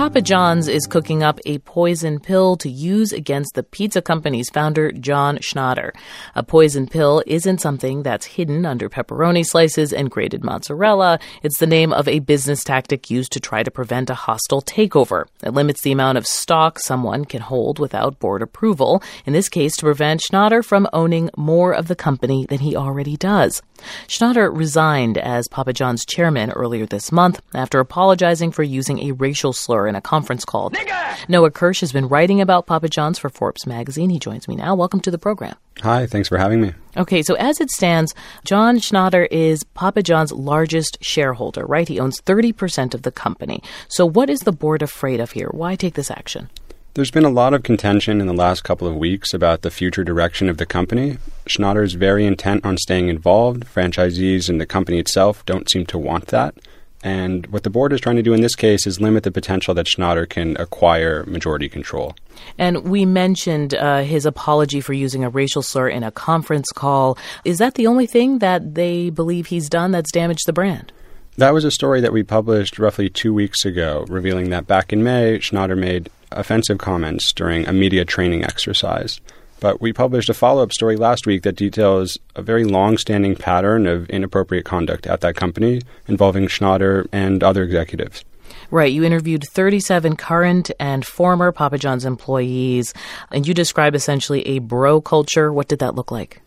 [0.00, 4.92] Papa John's is cooking up a poison pill to use against the pizza company's founder,
[4.92, 5.90] John Schnatter.
[6.34, 11.18] A poison pill isn't something that's hidden under pepperoni slices and grated mozzarella.
[11.42, 15.26] It's the name of a business tactic used to try to prevent a hostile takeover.
[15.44, 19.76] It limits the amount of stock someone can hold without board approval, in this case
[19.76, 23.60] to prevent Schnatter from owning more of the company than he already does.
[24.08, 29.52] Schnatter resigned as Papa John's chairman earlier this month after apologizing for using a racial
[29.52, 30.70] slur in a conference call.
[30.70, 31.28] Nigger!
[31.28, 34.10] Noah Kirsch has been writing about Papa John's for Forbes magazine.
[34.10, 34.74] He joins me now.
[34.74, 35.56] Welcome to the program.
[35.82, 36.74] Hi, thanks for having me.
[36.96, 38.14] Okay, so as it stands,
[38.44, 41.88] John Schnatter is Papa John's largest shareholder, right?
[41.88, 43.62] He owns 30% of the company.
[43.88, 45.48] So what is the board afraid of here?
[45.52, 46.50] Why take this action?
[46.94, 50.02] There's been a lot of contention in the last couple of weeks about the future
[50.02, 51.18] direction of the company.
[51.46, 53.64] Schnatter is very intent on staying involved.
[53.64, 56.56] Franchisees and the company itself don't seem to want that.
[57.04, 59.72] And what the board is trying to do in this case is limit the potential
[59.74, 62.16] that Schnatter can acquire majority control.
[62.58, 67.16] And we mentioned uh, his apology for using a racial slur in a conference call.
[67.44, 70.92] Is that the only thing that they believe he's done that's damaged the brand?
[71.36, 75.04] That was a story that we published roughly two weeks ago, revealing that back in
[75.04, 79.20] May, Schnatter made offensive comments during a media training exercise.
[79.60, 83.36] But we published a follow up story last week that details a very long standing
[83.36, 88.24] pattern of inappropriate conduct at that company involving Schnatter and other executives.
[88.70, 88.92] Right.
[88.92, 92.94] You interviewed 37 current and former Papa John's employees,
[93.30, 95.52] and you describe essentially a bro culture.
[95.52, 96.40] What did that look like?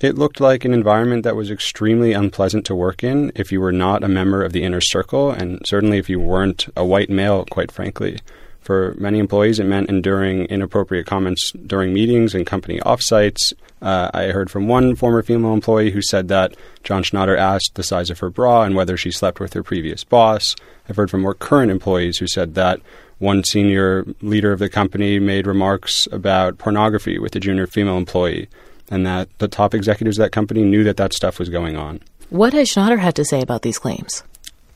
[0.00, 3.72] It looked like an environment that was extremely unpleasant to work in if you were
[3.72, 7.46] not a member of the inner circle, and certainly if you weren't a white male,
[7.50, 8.18] quite frankly.
[8.64, 13.52] For many employees, it meant enduring inappropriate comments during meetings and company offsites.
[13.82, 17.82] Uh, I heard from one former female employee who said that John Schnatter asked the
[17.82, 20.56] size of her bra and whether she slept with her previous boss.
[20.88, 22.80] I've heard from more current employees who said that
[23.18, 28.48] one senior leader of the company made remarks about pornography with a junior female employee,
[28.90, 32.00] and that the top executives of that company knew that that stuff was going on.
[32.30, 34.22] What has Schnatter had to say about these claims?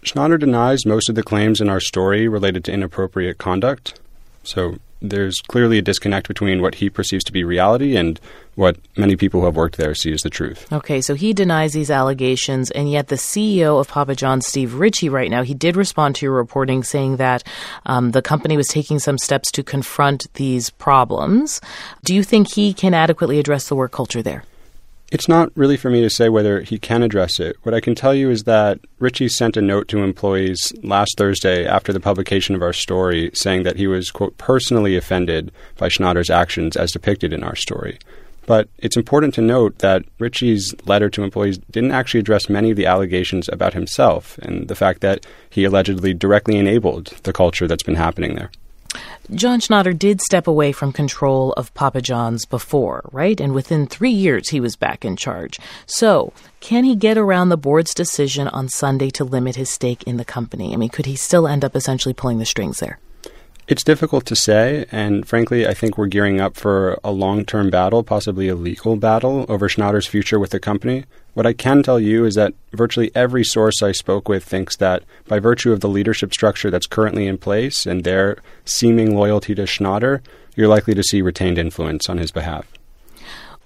[0.03, 4.01] Schnatter denies most of the claims in our story related to inappropriate conduct.
[4.45, 8.21] So there's clearly a disconnect between what he perceives to be reality and
[8.55, 10.71] what many people who have worked there see as the truth.
[10.73, 15.09] Okay, so he denies these allegations, and yet the CEO of Papa John's, Steve Ritchie,
[15.09, 17.45] right now, he did respond to your reporting saying that
[17.87, 21.61] um, the company was taking some steps to confront these problems.
[22.05, 24.43] Do you think he can adequately address the work culture there?
[25.11, 27.57] It's not really for me to say whether he can address it.
[27.63, 31.67] What I can tell you is that Ritchie sent a note to employees last Thursday
[31.67, 36.29] after the publication of our story saying that he was, quote, personally offended by Schnatter's
[36.29, 37.99] actions as depicted in our story.
[38.45, 42.77] But it's important to note that Ritchie's letter to employees didn't actually address many of
[42.77, 47.83] the allegations about himself and the fact that he allegedly directly enabled the culture that's
[47.83, 48.51] been happening there.
[49.35, 53.39] John Schnatter did step away from control of Papa John's before, right?
[53.39, 55.59] And within three years, he was back in charge.
[55.87, 60.17] So, can he get around the board's decision on Sunday to limit his stake in
[60.17, 60.73] the company?
[60.73, 62.99] I mean, could he still end up essentially pulling the strings there?
[63.69, 67.69] It's difficult to say, and frankly, I think we're gearing up for a long term
[67.69, 71.05] battle, possibly a legal battle, over Schnatter's future with the company.
[71.35, 75.03] What I can tell you is that virtually every source I spoke with thinks that
[75.27, 79.65] by virtue of the leadership structure that's currently in place and their seeming loyalty to
[79.65, 80.23] Schnatter,
[80.57, 82.73] you're likely to see retained influence on his behalf.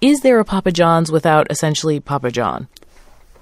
[0.00, 2.66] Is there a Papa John's without essentially Papa John?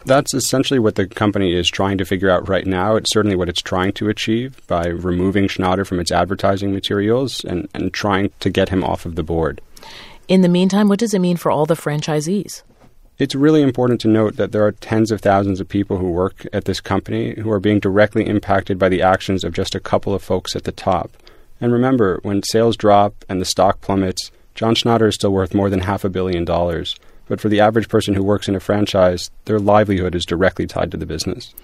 [0.07, 2.97] That's essentially what the company is trying to figure out right now.
[2.97, 7.69] It's certainly what it's trying to achieve by removing Schnatter from its advertising materials and,
[7.75, 9.61] and trying to get him off of the board.
[10.27, 12.63] In the meantime, what does it mean for all the franchisees?
[13.19, 16.47] It's really important to note that there are tens of thousands of people who work
[16.55, 20.15] at this company who are being directly impacted by the actions of just a couple
[20.15, 21.11] of folks at the top.
[21.61, 25.69] And remember, when sales drop and the stock plummets, John Schnatter is still worth more
[25.69, 26.97] than half a billion dollars.
[27.31, 30.91] But for the average person who works in a franchise, their livelihood is directly tied
[30.91, 31.55] to the business.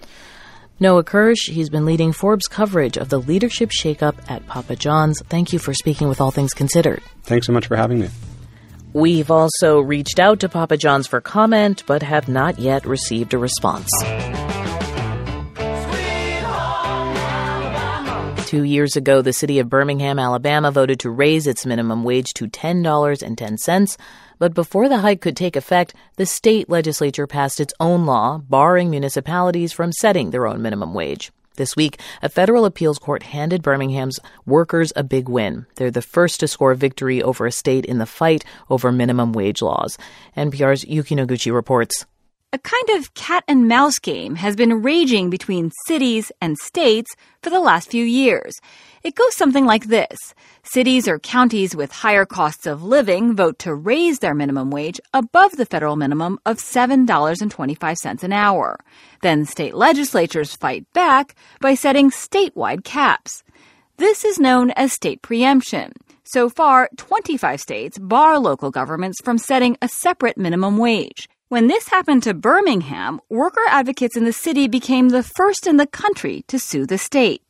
[0.78, 5.20] Noah Kirsch, he's been leading Forbes coverage of the leadership shakeup at Papa John's.
[5.22, 7.02] Thank you for speaking with All Things Considered.
[7.24, 8.10] Thanks so much for having me.
[8.92, 13.38] We've also reached out to Papa John's for comment, but have not yet received a
[13.38, 13.90] response.
[18.46, 22.46] Two years ago, the city of Birmingham, Alabama voted to raise its minimum wage to
[22.46, 23.96] $10.10.
[24.38, 28.90] But before the hike could take effect, the state legislature passed its own law barring
[28.90, 31.32] municipalities from setting their own minimum wage.
[31.56, 35.64] This week, a federal appeals court handed Birmingham's workers a big win.
[35.76, 39.62] They're the first to score victory over a state in the fight over minimum wage
[39.62, 39.96] laws.
[40.36, 42.04] NPR's Yuki Noguchi reports.
[42.52, 47.50] A kind of cat and mouse game has been raging between cities and states for
[47.50, 48.54] the last few years.
[49.06, 50.34] It goes something like this.
[50.64, 55.52] Cities or counties with higher costs of living vote to raise their minimum wage above
[55.52, 58.80] the federal minimum of $7.25 an hour.
[59.22, 63.44] Then state legislatures fight back by setting statewide caps.
[63.96, 65.92] This is known as state preemption.
[66.24, 71.28] So far, 25 states bar local governments from setting a separate minimum wage.
[71.48, 75.86] When this happened to Birmingham, worker advocates in the city became the first in the
[75.86, 77.45] country to sue the state.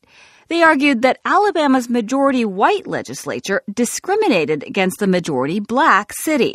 [0.48, 6.54] They argued that Alabama's majority white legislature discriminated against the majority black city.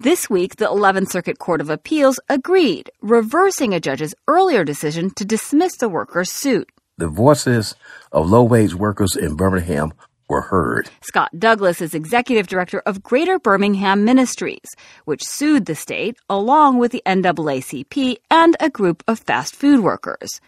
[0.00, 5.24] This week, the 11th Circuit Court of Appeals agreed, reversing a judge's earlier decision to
[5.24, 6.68] dismiss the workers' suit.
[6.98, 7.76] The voices
[8.10, 9.92] of low wage workers in Birmingham
[10.28, 10.90] were heard.
[11.00, 14.74] Scott Douglas is executive director of Greater Birmingham Ministries,
[15.04, 20.40] which sued the state along with the NAACP and a group of fast food workers.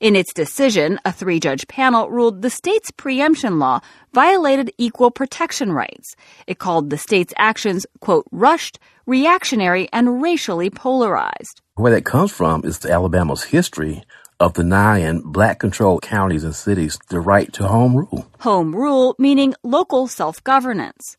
[0.00, 3.80] In its decision, a three judge panel ruled the state's preemption law
[4.12, 6.16] violated equal protection rights.
[6.46, 11.60] It called the state's actions, quote, rushed, reactionary, and racially polarized.
[11.74, 14.02] Where that comes from is Alabama's history
[14.40, 18.28] of denying black controlled counties and cities the right to home rule.
[18.40, 21.16] Home rule meaning local self governance.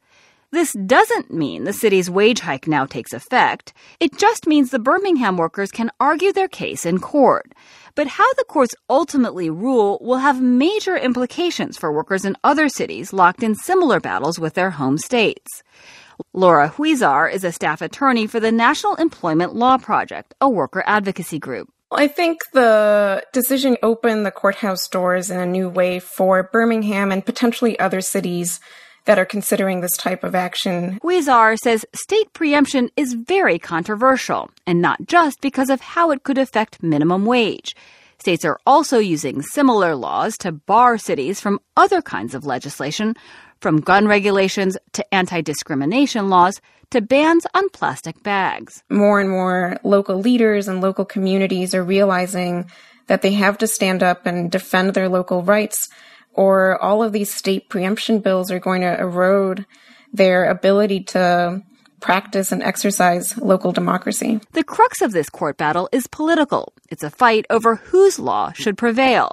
[0.52, 3.74] This doesn't mean the city's wage hike now takes effect.
[4.00, 7.54] It just means the Birmingham workers can argue their case in court.
[7.96, 13.14] But how the courts ultimately rule will have major implications for workers in other cities
[13.14, 15.64] locked in similar battles with their home states.
[16.34, 21.40] Laura Huizar is a staff attorney for the National Employment Law Project, a worker advocacy
[21.40, 21.70] group.
[21.92, 27.26] I think the decision opened the courthouse doors in a new way for Birmingham and
[27.26, 28.60] potentially other cities
[29.06, 31.00] that are considering this type of action.
[31.04, 36.38] Huizar says state preemption is very controversial, and not just because of how it could
[36.38, 37.76] affect minimum wage.
[38.26, 43.14] States are also using similar laws to bar cities from other kinds of legislation,
[43.62, 48.84] from gun regulations to anti discrimination laws to bans on plastic bags.
[48.90, 52.66] More and more local leaders and local communities are realizing
[53.06, 55.88] that they have to stand up and defend their local rights,
[56.34, 59.68] or all of these state preemption bills are going to erode
[60.14, 61.62] their ability to
[62.00, 64.40] practice and exercise local democracy.
[64.54, 66.74] The crux of this court battle is political.
[66.90, 69.32] It's a fight over whose law should prevail.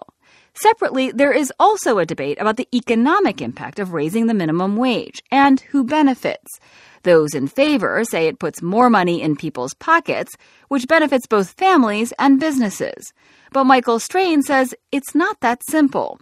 [0.54, 5.22] Separately, there is also a debate about the economic impact of raising the minimum wage
[5.30, 6.60] and who benefits.
[7.04, 10.36] Those in favor say it puts more money in people's pockets,
[10.68, 13.12] which benefits both families and businesses.
[13.52, 16.20] But Michael Strain says it's not that simple.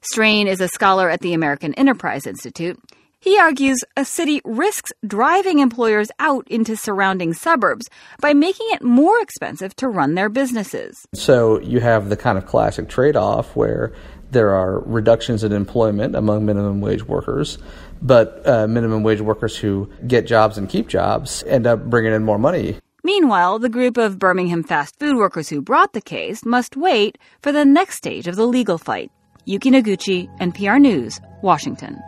[0.00, 2.78] Strain is a scholar at the American Enterprise Institute.
[3.22, 7.88] He argues a city risks driving employers out into surrounding suburbs
[8.18, 11.06] by making it more expensive to run their businesses.
[11.14, 13.92] So you have the kind of classic trade off where
[14.32, 17.58] there are reductions in employment among minimum wage workers,
[18.02, 22.24] but uh, minimum wage workers who get jobs and keep jobs end up bringing in
[22.24, 22.76] more money.
[23.04, 27.52] Meanwhile, the group of Birmingham fast food workers who brought the case must wait for
[27.52, 29.12] the next stage of the legal fight.
[29.44, 32.02] Yuki Noguchi, NPR News, Washington.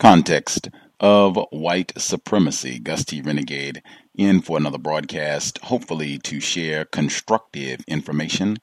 [0.00, 2.78] Context of white supremacy.
[2.78, 3.20] Gus T.
[3.20, 3.82] Renegade
[4.14, 8.56] in for another broadcast, hopefully to share constructive information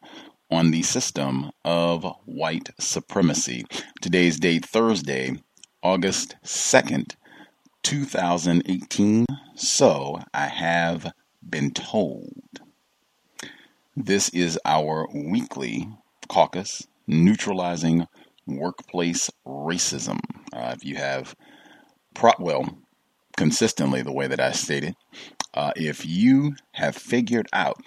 [0.50, 3.64] on the system of white supremacy.
[4.02, 5.40] Today's date, Thursday,
[5.84, 7.14] August 2nd,
[7.84, 9.28] 2018.
[9.54, 11.12] So I have
[11.48, 12.62] been told.
[13.96, 15.88] This is our weekly
[16.28, 18.08] caucus neutralizing
[18.48, 20.20] workplace racism.
[20.54, 21.36] Uh, if you have,
[22.14, 22.78] pro- well,
[23.36, 24.96] consistently the way that I stated,
[25.54, 27.78] uh, if you have figured out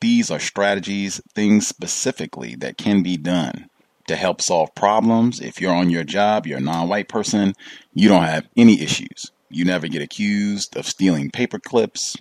[0.00, 3.68] these are strategies, things specifically that can be done
[4.06, 5.40] to help solve problems.
[5.40, 7.54] If you're on your job, you're a non white person,
[7.94, 9.32] you don't have any issues.
[9.48, 12.16] You never get accused of stealing paper clips.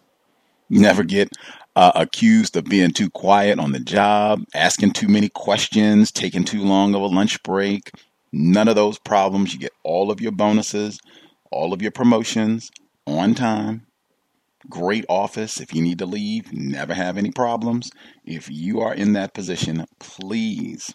[0.70, 1.30] You never get
[1.76, 6.64] uh, accused of being too quiet on the job, asking too many questions, taking too
[6.64, 7.92] long of a lunch break.
[8.32, 9.54] None of those problems.
[9.54, 11.00] You get all of your bonuses,
[11.52, 12.72] all of your promotions
[13.06, 13.86] on time.
[14.70, 15.60] Great office.
[15.60, 17.92] If you need to leave, never have any problems.
[18.24, 20.94] If you are in that position, please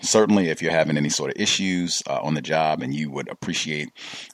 [0.01, 3.29] certainly if you're having any sort of issues uh, on the job and you would
[3.29, 3.89] appreciate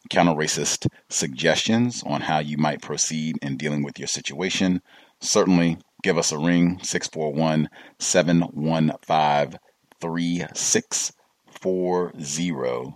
[0.09, 4.81] counter racist suggestions on how you might proceed in dealing with your situation,
[5.19, 7.69] certainly give us a ring 641
[7.99, 9.59] 715
[10.01, 12.95] 3640.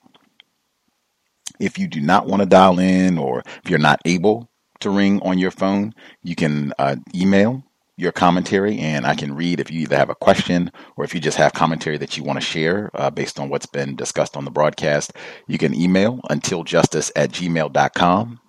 [1.60, 4.48] If you do not want to dial in or if you're not able
[4.80, 7.62] to ring on your phone, you can uh, email
[7.96, 11.20] your commentary and I can read if you either have a question or if you
[11.20, 14.44] just have commentary that you want to share uh, based on what's been discussed on
[14.44, 15.12] the broadcast.
[15.46, 18.40] You can email untiljustice at gmail.com.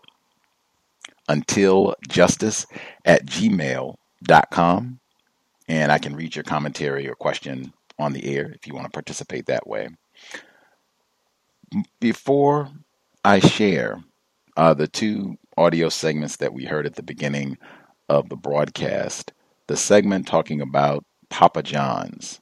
[1.29, 2.65] Untiljustice
[3.05, 4.99] at gmail.com.
[5.67, 8.91] And I can read your commentary or question on the air if you want to
[8.91, 9.89] participate that way
[11.99, 12.69] before
[13.23, 14.03] I share
[14.57, 17.57] uh, the two audio segments that we heard at the beginning
[18.09, 19.33] of the broadcast,
[19.67, 22.39] the segment talking about Papa John's,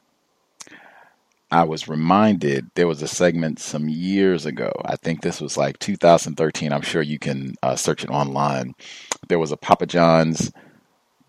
[1.51, 4.71] I was reminded there was a segment some years ago.
[4.85, 6.71] I think this was like 2013.
[6.71, 8.73] I'm sure you can uh, search it online.
[9.27, 10.51] There was a Papa John's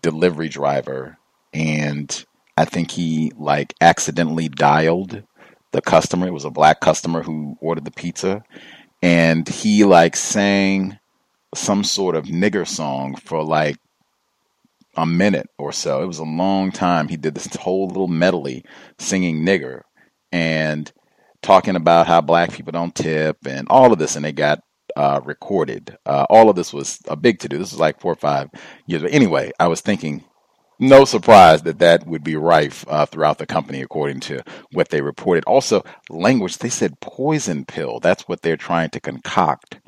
[0.01, 1.17] delivery driver,
[1.53, 2.25] and
[2.57, 5.23] I think he like accidentally dialed
[5.71, 6.27] the customer.
[6.27, 8.43] It was a black customer who ordered the pizza,
[9.01, 10.97] and he like sang
[11.55, 13.77] some sort of nigger song for like
[14.95, 16.03] a minute or so.
[16.03, 17.07] It was a long time.
[17.07, 18.63] He did this whole little medley
[18.99, 19.81] singing nigger
[20.31, 20.91] and
[21.41, 24.61] talking about how black people don't tip and all of this, and they got
[24.95, 25.97] uh, recorded.
[26.05, 27.57] Uh, all of this was a big to do.
[27.57, 28.49] This was like four or five
[28.85, 29.01] years.
[29.01, 30.23] But anyway, I was thinking
[30.79, 35.01] no surprise that that would be rife uh, throughout the company, according to what they
[35.01, 35.43] reported.
[35.45, 37.99] Also, language, they said poison pill.
[37.99, 39.79] That's what they're trying to concoct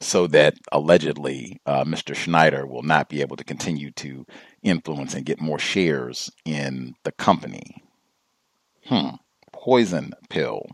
[0.00, 2.14] so that allegedly uh, Mr.
[2.14, 4.26] Schneider will not be able to continue to
[4.62, 7.82] influence and get more shares in the company.
[8.86, 9.16] Hmm.
[9.52, 10.66] Poison pill.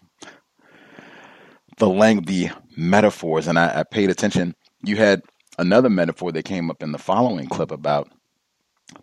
[1.79, 4.55] The lang- the metaphors, and I, I paid attention.
[4.85, 5.23] You had
[5.59, 8.11] another metaphor that came up in the following clip about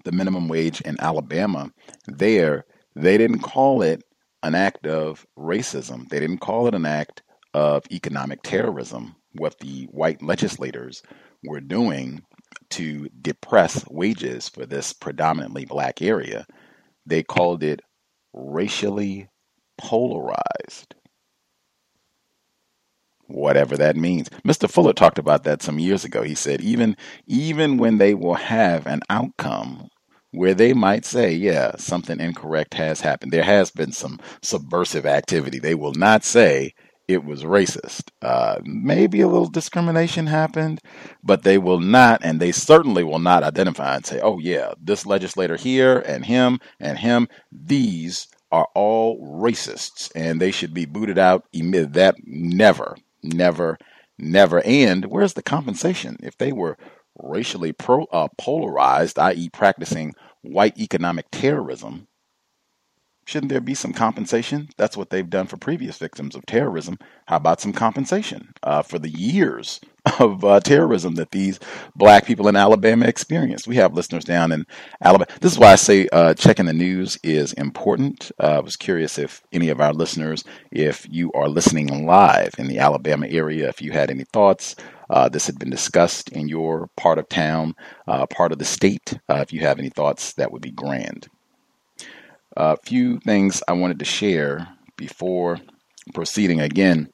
[0.04, 1.72] the minimum wage in Alabama,
[2.08, 2.66] there
[2.96, 4.04] they didn't call it
[4.44, 6.08] an act of racism.
[6.10, 7.22] They didn't call it an act
[7.54, 9.16] of economic terrorism.
[9.34, 11.04] What the white legislators
[11.44, 12.24] were doing
[12.72, 16.46] to depress wages for this predominantly black area,
[17.06, 17.82] they called it
[18.34, 19.30] racially
[19.78, 20.96] polarized.
[23.30, 24.30] Whatever that means.
[24.46, 24.70] Mr.
[24.70, 26.24] Fuller talked about that some years ago.
[26.24, 29.90] He said even even when they will have an outcome
[30.32, 33.32] where they might say, yeah, something incorrect has happened.
[33.32, 35.60] There has been some subversive activity.
[35.60, 36.74] They will not say
[37.08, 38.12] it was racist.
[38.22, 40.80] Uh, maybe a little discrimination happened,
[41.24, 45.08] but they will not, and they certainly will not identify and say, oh, yeah, this
[45.08, 51.18] legislator here and him and him, these are all racists and they should be booted
[51.18, 51.46] out.
[51.54, 53.78] That never, never,
[54.18, 54.62] never.
[54.66, 56.18] And where's the compensation?
[56.22, 56.78] If they were
[57.18, 62.08] racially pro, uh, polarized, i.e., practicing white economic terrorism,
[63.26, 64.70] shouldn't there be some compensation?
[64.78, 66.98] That's what they've done for previous victims of terrorism.
[67.28, 69.80] How about some compensation uh, for the years
[70.20, 71.60] of uh, terrorism that these
[71.96, 73.68] black people in Alabama experienced?
[73.68, 74.66] We have listeners down in
[75.02, 75.28] Alabama.
[75.42, 78.32] This is why I say uh, checking the news is important.
[78.40, 82.68] Uh, I was curious if any of our listeners, if you are listening live in
[82.68, 84.76] the Alabama area, if you had any thoughts.
[85.10, 87.76] Uh, this had been discussed in your part of town,
[88.08, 89.18] uh, part of the state.
[89.30, 91.28] if you have any thoughts, that would be grand.
[92.56, 95.60] A few things I wanted to share before
[96.14, 96.60] proceeding.
[96.60, 97.10] Again,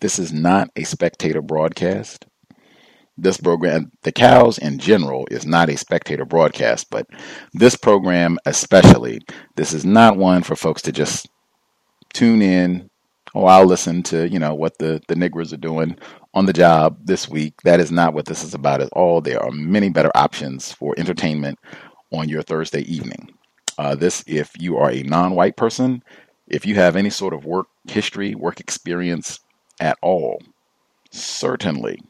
[0.00, 2.26] this is not a spectator broadcast.
[3.18, 7.06] This program, The Cows in general, is not a spectator broadcast, but
[7.52, 9.20] this program especially,
[9.56, 11.28] this is not one for folks to just
[12.14, 12.88] tune in.
[13.34, 15.96] Oh, I'll listen to, you know, what the, the niggers are doing
[16.34, 17.60] on the job this week.
[17.62, 19.20] That is not what this is about at all.
[19.20, 21.58] There are many better options for entertainment
[22.10, 23.28] on your Thursday evening.
[23.78, 26.02] Uh, this, if you are a non white person,
[26.48, 29.40] if you have any sort of work history, work experience
[29.80, 30.40] at all,
[31.10, 32.00] certainly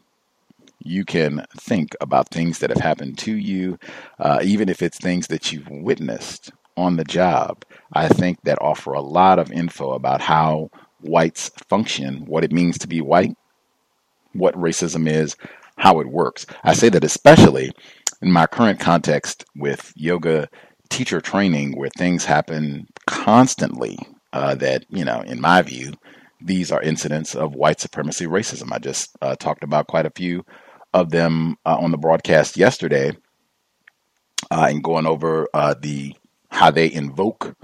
[0.82, 3.78] you can think about things that have happened to you,
[4.18, 7.64] uh, even if it's things that you've witnessed on the job.
[7.92, 12.78] I think that offer a lot of info about how whites function, what it means
[12.78, 13.36] to be white,
[14.32, 15.36] what racism is,
[15.76, 16.46] how it works.
[16.64, 17.72] I say that especially
[18.22, 20.48] in my current context with yoga
[20.88, 23.98] teacher training where things happen constantly
[24.32, 25.92] uh, that, you know, in my view,
[26.42, 28.72] these are incidents of white supremacy racism.
[28.72, 30.44] I just uh, talked about quite a few
[30.92, 33.12] of them uh, on the broadcast yesterday
[34.50, 36.14] uh, and going over uh, the
[36.50, 37.54] how they invoke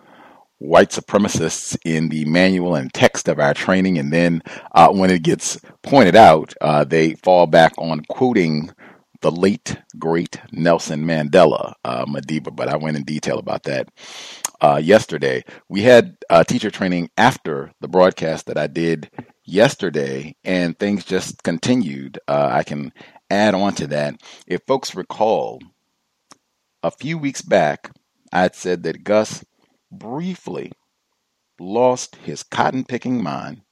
[0.59, 3.99] white supremacists in the manual and text of our training.
[3.99, 6.55] And then uh, when it gets pointed out,
[6.89, 8.71] they fall back on quoting
[9.21, 13.89] the late great Nelson Mandela, uh, Madiba, but I went in detail about that
[14.61, 15.45] uh, yesterday.
[15.69, 19.11] We had uh, teacher training after the broadcast that I did
[19.45, 22.19] yesterday, and things just continued.
[22.29, 22.93] Uh, I can
[23.31, 24.21] add on to that.
[24.47, 25.61] If folks recall,
[26.83, 27.91] a few weeks back,
[28.33, 29.45] I had said that Gus
[29.91, 30.73] briefly
[31.59, 33.63] lost his cotton picking mind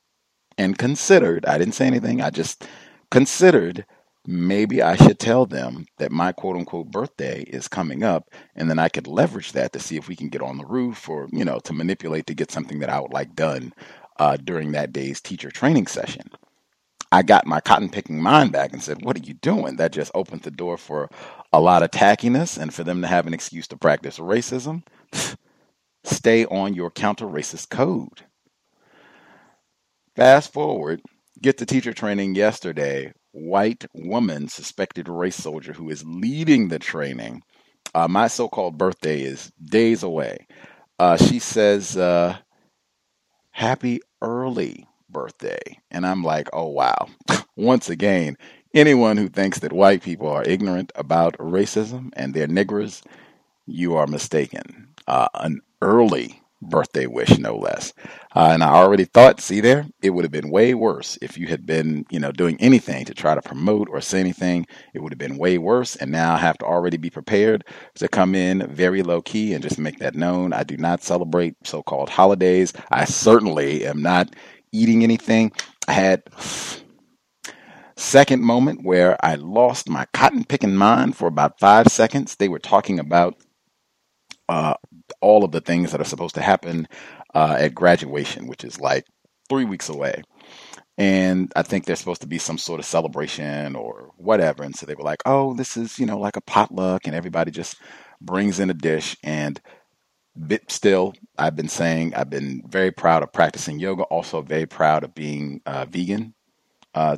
[0.57, 2.67] and considered, I didn't say anything, I just
[3.11, 3.87] considered
[4.27, 8.79] maybe I should tell them that my quote unquote birthday is coming up, and then
[8.79, 11.45] I could leverage that to see if we can get on the roof or, you
[11.45, 13.73] know, to manipulate to get something that I would like done
[14.19, 16.31] uh, during that day's teacher training session.
[17.13, 19.77] I got my cotton picking mind back and said, What are you doing?
[19.77, 21.09] That just opened the door for
[21.53, 24.83] a lot of tackiness and for them to have an excuse to practice racism.
[26.05, 28.23] Stay on your counter racist code.
[30.17, 31.03] Fast forward,
[31.41, 37.43] get to teacher training yesterday white woman, suspected race soldier, who is leading the training.
[37.95, 40.47] Uh, my so called birthday is days away.
[40.99, 42.37] Uh, she says, uh,
[43.51, 45.61] Happy early birthday.
[45.91, 47.09] And I'm like, Oh, wow.
[47.57, 48.37] Once again,
[48.75, 53.03] anyone who thinks that white people are ignorant about racism and they're niggers,
[53.67, 54.89] you are mistaken.
[55.07, 57.93] Uh, an early birthday wish, no less.
[58.35, 61.47] Uh, and I already thought, see there, it would have been way worse if you
[61.49, 64.67] had been, you know, doing anything to try to promote or say anything.
[64.95, 65.97] It would have been way worse.
[65.97, 67.65] And now I have to already be prepared
[67.97, 70.53] to come in very low key and just make that known.
[70.53, 72.73] I do not celebrate so called holidays.
[72.91, 74.35] I certainly am not
[74.73, 75.53] eating anything.
[75.87, 76.23] I had
[77.97, 82.37] second moment where I lost my cotton picking mind for about five seconds.
[82.37, 83.37] They were talking about
[84.49, 84.75] uh,
[85.25, 86.87] all of the things that are supposed to happen
[87.35, 89.07] uh, at graduation, which is like
[89.49, 90.23] three weeks away.
[90.97, 94.63] And I think there's supposed to be some sort of celebration or whatever.
[94.63, 97.51] And so they were like, oh, this is, you know, like a potluck, and everybody
[97.51, 97.77] just
[98.21, 99.17] brings in a dish.
[99.25, 99.61] And
[100.47, 105.03] bit still, I've been saying I've been very proud of practicing yoga, also very proud
[105.05, 106.35] of being uh, vegan
[106.95, 107.17] uh,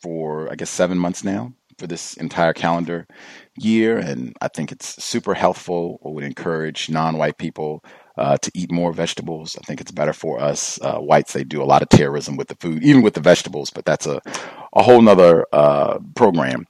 [0.00, 3.06] for, I guess, seven months now for this entire calendar
[3.56, 5.98] year, and I think it's super healthful.
[6.04, 7.82] I would encourage non-white people
[8.16, 9.56] uh, to eat more vegetables.
[9.58, 11.32] I think it's better for us uh, whites.
[11.32, 14.06] They do a lot of terrorism with the food, even with the vegetables, but that's
[14.06, 14.20] a
[14.72, 16.66] a whole nother uh, program.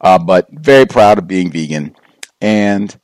[0.00, 1.94] Uh, but very proud of being vegan,
[2.40, 2.98] and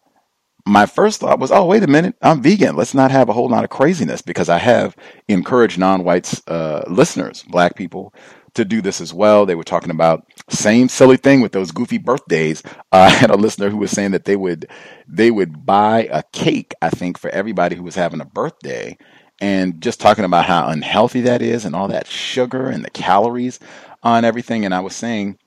[0.67, 2.77] my first thought was, oh, wait a minute, I'm vegan.
[2.77, 7.43] Let's not have a whole lot of craziness because I have encouraged non-whites uh, listeners,
[7.49, 8.13] black people,
[8.59, 9.47] to do this as well.
[9.47, 12.63] They were talking about same silly thing with those goofy birthdays.
[12.67, 14.69] Uh, I had a listener who was saying that they would
[15.09, 18.99] they would buy a cake, I think, for everybody who was having a birthday,
[19.41, 23.61] and just talking about how unhealthy that is and all that sugar and the calories
[24.05, 24.67] on everything.
[24.67, 25.39] And I was saying,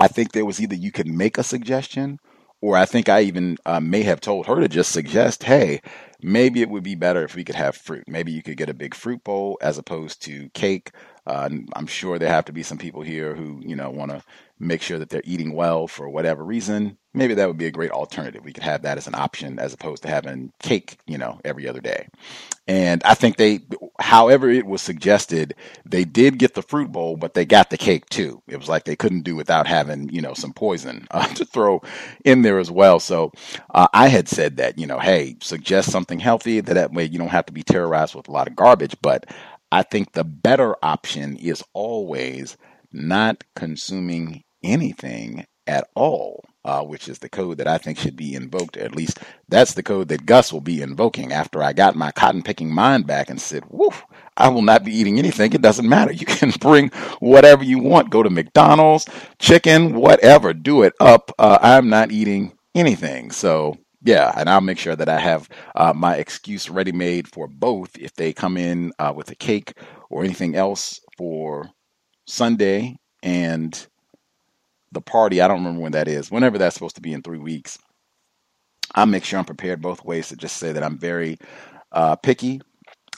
[0.00, 2.18] I think there was either you could make a suggestion
[2.60, 5.80] or I think I even uh, may have told her to just suggest, hey,
[6.22, 8.04] maybe it would be better if we could have fruit.
[8.08, 10.90] Maybe you could get a big fruit bowl as opposed to cake.
[11.28, 14.22] Uh, I'm sure there have to be some people here who, you know, want to
[14.60, 16.98] make sure that they're eating well for whatever reason.
[17.14, 18.44] Maybe that would be a great alternative.
[18.44, 21.68] We could have that as an option as opposed to having cake, you know, every
[21.68, 22.08] other day.
[22.66, 23.60] And I think they,
[24.00, 28.06] however it was suggested, they did get the fruit bowl, but they got the cake
[28.08, 28.42] too.
[28.48, 31.82] It was like they couldn't do without having, you know, some poison uh, to throw
[32.24, 33.00] in there as well.
[33.00, 33.32] So
[33.74, 37.18] uh, I had said that, you know, hey, suggest something healthy that that way you
[37.18, 38.96] don't have to be terrorized with a lot of garbage.
[39.02, 39.26] But
[39.70, 42.56] I think the better option is always
[42.92, 48.34] not consuming anything at all, uh, which is the code that I think should be
[48.34, 48.78] invoked.
[48.78, 52.42] At least that's the code that Gus will be invoking after I got my cotton
[52.42, 54.02] picking mind back and said, woof,
[54.36, 55.52] I will not be eating anything.
[55.52, 56.12] It doesn't matter.
[56.18, 56.88] You can bring
[57.20, 58.10] whatever you want.
[58.10, 59.06] Go to McDonald's,
[59.38, 61.30] chicken, whatever, do it up.
[61.38, 63.30] Uh, I'm not eating anything.
[63.30, 63.76] So
[64.08, 67.96] yeah, and I'll make sure that I have uh, my excuse ready made for both
[67.98, 69.74] if they come in uh, with a cake
[70.10, 71.68] or anything else for
[72.26, 73.86] Sunday and
[74.92, 75.42] the party.
[75.42, 76.30] I don't remember when that is.
[76.30, 77.78] Whenever that's supposed to be in three weeks,
[78.94, 81.38] I'll make sure I'm prepared both ways to just say that I'm very
[81.92, 82.62] uh, picky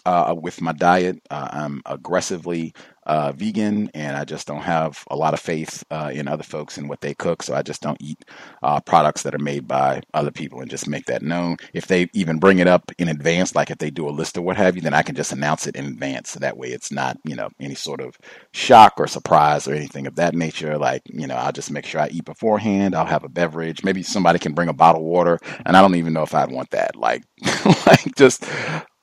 [0.07, 1.21] uh, with my diet.
[1.31, 2.75] Uh, I'm aggressively
[3.07, 6.79] uh, vegan, and I just don't have a lot of faith uh, in other folks
[6.79, 7.43] and what they cook.
[7.43, 8.19] So I just don't eat
[8.63, 11.57] uh, products that are made by other people and just make that known.
[11.75, 14.43] If they even bring it up in advance, like if they do a list or
[14.43, 16.31] what have you, then I can just announce it in advance.
[16.31, 18.17] So that way it's not, you know, any sort of
[18.53, 20.79] shock or surprise or anything of that nature.
[20.79, 22.95] Like, you know, I'll just make sure I eat beforehand.
[22.95, 23.85] I'll have a beverage.
[23.85, 26.53] Maybe somebody can bring a bottle of water, and I don't even know if I'd
[26.53, 26.97] want that.
[26.97, 27.25] Like,
[27.87, 28.45] like just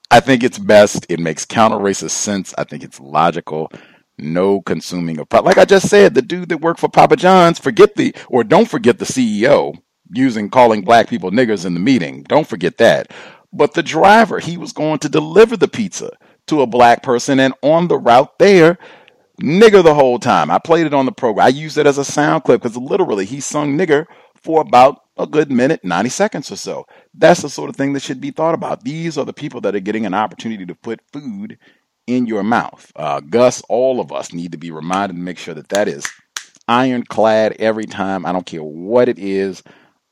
[0.09, 1.05] I think it's best.
[1.09, 2.53] It makes counter racist sense.
[2.57, 3.71] I think it's logical
[4.17, 7.95] no consuming of like I just said, the dude that worked for Papa John's, forget
[7.95, 9.77] the or don't forget the CEO
[10.11, 12.23] using calling black people niggers in the meeting.
[12.23, 13.11] Don't forget that.
[13.53, 16.11] But the driver, he was going to deliver the pizza
[16.47, 18.77] to a black person and on the route there,
[19.41, 20.49] nigger the whole time.
[20.49, 21.45] I played it on the program.
[21.45, 25.27] I used it as a sound clip because literally he sung nigger for about a
[25.27, 26.85] good minute, 90 seconds or so.
[27.13, 28.83] That's the sort of thing that should be thought about.
[28.83, 31.59] These are the people that are getting an opportunity to put food
[32.07, 32.91] in your mouth.
[32.95, 36.07] Uh, Gus, all of us need to be reminded to make sure that that is
[36.67, 38.25] ironclad every time.
[38.25, 39.63] I don't care what it is.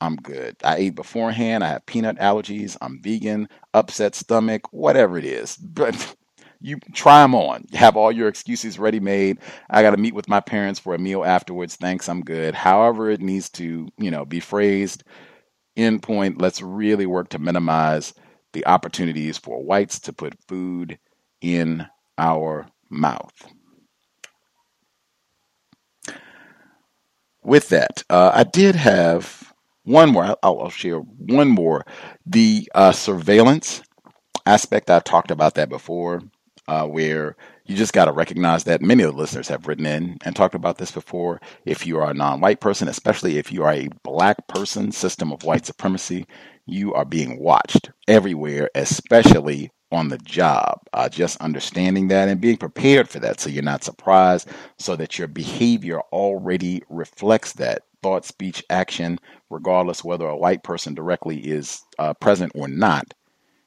[0.01, 0.57] I'm good.
[0.63, 1.63] I ate beforehand.
[1.63, 2.77] I have peanut allergies.
[2.81, 5.57] I'm vegan, upset stomach, whatever it is.
[5.63, 6.15] But
[6.61, 7.65] you try them on.
[7.73, 9.39] Have all your excuses ready made.
[9.69, 11.75] I got to meet with my parents for a meal afterwards.
[11.75, 12.55] Thanks, I'm good.
[12.55, 15.03] However, it needs to, you know, be phrased.
[15.77, 16.41] End point.
[16.41, 18.13] Let's really work to minimize
[18.53, 20.97] the opportunities for whites to put food
[21.41, 21.85] in
[22.17, 23.33] our mouth.
[27.43, 30.25] With that, uh, I did have one more.
[30.25, 31.85] I'll, I'll share one more.
[32.25, 33.83] The uh, surveillance
[34.45, 36.21] aspect, I've talked about that before,
[36.67, 40.17] uh, where you just got to recognize that many of the listeners have written in
[40.25, 41.41] and talked about this before.
[41.65, 45.31] If you are a non white person, especially if you are a black person, system
[45.31, 46.25] of white supremacy,
[46.65, 50.79] you are being watched everywhere, especially on the job.
[50.93, 55.17] Uh, just understanding that and being prepared for that so you're not surprised, so that
[55.17, 61.81] your behavior already reflects that thought, speech, action, regardless whether a white person directly is
[61.99, 63.13] uh, present or not.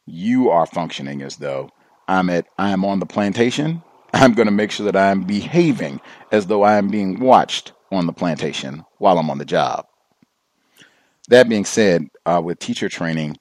[0.07, 1.71] You are functioning as though
[2.09, 3.83] I'm at I am on the plantation.
[4.15, 6.01] I'm going to make sure that I'm behaving
[6.33, 9.87] as though I am being watched on the plantation while I'm on the job.
[11.29, 13.37] That being said, uh, with teacher training,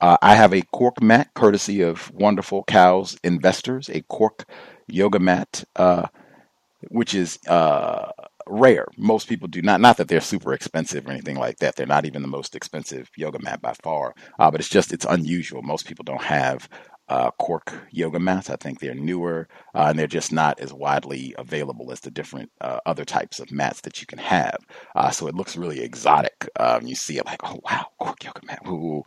[0.00, 4.44] uh, I have a cork mat courtesy of Wonderful Cows Investors, a cork
[4.88, 6.06] yoga mat, uh,
[6.90, 8.12] which is uh,
[8.46, 8.86] rare.
[8.96, 9.80] Most people do not.
[9.80, 11.76] Not that they're super expensive or anything like that.
[11.76, 14.14] They're not even the most expensive yoga mat by far.
[14.38, 15.62] Uh, but it's just it's unusual.
[15.62, 16.68] Most people don't have
[17.08, 18.50] uh, cork yoga mats.
[18.50, 22.50] I think they're newer uh, and they're just not as widely available as the different
[22.60, 24.58] uh, other types of mats that you can have.
[24.94, 26.48] Uh, so it looks really exotic.
[26.58, 28.60] Um, you see it like, oh wow, cork yoga mat.
[28.66, 29.02] Ooh.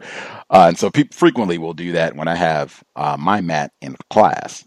[0.49, 3.95] Uh, and so people frequently will do that when I have uh, my mat in
[4.09, 4.65] class.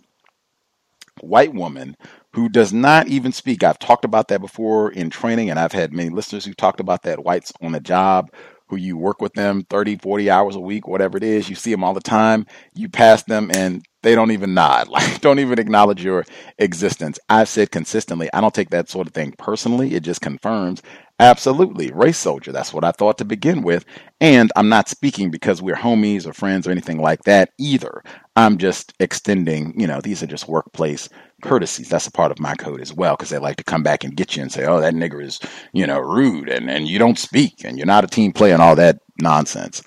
[1.21, 1.97] White woman
[2.35, 3.63] who does not even speak.
[3.63, 7.03] I've talked about that before in training, and I've had many listeners who talked about
[7.03, 7.25] that.
[7.25, 8.33] Whites on the job
[8.73, 11.51] who you work with them 30, 40 hours a week, whatever it is.
[11.51, 12.47] You see them all the time.
[12.75, 16.25] You pass them and they don't even nod, like don't even acknowledge your
[16.59, 17.19] existence.
[17.29, 19.95] I've said consistently, I don't take that sort of thing personally.
[19.95, 20.83] It just confirms
[21.23, 22.53] absolutely race soldier.
[22.53, 23.85] That's what I thought to begin with.
[24.21, 28.03] And I'm not speaking because we're homies or friends or anything like that either.
[28.37, 31.09] I'm just extending, you know, these are just workplace
[31.43, 31.89] courtesies.
[31.89, 34.17] That's a part of my code as well because they like to come back and
[34.17, 35.41] get you and say, oh, that nigger is,
[35.73, 38.63] you know, rude and, and you don't speak and you're not a team player and
[38.63, 39.83] all that nonsense.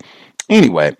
[0.48, 0.96] Anyway,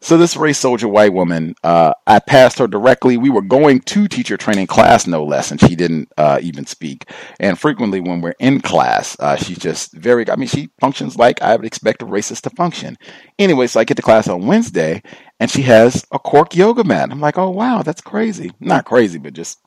[0.00, 3.16] so this race soldier white woman, uh, I passed her directly.
[3.16, 7.10] We were going to teacher training class, no less, and she didn't uh, even speak.
[7.40, 10.28] And frequently, when we're in class, uh, she's just very.
[10.30, 12.96] I mean, she functions like I would expect a racist to function.
[13.38, 15.02] Anyway, so I get to class on Wednesday,
[15.40, 17.10] and she has a cork yoga mat.
[17.10, 18.52] I'm like, oh wow, that's crazy.
[18.60, 19.58] Not crazy, but just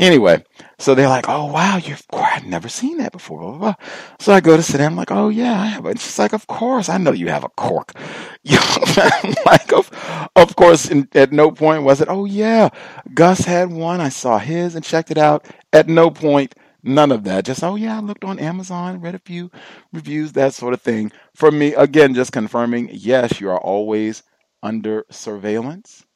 [0.00, 0.42] Anyway,
[0.78, 3.74] so they're like, "Oh wow, you've I've never seen that before." Blah, blah, blah.
[4.18, 4.92] So I go to sit down.
[4.92, 7.44] I'm like, "Oh yeah, I have." And she's like, "Of course, I know you have
[7.44, 7.92] a cork."
[8.44, 9.90] You know, like, of,
[10.36, 10.90] of course.
[11.14, 12.70] At no point was it, "Oh yeah,
[13.14, 14.00] Gus had one.
[14.00, 17.44] I saw his and checked it out." At no point, none of that.
[17.44, 19.50] Just, "Oh yeah, I looked on Amazon, read a few
[19.92, 24.22] reviews, that sort of thing." For me, again, just confirming, yes, you are always
[24.62, 26.06] under surveillance,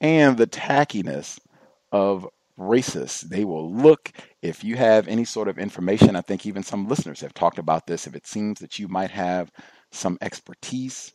[0.00, 1.38] and the tackiness
[1.92, 2.26] of
[2.62, 3.20] racists.
[3.20, 6.16] They will look if you have any sort of information.
[6.16, 8.06] I think even some listeners have talked about this.
[8.06, 9.50] If it seems that you might have
[9.90, 11.12] some expertise,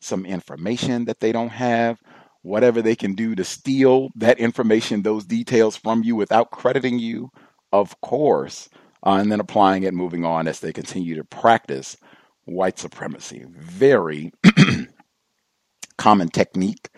[0.00, 1.98] some information that they don't have,
[2.42, 7.30] whatever they can do to steal that information, those details from you without crediting you,
[7.72, 8.68] of course,
[9.06, 11.96] uh, and then applying it, moving on as they continue to practice
[12.44, 13.44] white supremacy.
[13.50, 14.32] Very
[15.98, 16.88] common technique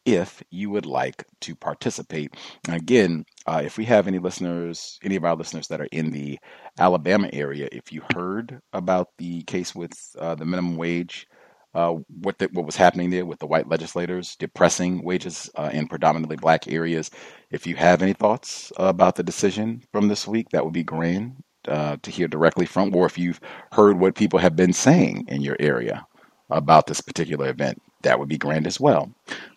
[0.06, 2.36] if you would like to participate.
[2.70, 6.40] Again, uh, if we have any listeners, any of our listeners that are in the
[6.80, 11.28] Alabama area, if you heard about the case with uh, the minimum wage,
[11.74, 15.88] uh, what the, what was happening there with the white legislators depressing wages uh, in
[15.88, 17.12] predominantly black areas,
[17.52, 21.36] if you have any thoughts about the decision from this week, that would be grand
[21.68, 23.40] uh, to hear directly from, or if you've
[23.72, 26.06] heard what people have been saying in your area
[26.50, 29.12] about this particular event that would be grand as well.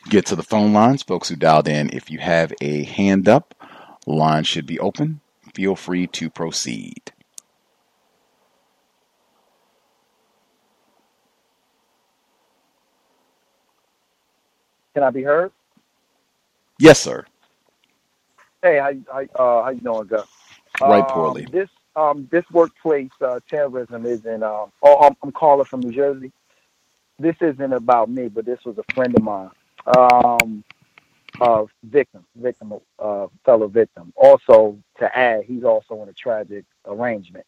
[0.08, 1.90] Get to the phone lines, folks who dialed in.
[1.92, 3.54] If you have a hand up,
[4.06, 5.20] line should be open.
[5.54, 7.12] Feel free to proceed.
[14.94, 15.52] Can I be heard?
[16.78, 17.26] Yes, sir.
[18.62, 19.22] Hey, how how,
[19.60, 20.28] uh, how you doing, Gus?
[20.84, 21.48] Right Um, poorly.
[21.52, 24.42] this um this workplace uh, terrorism is in.
[24.44, 26.32] Um, oh, I'm, I'm calling from New Jersey.
[27.18, 29.50] This isn't about me, but this was a friend of mine.
[29.96, 30.64] Um,
[31.40, 34.12] uh, victim, victim, uh, fellow victim.
[34.16, 37.46] Also, to add, he's also in a tragic arrangement.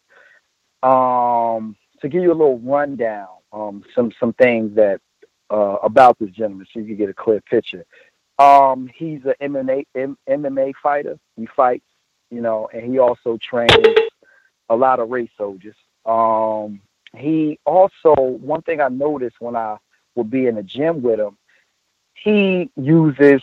[0.83, 5.01] Um, to give you a little rundown, um, some some things that
[5.51, 7.85] uh, about this gentleman, so you can get a clear picture.
[8.39, 11.19] Um, he's an MMA M- MMA fighter.
[11.37, 11.87] He fights,
[12.31, 13.73] you know, and he also trains
[14.69, 15.77] a lot of race soldiers.
[16.05, 16.81] Um,
[17.17, 19.77] he also one thing I noticed when I
[20.15, 21.37] would be in the gym with him,
[22.15, 23.43] he uses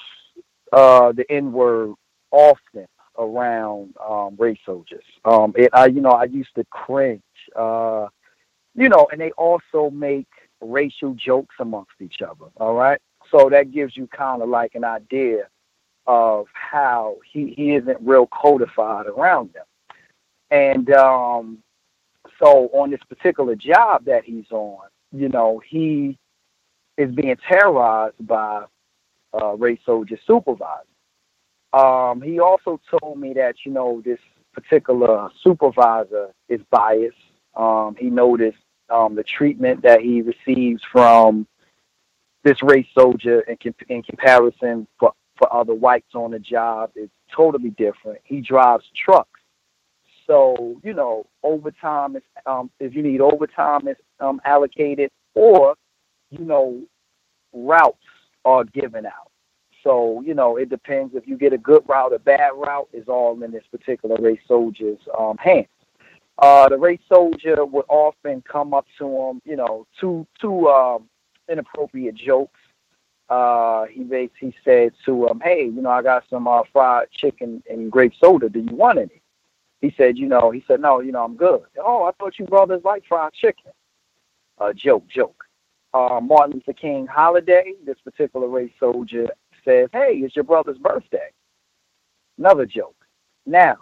[0.71, 1.93] uh, the N word
[2.31, 5.03] often around um, race soldiers.
[5.23, 7.21] Um, it, I, you know, I used to cringe.
[7.55, 8.07] Uh,
[8.75, 10.27] you know, and they also make
[10.61, 12.49] racial jokes amongst each other.
[12.57, 12.99] All right,
[13.31, 15.47] so that gives you kind of like an idea
[16.07, 19.65] of how he, he isn't real codified around them.
[20.51, 21.59] And um,
[22.43, 26.17] so on this particular job that he's on, you know, he
[26.97, 28.65] is being terrorized by
[29.33, 30.83] uh, race soldier supervisor.
[31.73, 34.19] Um, he also told me that you know this
[34.53, 37.17] particular supervisor is biased.
[37.55, 38.57] Um, he noticed
[38.89, 41.47] um, the treatment that he receives from
[42.43, 47.09] this race soldier in, com- in comparison for, for other whites on the job is
[47.35, 48.19] totally different.
[48.23, 49.39] He drives trucks.
[50.25, 55.75] So, you know, overtime is um, if you need overtime is um, allocated or,
[56.29, 56.81] you know,
[57.53, 57.97] routes
[58.45, 59.31] are given out.
[59.83, 63.07] So, you know, it depends if you get a good route, a bad route is
[63.09, 65.67] all in this particular race soldier's um, hands.
[66.37, 71.07] Uh, the race soldier would often come up to him, you know, two two um,
[71.49, 72.59] inappropriate jokes.
[73.29, 77.61] Uh, he basically said to him, "Hey, you know, I got some uh, fried chicken
[77.69, 78.49] and grape soda.
[78.49, 79.22] Do you want any?"
[79.83, 82.45] He said, "You know," he said, "No, you know, I'm good." Oh, I thought you
[82.45, 83.73] brothers like fried chicken.
[84.57, 85.43] Uh, joke, joke.
[85.93, 87.73] Uh, Martin Luther King holiday.
[87.85, 89.27] This particular race soldier
[89.65, 91.31] says, "Hey, it's your brother's birthday."
[92.37, 92.95] Another joke.
[93.45, 93.73] Now,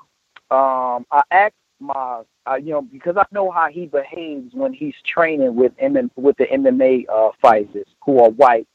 [0.49, 4.95] um, I asked my, uh, you know, because I know how he behaves when he's
[5.05, 8.67] training with M- with the MMA uh, fighters who are white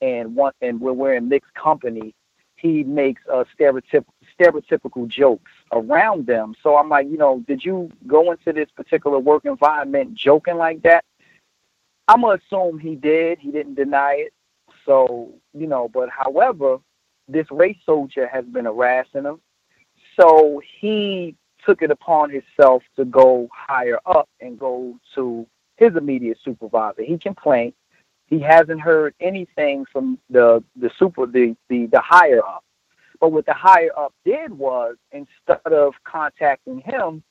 [0.00, 2.14] and one and when we're in mixed company,
[2.54, 4.04] he makes uh, stereotypical
[4.38, 6.54] stereotypical jokes around them.
[6.62, 10.82] So I'm like, you know, did you go into this particular work environment joking like
[10.82, 11.04] that?
[12.06, 13.38] I'm gonna assume he did.
[13.38, 14.32] He didn't deny it.
[14.86, 16.78] So you know, but however,
[17.28, 19.40] this race soldier has been harassing him.
[20.18, 26.38] So he took it upon himself to go higher up and go to his immediate
[26.44, 27.02] supervisor.
[27.02, 27.74] He complained.
[28.26, 32.64] He hasn't heard anything from the the super the the, the higher up.
[33.20, 37.22] But what the higher up did was instead of contacting him,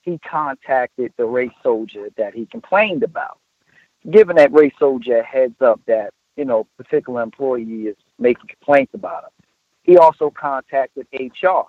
[0.00, 3.38] he contacted the race soldier that he complained about,
[4.10, 8.94] giving that race soldier a heads up that you know particular employee is making complaints
[8.94, 9.30] about him.
[9.82, 11.64] He also contacted HR.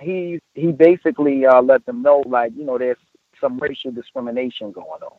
[0.00, 2.96] He he basically uh, let them know like you know there's
[3.40, 5.18] some racial discrimination going on.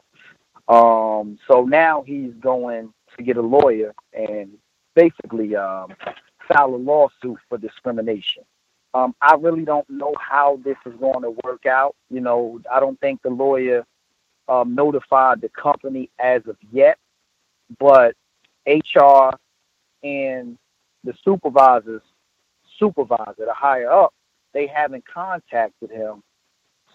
[0.68, 4.58] Um, so now he's going to get a lawyer and
[4.96, 5.94] basically um,
[6.48, 8.44] file a lawsuit for discrimination.
[8.94, 11.96] Um, I really don't know how this is going to work out.
[12.10, 13.86] You know, I don't think the lawyer
[14.48, 16.98] um, notified the company as of yet,
[17.80, 18.16] but
[18.68, 19.32] HR
[20.04, 20.58] and
[21.04, 22.02] the supervisors,
[22.78, 24.14] supervisor, the higher up,
[24.54, 26.22] they haven't contacted him.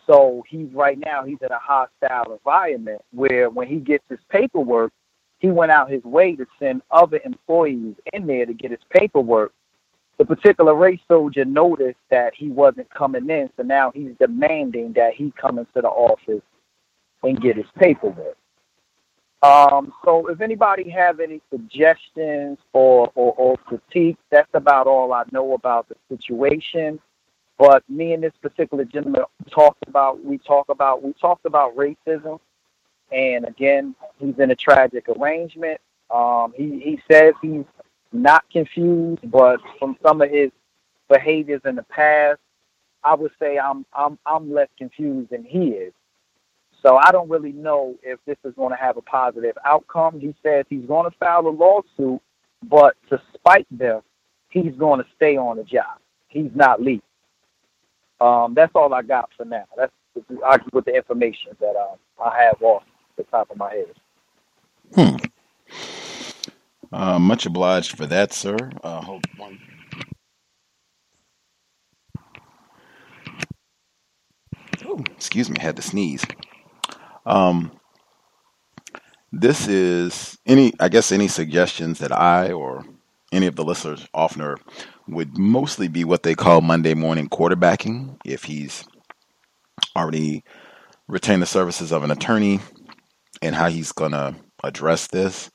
[0.06, 4.92] So he's right now he's in a hostile environment where when he gets his paperwork,
[5.38, 9.52] he went out his way to send other employees in there to get his paperwork.
[10.18, 15.14] The particular race soldier noticed that he wasn't coming in, so now he's demanding that
[15.14, 16.42] he come into the office
[17.22, 18.36] and get his paperwork.
[19.42, 25.22] Um, so if anybody have any suggestions or, or, or critiques, that's about all I
[25.30, 26.98] know about the situation.
[27.56, 32.40] But me and this particular gentleman talked about we talk about we talked about racism
[33.10, 35.80] and again, he's in a tragic arrangement.
[36.10, 37.64] Um, he, he says he's
[38.12, 40.50] not confused, but from some of his
[41.08, 42.38] behaviors in the past,
[43.04, 45.92] I would say I'm I'm I'm less confused than he is.
[46.82, 50.20] So I don't really know if this is going to have a positive outcome.
[50.20, 52.20] He says he's going to file a lawsuit,
[52.62, 54.02] but to spite them,
[54.48, 55.98] he's going to stay on the job.
[56.28, 57.02] He's not leaving.
[58.20, 59.64] Um, that's all I got for now.
[59.76, 59.92] That's
[60.72, 62.82] with the information that uh, I have off
[63.18, 63.94] the top of my head.
[64.94, 65.16] Hmm.
[66.90, 68.56] Uh, much obliged for that, sir.
[68.82, 69.58] Uh, hold one.
[74.86, 76.24] Oh, excuse me, had to sneeze.
[77.26, 77.72] Um,
[79.30, 82.86] this is any, I guess, any suggestions that I or
[83.30, 84.54] any of the listeners often
[85.06, 88.16] would mostly be what they call Monday morning quarterbacking.
[88.24, 88.84] If he's
[89.94, 90.44] already
[91.06, 92.60] retained the services of an attorney,
[93.42, 95.50] and how he's going to address this.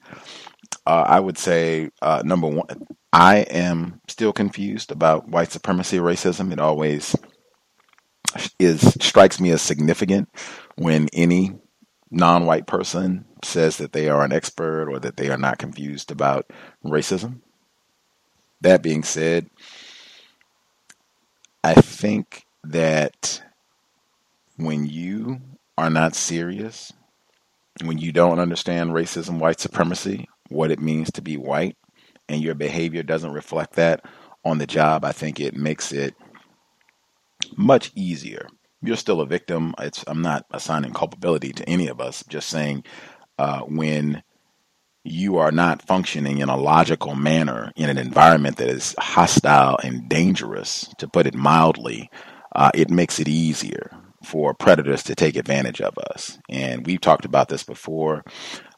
[0.85, 6.51] Uh, I would say uh, number one, I am still confused about white supremacy racism.
[6.51, 7.15] It always
[8.59, 10.29] is strikes me as significant
[10.75, 11.53] when any
[12.09, 16.49] non-white person says that they are an expert or that they are not confused about
[16.83, 17.41] racism.
[18.61, 19.49] That being said,
[21.63, 23.41] I think that
[24.57, 25.41] when you
[25.77, 26.93] are not serious
[27.81, 31.75] when you don't understand racism, white supremacy, what it means to be white,
[32.29, 34.05] and your behavior doesn't reflect that
[34.45, 36.15] on the job, I think it makes it
[37.57, 38.47] much easier.
[38.81, 39.73] You're still a victim.
[39.79, 42.23] It's, I'm not assigning culpability to any of us.
[42.27, 42.83] Just saying,
[43.37, 44.23] uh, when
[45.03, 50.07] you are not functioning in a logical manner in an environment that is hostile and
[50.09, 52.09] dangerous, to put it mildly,
[52.55, 53.91] uh, it makes it easier
[54.23, 56.39] for predators to take advantage of us.
[56.49, 58.23] And we've talked about this before,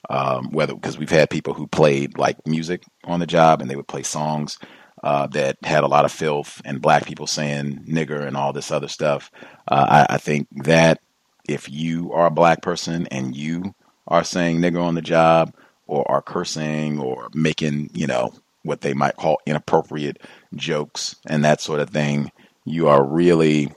[0.09, 3.75] um, whether because we've had people who played like music on the job and they
[3.75, 4.57] would play songs
[5.03, 8.71] uh, that had a lot of filth and black people saying nigger and all this
[8.71, 9.31] other stuff.
[9.67, 10.99] Uh, I, I think that
[11.47, 13.75] if you are a black person and you
[14.07, 15.53] are saying nigger on the job
[15.87, 18.33] or are cursing or making, you know,
[18.63, 20.17] what they might call inappropriate
[20.55, 22.31] jokes and that sort of thing,
[22.65, 23.71] you are really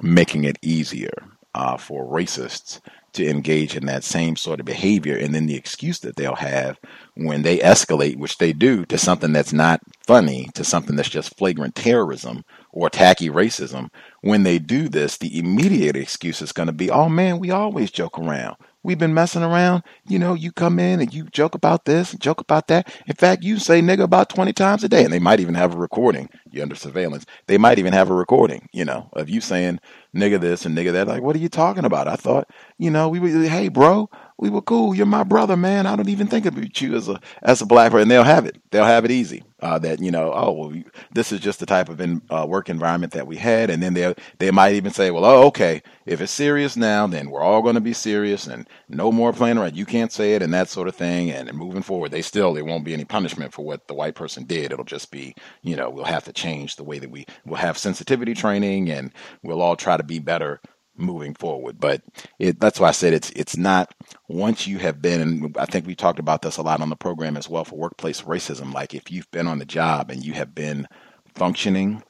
[0.00, 1.12] making it easier
[1.54, 2.80] uh, for racists
[3.12, 5.16] to engage in that same sort of behavior.
[5.16, 6.78] And then the excuse that they'll have
[7.14, 11.36] when they escalate, which they do, to something that's not funny, to something that's just
[11.36, 13.90] flagrant terrorism or tacky racism,
[14.22, 17.90] when they do this, the immediate excuse is going to be, oh man, we always
[17.90, 18.56] joke around.
[18.84, 19.84] We've been messing around.
[20.08, 22.92] You know, you come in and you joke about this, joke about that.
[23.06, 25.74] In fact, you say nigga about 20 times a day, and they might even have
[25.74, 26.28] a recording.
[26.50, 27.24] You're under surveillance.
[27.46, 29.78] They might even have a recording, you know, of you saying
[30.16, 31.06] nigga this and nigga that.
[31.06, 32.08] Like, what are you talking about?
[32.08, 32.48] I thought,
[32.78, 34.94] you know, we were, hey, bro, we were cool.
[34.94, 35.86] You're my brother, man.
[35.86, 38.02] I don't even think about you as a as a black person.
[38.02, 38.60] And they'll have it.
[38.72, 39.44] They'll have it easy.
[39.62, 40.82] Uh, that you know, oh, well,
[41.12, 43.70] this is just the type of in, uh, work environment that we had.
[43.70, 47.30] And then they they might even say, well, oh, okay, if it's serious now, then
[47.30, 49.76] we're all going to be serious and no more playing around.
[49.76, 51.30] You can't say it and that sort of thing.
[51.30, 54.44] And, moving forward, they still there won't be any punishment for what the white person
[54.44, 54.72] did.
[54.72, 57.78] It'll just be, you know, we'll have to change the way that we will have
[57.78, 60.60] sensitivity training and we'll all try to be better
[60.96, 61.80] moving forward.
[61.80, 62.02] But
[62.38, 63.94] it, that's why I said it's it's not
[64.28, 66.96] once you have been, and I think we talked about this a lot on the
[66.96, 68.72] program as well for workplace racism.
[68.72, 70.86] Like if you've been on the job and you have been
[71.34, 72.02] functioning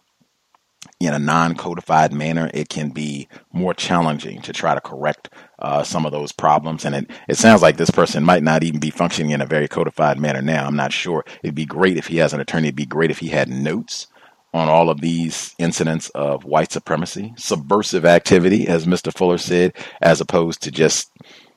[0.99, 5.31] in a non-codified manner, it can be more challenging to try to correct
[5.61, 6.85] uh, some of those problems.
[6.85, 9.69] And it, it sounds like this person might not even be functioning in a very
[9.69, 10.67] codified manner now.
[10.67, 11.25] I'm not sure.
[11.43, 12.69] It'd be great if he has an attorney.
[12.69, 14.09] It'd be great if he had notes
[14.53, 19.13] on all of these incidents of white supremacy, subversive activity, as Mr.
[19.13, 21.11] Fuller said, as opposed to just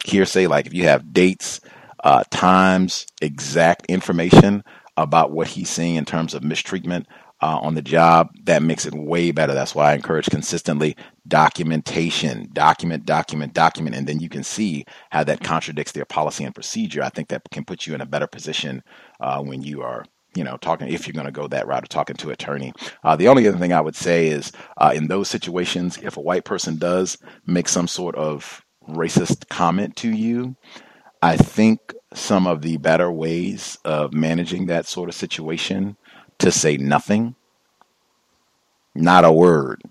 [0.05, 0.47] hearsay.
[0.47, 1.59] Like if you have dates,
[2.03, 4.63] uh, times, exact information
[4.95, 7.07] about what he's seeing in terms of mistreatment
[7.41, 9.53] uh, on the job, that makes it way better.
[9.53, 10.95] That's why I encourage consistently
[11.27, 16.55] documentation, document, document, document, and then you can see how that contradicts their policy and
[16.55, 17.03] procedure.
[17.03, 18.83] I think that can put you in a better position
[19.19, 20.05] uh, when you are
[20.35, 22.73] you know, talking if you're going to go that route of talking to attorney.
[23.03, 26.21] Uh, the only other thing I would say is uh, in those situations, if a
[26.21, 30.55] white person does make some sort of racist comment to you,
[31.21, 35.97] I think some of the better ways of managing that sort of situation
[36.39, 37.35] to say nothing,
[38.93, 39.81] not a word.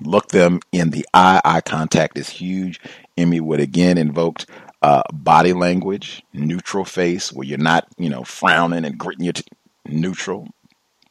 [0.00, 1.40] Look them in the eye.
[1.44, 2.80] Eye contact is huge.
[3.16, 4.46] Emmy would again invoked
[4.82, 9.48] uh, body language, neutral face, where you're not, you know, frowning and gritting your teeth.
[9.86, 10.48] Neutral.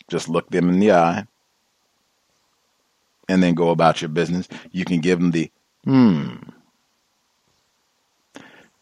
[0.10, 1.26] Just look them in the eye
[3.30, 4.48] and then go about your business.
[4.72, 5.52] You can give them the
[5.86, 6.36] hmm.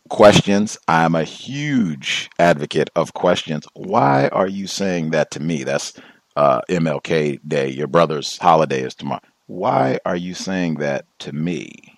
[0.09, 0.75] Questions.
[0.87, 3.67] I'm a huge advocate of questions.
[3.73, 5.63] Why are you saying that to me?
[5.63, 5.93] That's
[6.35, 7.69] uh, MLK Day.
[7.69, 9.21] Your brother's holiday is tomorrow.
[9.45, 11.95] Why are you saying that to me?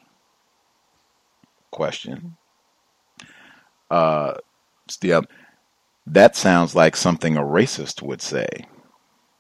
[1.72, 2.36] Question
[3.92, 4.36] uh,
[6.08, 8.48] that sounds like something a racist would say.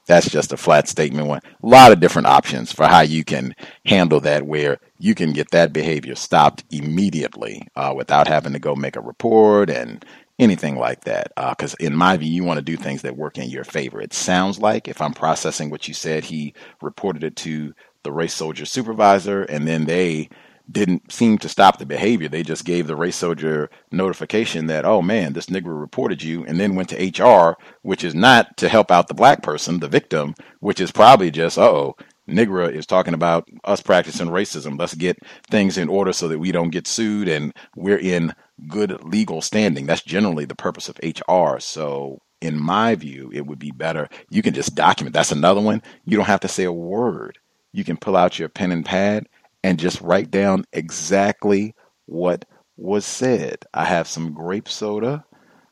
[0.07, 1.27] That's just a flat statement.
[1.27, 5.31] One, a lot of different options for how you can handle that, where you can
[5.31, 10.03] get that behavior stopped immediately uh, without having to go make a report and
[10.39, 11.31] anything like that.
[11.35, 14.01] Because uh, in my view, you want to do things that work in your favor.
[14.01, 17.73] It sounds like, if I'm processing what you said, he reported it to
[18.03, 20.29] the race soldier supervisor, and then they
[20.69, 22.27] didn't seem to stop the behavior.
[22.27, 26.59] They just gave the race soldier notification that, oh man, this Negro reported you, and
[26.59, 30.35] then went to HR, which is not to help out the black person, the victim,
[30.59, 31.95] which is probably just, oh,
[32.27, 34.79] Negro is talking about us practicing racism.
[34.79, 38.33] Let's get things in order so that we don't get sued and we're in
[38.67, 39.85] good legal standing.
[39.85, 41.59] That's generally the purpose of HR.
[41.59, 44.07] So, in my view, it would be better.
[44.29, 45.13] You can just document.
[45.13, 45.81] That's another one.
[46.05, 47.37] You don't have to say a word.
[47.73, 49.27] You can pull out your pen and pad
[49.63, 52.45] and just write down exactly what
[52.77, 53.65] was said.
[53.73, 55.25] I have some grape soda,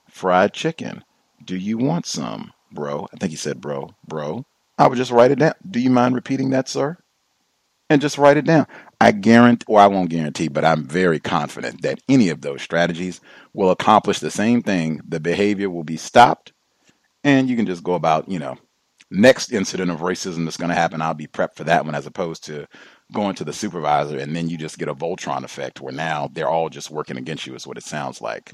[0.09, 1.03] fried chicken.
[1.43, 3.07] Do you want some, bro?
[3.13, 4.45] I think he said, bro, bro.
[4.77, 5.53] I would just write it down.
[5.69, 6.97] Do you mind repeating that, sir?
[7.89, 8.67] And just write it down.
[9.01, 13.19] I guarantee, or I won't guarantee, but I'm very confident that any of those strategies
[13.53, 15.01] will accomplish the same thing.
[15.07, 16.53] The behavior will be stopped,
[17.23, 18.57] and you can just go about, you know,
[19.09, 21.01] next incident of racism that's going to happen.
[21.01, 22.67] I'll be prepped for that one as opposed to
[23.11, 26.49] going to the supervisor, and then you just get a Voltron effect where now they're
[26.49, 28.51] all just working against you, is what it sounds like.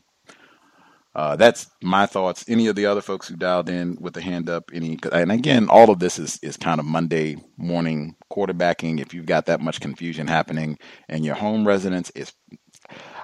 [1.15, 2.43] Uh, that's my thoughts.
[2.47, 5.69] Any of the other folks who dialed in with a hand up, any, and again,
[5.69, 8.99] all of this is, is kind of Monday morning quarterbacking.
[8.99, 10.77] If you've got that much confusion happening
[11.07, 12.33] and your home residence is,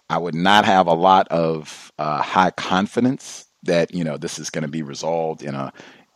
[0.09, 4.49] I would not have a lot of uh, high confidence that you know this is
[4.49, 5.71] going to be resolved in a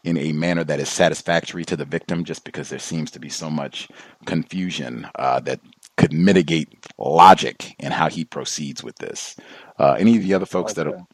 [0.06, 3.30] in a manner that is satisfactory to the victim, just because there seems to be
[3.30, 3.90] so much
[4.26, 5.60] confusion uh, that
[5.98, 9.36] could mitigate logic in how he proceeds with this.
[9.80, 10.84] Uh, any of the other folks okay.
[10.90, 11.06] that are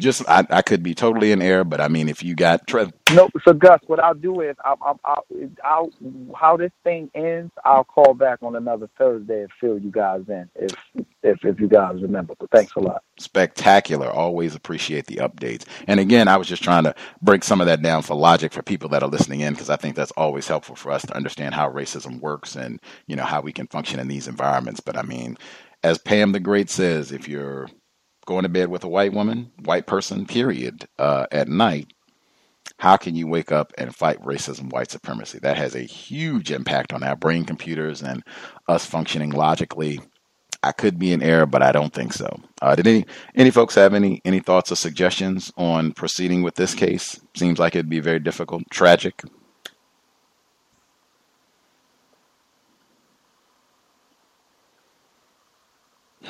[0.00, 2.92] just I, I could be totally in error, but I mean, if you got Trev,
[3.08, 5.24] No, so Gus, what I'll do is I'll, I'll, I'll,
[5.64, 5.90] I'll
[6.36, 7.52] how this thing ends.
[7.64, 10.76] I'll call back on another Thursday and fill you guys in if
[11.22, 12.34] if if you guys remember.
[12.38, 13.02] But thanks a lot.
[13.18, 14.10] spectacular.
[14.10, 15.64] Always appreciate the updates.
[15.86, 18.62] And again, I was just trying to break some of that down for logic for
[18.62, 21.54] people that are listening in because I think that's always helpful for us to understand
[21.54, 24.80] how racism works and you know how we can function in these environments.
[24.80, 25.36] But I mean,
[25.84, 27.68] as Pam the Great says, if you're
[28.30, 31.92] going to bed with a white woman, white person, period, uh, at night,
[32.78, 35.40] how can you wake up and fight racism, white supremacy?
[35.40, 38.22] That has a huge impact on our brain computers and
[38.68, 39.98] us functioning logically.
[40.62, 42.40] I could be in error, but I don't think so.
[42.62, 43.04] Uh, did any
[43.34, 47.18] any folks have any any thoughts or suggestions on proceeding with this case?
[47.34, 49.24] Seems like it'd be very difficult, tragic.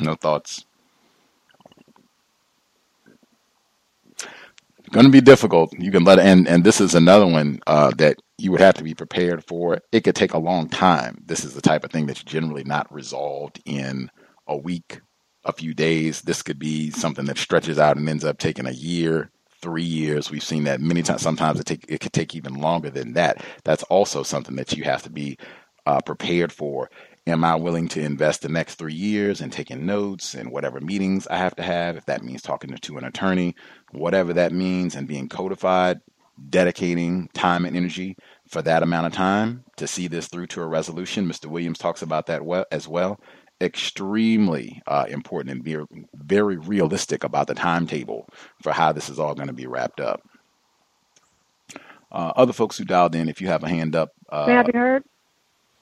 [0.01, 0.65] No thoughts.
[4.93, 5.73] Going to be difficult.
[5.79, 8.85] You can let and and this is another one uh, that you would have to
[8.85, 9.81] be prepared for.
[9.93, 11.23] It could take a long time.
[11.27, 14.11] This is the type of thing that's generally not resolved in
[14.49, 15.01] a week,
[15.45, 16.23] a few days.
[16.23, 19.31] This could be something that stretches out and ends up taking a year,
[19.63, 20.31] three years.
[20.31, 21.23] We've seen that many times.
[21.23, 23.45] Sometimes it take it could take even longer than that.
[23.65, 25.37] That's also something that you have to be
[25.87, 26.91] uh, prepared for.
[27.27, 31.27] Am I willing to invest the next three years in taking notes and whatever meetings
[31.29, 31.97] I have to have?
[31.97, 33.55] If that means talking to an attorney,
[33.93, 36.01] whatever that means, and being codified,
[36.49, 38.17] dedicating time and energy
[38.49, 41.27] for that amount of time to see this through to a resolution.
[41.27, 41.47] Mr.
[41.47, 43.21] Williams talks about that well, as well.
[43.61, 48.27] Extremely uh, important and very, very realistic about the timetable
[48.63, 50.23] for how this is all going to be wrapped up.
[52.11, 54.11] Uh, other folks who dialed in, if you have a hand up,
[54.47, 55.05] May I uh, be heard?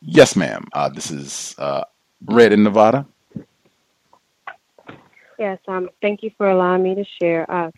[0.01, 0.67] Yes, ma'am.
[0.73, 1.85] Uh, this is uh,
[2.27, 3.07] Red in Nevada.
[5.39, 5.59] Yes.
[5.69, 5.91] Um.
[6.03, 7.51] Thank you for allowing me to share.
[7.51, 7.71] Uh,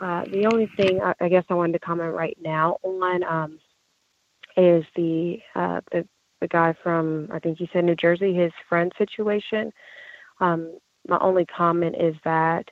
[0.00, 3.60] uh, the only thing I, I guess I wanted to comment right now on um
[4.56, 6.06] is the uh the
[6.40, 9.72] the guy from I think he said New Jersey, his friend situation.
[10.40, 10.78] Um.
[11.08, 12.66] My only comment is that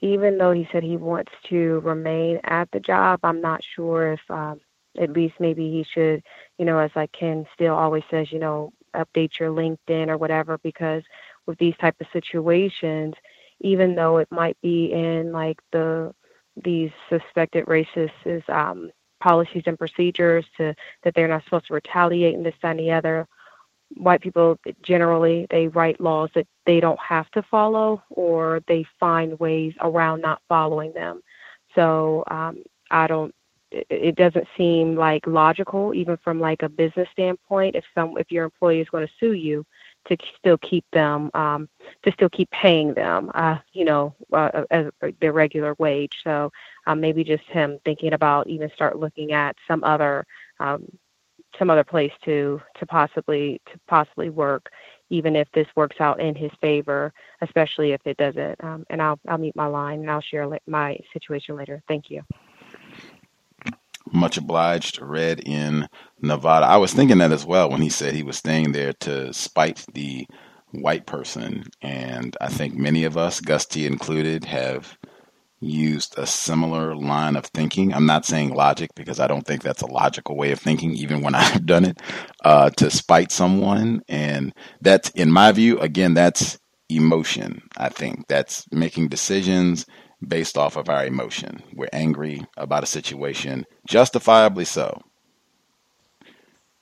[0.00, 4.20] even though he said he wants to remain at the job, I'm not sure if
[4.30, 4.60] um,
[4.98, 6.22] at least maybe he should,
[6.58, 10.58] you know, as like Ken still always says, you know, update your LinkedIn or whatever,
[10.58, 11.02] because
[11.46, 13.14] with these type of situations,
[13.60, 16.14] even though it might be in like the
[16.64, 18.90] these suspected racists um,
[19.20, 22.92] policies and procedures to that they're not supposed to retaliate and this that, and the
[22.92, 23.26] other
[23.96, 29.38] white people generally they write laws that they don't have to follow or they find
[29.38, 31.20] ways around not following them.
[31.74, 33.34] So um, i don't
[33.70, 38.44] it, doesn't seem like logical even from like a business standpoint if some if your
[38.44, 39.64] employee is going to sue you
[40.06, 41.68] to still keep them um,
[42.02, 44.86] to still keep paying them uh, you know uh, as
[45.20, 46.50] their regular wage so
[46.86, 50.24] um, maybe just him thinking about even start looking at some other
[50.60, 50.86] um,
[51.58, 54.70] some other place to to possibly to possibly work,
[55.10, 58.62] even if this works out in his favor, especially if it doesn't.
[58.62, 61.82] Um, and I'll I'll meet my line and I'll share my situation later.
[61.88, 62.22] Thank you.
[64.12, 65.88] Much obliged, Red in
[66.20, 66.66] Nevada.
[66.66, 69.84] I was thinking that as well when he said he was staying there to spite
[69.94, 70.26] the
[70.72, 71.64] white person.
[71.82, 73.86] And I think many of us, Gus T.
[73.86, 74.96] included, have
[75.60, 77.92] used a similar line of thinking.
[77.92, 81.22] I'm not saying logic because I don't think that's a logical way of thinking, even
[81.22, 82.00] when I've done it,
[82.44, 84.02] uh, to spite someone.
[84.08, 87.62] And that's, in my view, again, that's emotion.
[87.76, 89.86] I think that's making decisions
[90.26, 91.62] based off of our emotion.
[91.72, 95.02] We're angry about a situation, justifiably so,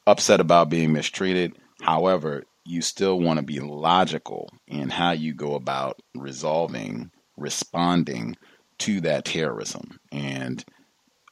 [0.06, 1.56] upset about being mistreated.
[1.82, 8.36] However, you still want to be logical in how you go about resolving, responding
[8.78, 9.98] to that terrorism.
[10.10, 10.64] And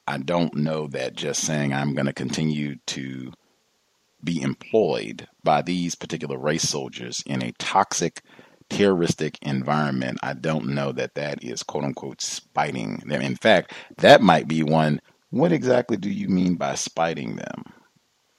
[0.07, 3.31] I don't know that just saying I'm going to continue to
[4.23, 8.21] be employed by these particular race soldiers in a toxic,
[8.69, 13.21] terroristic environment, I don't know that that is quote unquote spiting them.
[13.21, 15.01] In fact, that might be one.
[15.31, 17.63] What exactly do you mean by spiting them?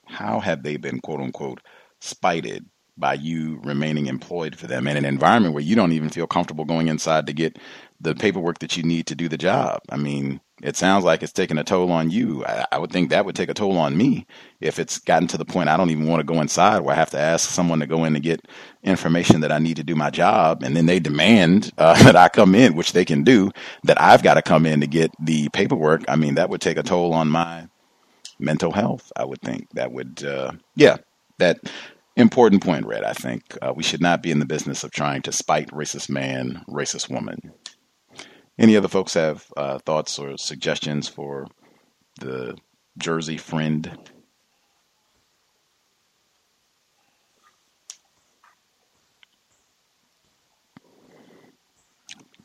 [0.07, 1.61] How have they been quote unquote
[2.01, 2.66] spited
[2.97, 6.64] by you remaining employed for them in an environment where you don't even feel comfortable
[6.64, 7.59] going inside to get
[8.01, 9.81] the paperwork that you need to do the job?
[9.91, 12.45] I mean, it sounds like it's taking a toll on you.
[12.47, 14.27] I, I would think that would take a toll on me
[14.61, 16.99] if it's gotten to the point I don't even want to go inside where I
[16.99, 18.47] have to ask someone to go in to get
[18.83, 20.63] information that I need to do my job.
[20.63, 23.51] And then they demand uh, that I come in, which they can do,
[23.85, 26.05] that I've got to come in to get the paperwork.
[26.09, 27.69] I mean, that would take a toll on my
[28.39, 29.69] mental health, I would think.
[29.73, 30.99] That would, uh, yeah,
[31.39, 31.59] that
[32.17, 33.05] important point, Red.
[33.05, 36.09] I think uh, we should not be in the business of trying to spite racist
[36.09, 37.53] man, racist woman.
[38.59, 41.49] Any other folks have uh, thoughts or suggestions for
[42.21, 42.57] the
[42.97, 43.99] Jersey friend?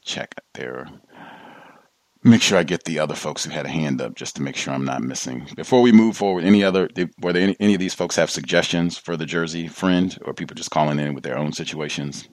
[0.03, 0.87] Check there.
[2.23, 4.55] Make sure I get the other folks who had a hand up just to make
[4.55, 5.47] sure I'm not missing.
[5.55, 6.89] Before we move forward, any other,
[7.21, 10.55] were there any, any of these folks have suggestions for the Jersey friend or people
[10.55, 12.27] just calling in with their own situations?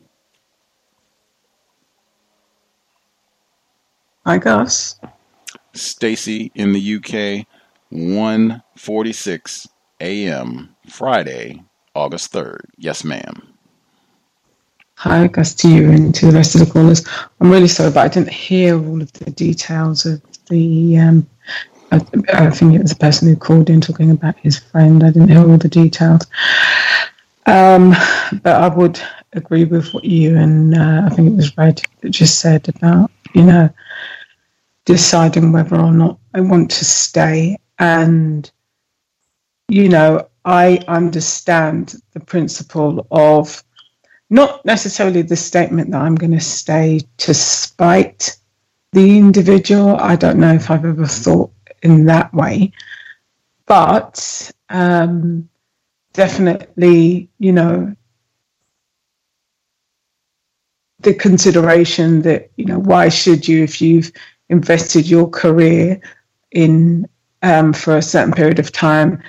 [4.26, 4.98] I guess.
[5.72, 7.46] Stacy in the UK,
[7.92, 9.68] 1:46
[10.00, 10.74] a.m.
[10.88, 11.62] Friday,
[11.94, 12.62] August 3rd.
[12.76, 13.54] Yes, ma'am.
[14.96, 17.06] Hi, Gus, to you and to the rest of the callers.
[17.40, 20.98] I'm really sorry, but I didn't hear all of the details of the.
[20.98, 21.26] Um,
[21.92, 22.00] I,
[22.32, 25.04] I, think it was the person who called in talking about his friend.
[25.04, 26.26] I didn't hear all the details.
[27.46, 27.90] Um,
[28.42, 29.00] but I would
[29.34, 33.12] agree with what you and uh, I think it was Red that just said about,
[33.34, 33.70] you know,
[34.86, 37.58] deciding whether or not I want to stay.
[37.78, 38.50] And,
[39.68, 43.62] you know, I understand the principle of
[44.30, 48.36] not necessarily the statement that I'm going to stay to spite
[48.92, 49.96] the individual.
[49.96, 52.72] I don't know if I've ever thought in that way,
[53.66, 55.48] but um,
[56.12, 57.94] definitely, you know,
[61.00, 64.10] the consideration that, you know, why should you, if you've
[64.48, 66.00] invested your career
[66.52, 67.06] in
[67.42, 69.22] um, for a certain period of time,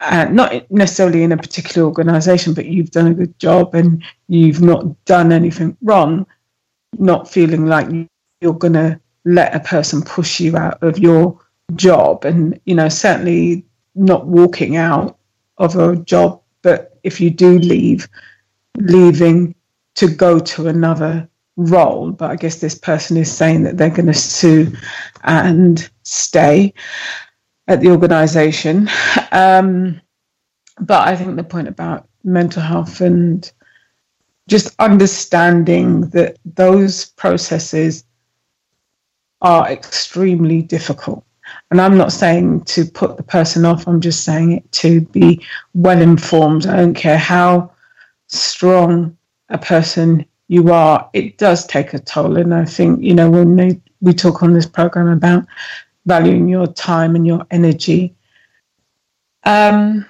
[0.00, 4.62] uh, not necessarily in a particular organization, but you've done a good job and you've
[4.62, 6.26] not done anything wrong,
[6.98, 7.88] not feeling like
[8.40, 11.38] you're going to let a person push you out of your
[11.76, 12.24] job.
[12.24, 13.64] And, you know, certainly
[13.94, 15.18] not walking out
[15.58, 18.08] of a job, but if you do leave,
[18.78, 19.54] leaving
[19.96, 21.28] to go to another
[21.60, 22.10] role.
[22.10, 24.72] But I guess this person is saying that they're going to sue
[25.24, 26.74] and stay
[27.68, 28.88] at the organization.
[29.32, 30.00] Um,
[30.80, 33.50] but I think the point about mental health and
[34.48, 38.02] just understanding that those processes
[39.40, 41.24] are extremely difficult.
[41.70, 45.46] And I'm not saying to put the person off, I'm just saying it to be
[45.74, 46.66] well informed.
[46.66, 47.70] I don't care how
[48.26, 49.16] strong
[49.48, 52.36] a person you are, it does take a toll.
[52.36, 55.46] And I think, you know, when they, we talk on this program about
[56.06, 58.16] valuing your time and your energy.
[59.44, 60.04] Um,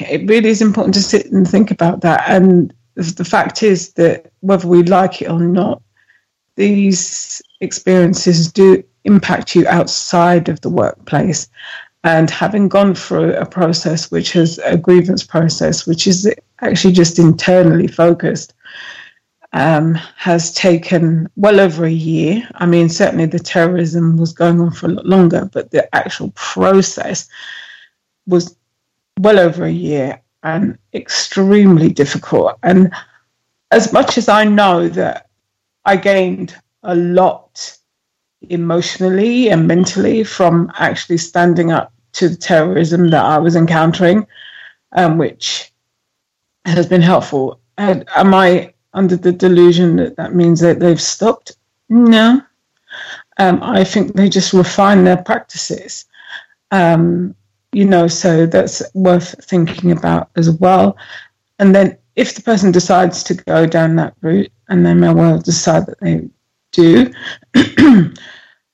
[0.00, 2.24] it really is important to sit and think about that.
[2.28, 5.80] And the fact is that whether we like it or not,
[6.56, 11.48] these experiences do impact you outside of the workplace.
[12.04, 17.18] And having gone through a process which is a grievance process, which is actually just
[17.18, 18.52] internally focused,
[19.52, 22.48] um, has taken well over a year.
[22.54, 26.30] I mean, certainly the terrorism was going on for a lot longer, but the actual
[26.36, 27.28] process
[28.26, 28.56] was
[29.18, 32.58] well over a year and extremely difficult.
[32.62, 32.92] And
[33.70, 35.28] as much as I know that
[35.84, 37.76] I gained a lot
[38.42, 44.26] emotionally and mentally from actually standing up to the terrorism that I was encountering,
[44.92, 45.72] um, which
[46.64, 47.60] has been helpful.
[47.76, 51.56] And am I under the delusion that that means that they've stopped.
[51.88, 52.42] No.
[53.38, 56.04] Um, I think they just refine their practices.
[56.70, 57.34] Um,
[57.72, 60.96] you know, so that's worth thinking about as well.
[61.58, 65.38] And then if the person decides to go down that route, and they may well
[65.38, 66.28] decide that they
[66.72, 67.12] do,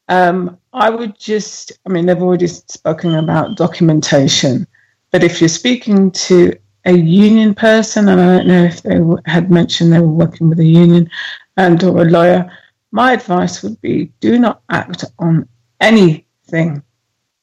[0.08, 4.66] um, I would just, I mean, they've already spoken about documentation,
[5.10, 6.52] but if you're speaking to
[6.86, 10.60] a union person, and I don't know if they had mentioned they were working with
[10.60, 11.10] a union
[11.56, 12.50] um, and or a lawyer.
[12.92, 15.48] My advice would be: do not act on
[15.80, 16.82] anything,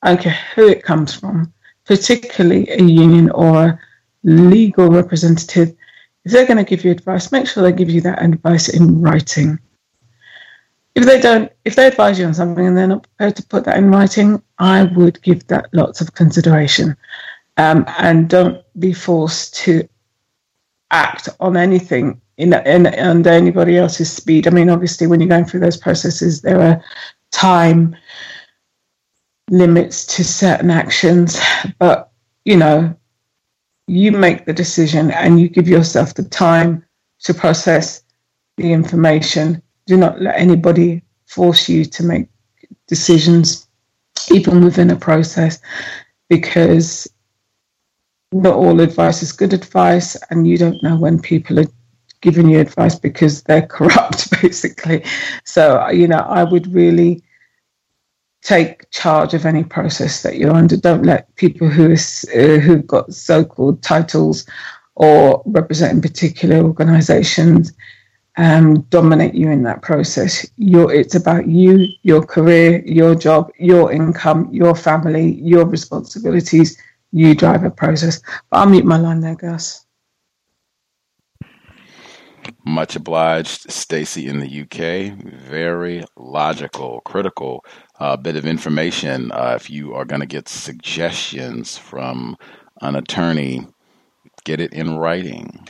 [0.02, 1.54] I don't care who it comes from,
[1.86, 3.80] particularly a union or a
[4.24, 5.76] legal representative.
[6.26, 9.02] If they're going to give you advice, make sure they give you that advice in
[9.02, 9.60] writing.
[10.96, 13.66] If they don't, if they advise you on something and they're not prepared to put
[13.66, 16.96] that in writing, I would give that lots of consideration
[17.58, 19.88] um, and don't be forced to
[20.92, 24.48] act on anything in, in under anybody else's speed.
[24.48, 26.84] I mean, obviously, when you're going through those processes, there are
[27.32, 27.96] time
[29.50, 31.40] limits to certain actions,
[31.80, 32.12] but
[32.46, 32.96] you know,
[33.88, 36.84] you make the decision and you give yourself the time
[37.20, 38.04] to process
[38.58, 39.62] the information.
[39.86, 42.28] Do not let anybody force you to make
[42.88, 43.68] decisions,
[44.32, 45.60] even within a process,
[46.30, 47.08] because
[48.34, 51.68] not all advice is good advice, and you don't know when people are
[52.22, 55.04] giving you advice because they're corrupt, basically.
[55.44, 57.24] So, you know, I would really
[58.42, 60.76] take charge of any process that you're under.
[60.76, 64.46] Don't let people who is, uh, who've got so-called titles
[64.96, 67.74] or representing particular organisations
[68.38, 70.46] um, dominate you in that process.
[70.58, 76.78] You're, it's about you, your career, your job, your income, your family, your responsibilities.
[77.16, 78.20] You drive a process.
[78.50, 79.86] But I'll mute my line there, Gus.
[82.66, 85.16] Much obliged, Stacy in the UK.
[85.16, 87.64] Very logical, critical
[88.00, 89.32] uh, bit of information.
[89.32, 92.36] Uh, if you are going to get suggestions from
[92.82, 93.68] an attorney,
[94.44, 95.68] get it in writing.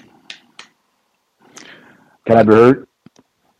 [2.25, 2.87] Can I be heard?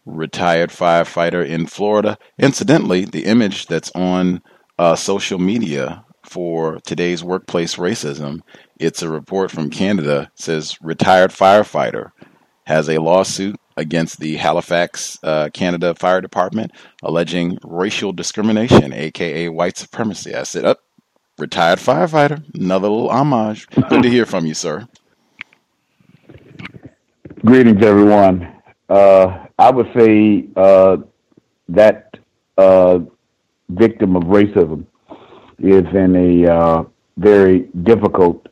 [0.06, 2.18] Retired firefighter in Florida.
[2.40, 4.42] Incidentally, the image that's on
[4.80, 8.42] uh, social media for today's workplace racism,
[8.80, 10.32] it's a report from Canada.
[10.36, 12.12] Says retired firefighter
[12.66, 16.72] has a lawsuit against the Halifax, uh, Canada Fire Department,
[17.02, 20.34] alleging racial discrimination, aka white supremacy.
[20.34, 21.02] I said, up, oh,
[21.40, 22.44] retired firefighter.
[22.56, 23.68] Another little homage.
[23.70, 24.88] Good to hear from you, sir.
[27.46, 28.54] Greetings, everyone.
[28.90, 30.98] Uh, I would say uh,
[31.70, 32.18] that
[32.58, 33.00] uh,
[33.70, 34.86] victim of racism
[35.64, 36.84] is in a uh,
[37.18, 38.48] very difficult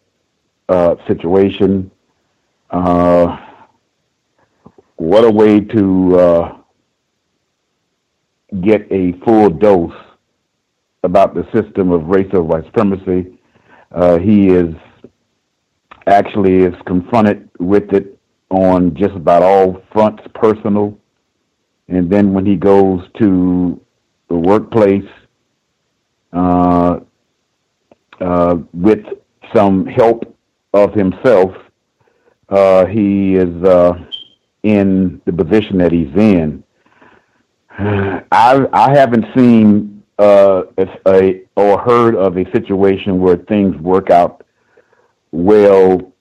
[0.70, 1.92] uh, situation.
[2.70, 3.38] Uh,
[4.96, 6.64] what a way to
[8.62, 9.94] get a full dose
[11.04, 13.38] about the system of racial white supremacy.
[14.22, 14.74] he is
[16.08, 18.18] actually is confronted with it
[18.50, 20.98] on just about all fronts personal.
[21.88, 23.80] And then when he goes to
[24.30, 25.21] the workplace uh, uh,
[28.74, 29.06] with
[29.54, 30.36] some help
[30.74, 31.56] of himself,
[32.50, 33.94] uh, he is uh,
[34.64, 36.64] in the position that he's in.
[37.80, 40.64] I I haven't seen uh,
[41.08, 44.46] a, or heard of a situation where things work out
[45.32, 46.14] well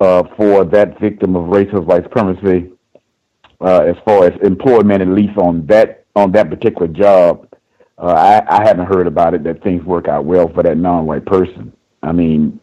[0.00, 2.70] uh, for that victim of racial white supremacy,
[3.60, 7.45] uh, as far as employment, at least on that on that particular job.
[7.98, 11.24] Uh, I, I haven't heard about it that things work out well for that non-white
[11.24, 11.72] person.
[12.02, 12.60] I mean,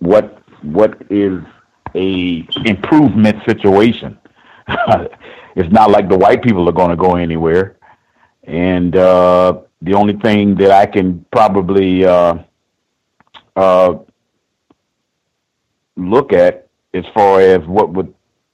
[0.00, 1.40] what what is
[1.94, 4.18] a improvement situation?
[5.56, 7.76] it's not like the white people are going to go anywhere,
[8.44, 12.38] and uh, the only thing that I can probably uh,
[13.54, 13.94] uh,
[15.96, 18.12] look at as far as what would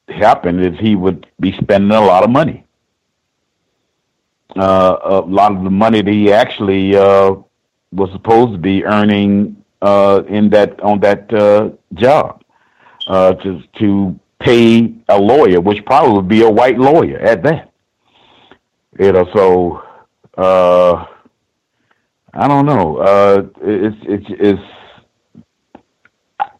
[0.08, 2.66] happen is he would be spending a lot of money.
[4.56, 7.34] Uh, a lot of the money that he actually uh,
[7.92, 12.44] was supposed to be earning uh, in that on that uh, job
[13.06, 17.72] uh, to to pay a lawyer, which probably would be a white lawyer at that.
[18.98, 19.82] You know, so
[20.36, 21.06] uh,
[22.34, 23.00] I don't know.
[23.62, 24.62] it's it's it's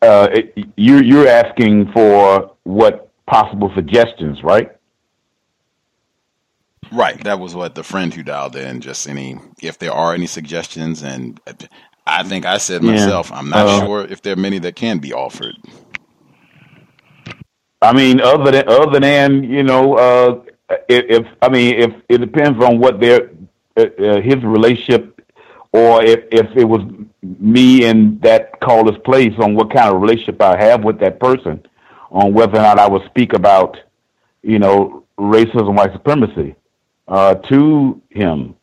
[0.03, 0.29] uh,
[0.77, 4.73] you're you're asking for what possible suggestions, right?
[6.93, 7.23] Right.
[7.25, 8.81] That was what the friend who dialed in.
[8.81, 11.41] Just any, if there are any suggestions, and
[12.07, 13.39] I think I said myself, yeah.
[13.39, 15.57] I'm not uh, sure if there are many that can be offered.
[17.81, 20.43] I mean, other than other than you know, uh,
[20.89, 23.31] if, if I mean, if it depends on what their
[23.77, 25.21] uh, uh his relationship
[25.73, 26.83] or if, if it was
[27.23, 31.65] me in that caller's place on what kind of relationship I have with that person,
[32.11, 33.79] on whether or not I would speak about,
[34.43, 36.55] you know, racism, white supremacy
[37.09, 38.55] uh, to him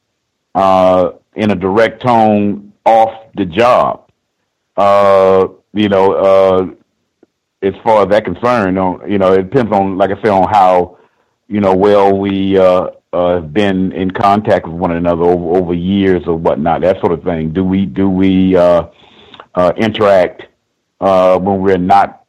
[0.55, 4.09] uh, in a direct tone off the job.
[4.77, 6.67] Uh, you know, uh,
[7.61, 8.75] as far as that concerned,
[9.09, 10.97] you know, it depends on, like I said, on how,
[11.47, 16.23] you know, well we uh, uh, been in contact with one another over, over years
[16.27, 17.51] or whatnot, that sort of thing.
[17.51, 18.87] Do we do we uh,
[19.55, 20.43] uh, interact
[21.01, 22.25] uh, when we're not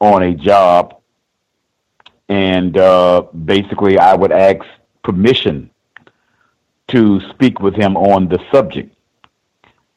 [0.00, 1.00] on a job?
[2.28, 4.64] And uh, basically, I would ask
[5.04, 5.70] permission
[6.88, 8.90] to speak with him on the subject.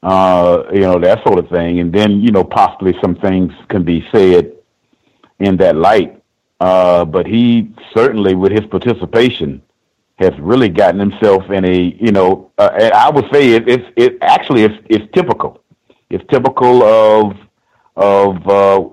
[0.04, 3.84] Uh, you know that sort of thing, and then you know possibly some things can
[3.84, 4.54] be said
[5.40, 6.22] in that light.
[6.60, 9.62] but he certainly, with his participation,
[10.20, 14.18] has really gotten himself in a you know uh, I would say it, it's it
[14.22, 15.62] actually it's it's typical.
[16.10, 17.38] It's typical of
[17.96, 18.86] of uh,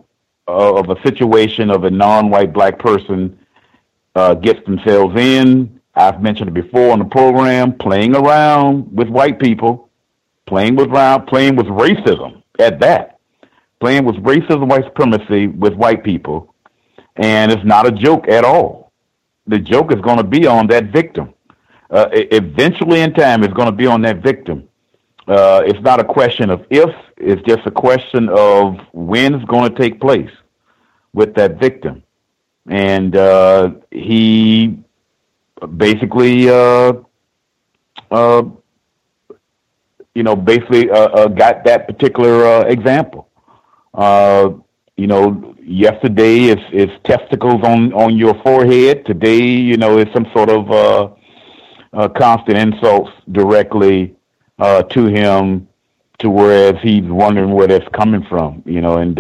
[0.47, 3.39] of a situation of a non-white black person
[4.15, 5.81] uh, gets themselves in.
[5.97, 9.90] I've mentioned it before on the program, playing around with white people,
[10.47, 10.90] playing with
[11.28, 13.18] playing with racism at that,
[13.80, 16.55] playing with racism, white supremacy with white people,
[17.16, 18.92] and it's not a joke at all.
[19.47, 21.34] The joke is going to be on that victim.
[21.90, 24.68] Uh, eventually, in time, it's going to be on that victim.
[25.28, 29.72] Uh, it's not a question of if; it's just a question of when it's going
[29.72, 30.30] to take place
[31.12, 32.03] with that victim.
[32.66, 34.84] And uh, he
[35.77, 36.95] basically, uh,
[38.11, 38.43] uh,
[40.15, 43.29] you know, basically uh, uh, got that particular uh, example.
[44.97, 49.05] You know, yesterday it's, it's testicles on, on your forehead.
[49.07, 51.17] Today, you know, it's some sort of
[52.15, 54.15] constant insults directly
[54.61, 55.69] to him,
[56.21, 58.63] to whereas he's wondering where that's coming from.
[58.65, 59.19] You know, and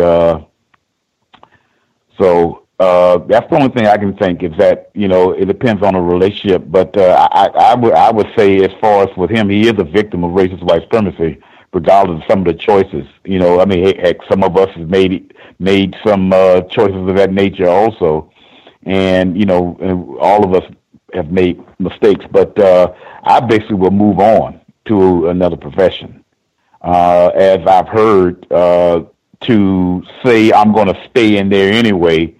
[2.20, 5.82] so uh, that's the only thing I can think is that you know it depends
[5.82, 6.64] on the relationship.
[6.66, 9.74] But uh, I, I would I would say as far as with him, he is
[9.78, 11.40] a victim of racist white supremacy,
[11.72, 13.06] regardless of some of the choices.
[13.24, 17.14] You know, I mean, heck, some of us have made made some uh, choices of
[17.16, 18.32] that nature also,
[18.82, 20.68] and you know, all of us
[21.12, 22.24] have made mistakes.
[22.28, 26.24] But uh, I basically will move on to another profession,
[26.82, 28.50] uh, as I've heard.
[28.52, 29.04] Uh,
[29.40, 32.34] to say I'm going to stay in there anyway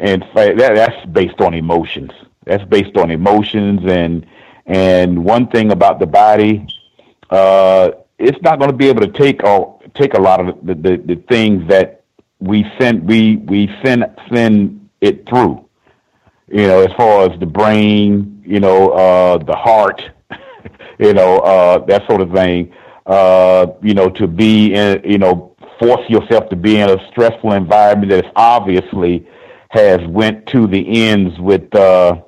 [0.00, 2.10] and that, that's based on emotions.
[2.44, 4.26] That's based on emotions, and
[4.66, 6.66] and one thing about the body,
[7.30, 10.74] uh, it's not going to be able to take all take a lot of the,
[10.74, 12.02] the, the things that
[12.38, 15.64] we send we we send send it through.
[16.48, 20.02] You know, as far as the brain, you know, uh, the heart,
[20.98, 22.72] you know, uh, that sort of thing.
[23.06, 27.52] Uh, you know, to be in, you know, force yourself to be in a stressful
[27.52, 29.26] environment that is obviously
[29.70, 32.20] has went to the ends with uh,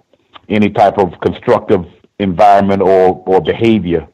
[0.49, 1.85] any type of constructive
[2.21, 4.07] environment or or behavior,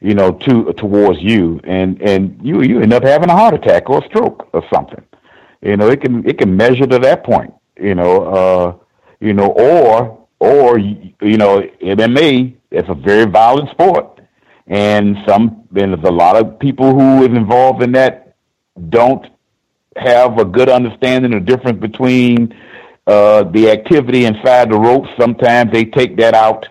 [0.00, 3.90] you know, to towards you, and and you you end up having a heart attack
[3.90, 5.04] or a stroke or something.
[5.60, 7.52] You know, it can it can measure to that point.
[7.80, 8.74] You know, uh,
[9.18, 14.20] you know, or or you know, MMA it's a very violent sport,
[14.68, 18.36] and some there's a lot of people who is involved in that
[18.88, 19.26] don't
[19.96, 22.54] have a good understanding of the difference between
[23.06, 25.08] uh, the activity inside the ropes.
[25.18, 26.66] Sometimes they take that out,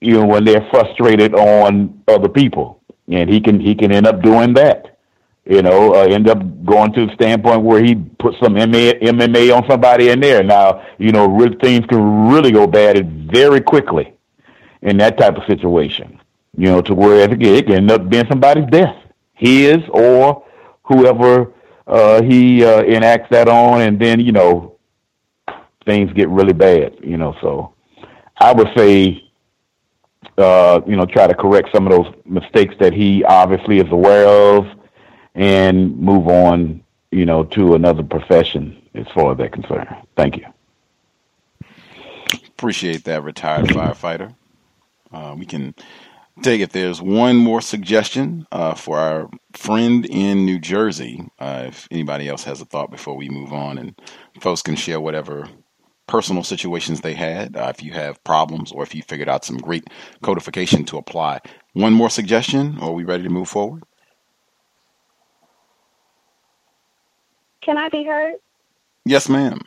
[0.00, 4.22] you know, when they're frustrated on other people, and he can he can end up
[4.22, 4.98] doing that.
[5.44, 9.68] You know, uh, end up going to the standpoint where he puts some MMA, on
[9.68, 10.42] somebody in there.
[10.44, 11.28] Now, you know,
[11.60, 14.14] things can really go bad very quickly
[14.82, 16.20] in that type of situation.
[16.56, 18.96] You know, to where it can end up being somebody's death,
[19.34, 20.44] his or
[20.84, 21.52] whoever
[21.86, 24.76] uh, he uh, enacts that on, and then you know
[25.84, 26.96] things get really bad.
[27.02, 27.74] You know, so
[28.38, 29.30] I would say
[30.38, 34.26] uh, you know try to correct some of those mistakes that he obviously is aware
[34.26, 34.66] of,
[35.34, 36.82] and move on.
[37.10, 39.88] You know, to another profession as far as that concerned.
[40.16, 40.46] Thank you.
[42.46, 44.34] Appreciate that, retired firefighter.
[45.12, 45.74] Uh, we can
[46.42, 51.28] take if there's one more suggestion uh, for our friend in New Jersey.
[51.38, 54.00] Uh, if anybody else has a thought before we move on, and
[54.40, 55.48] folks can share whatever
[56.06, 59.58] personal situations they had, uh, if you have problems or if you figured out some
[59.58, 59.84] great
[60.22, 61.40] codification to apply.
[61.74, 63.84] One more suggestion, or are we ready to move forward?
[67.62, 68.34] Can I be heard?
[69.04, 69.60] Yes, ma'am.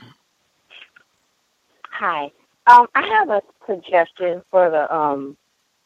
[1.92, 2.32] Hi.
[2.68, 5.38] Um, I have a suggestion for the um,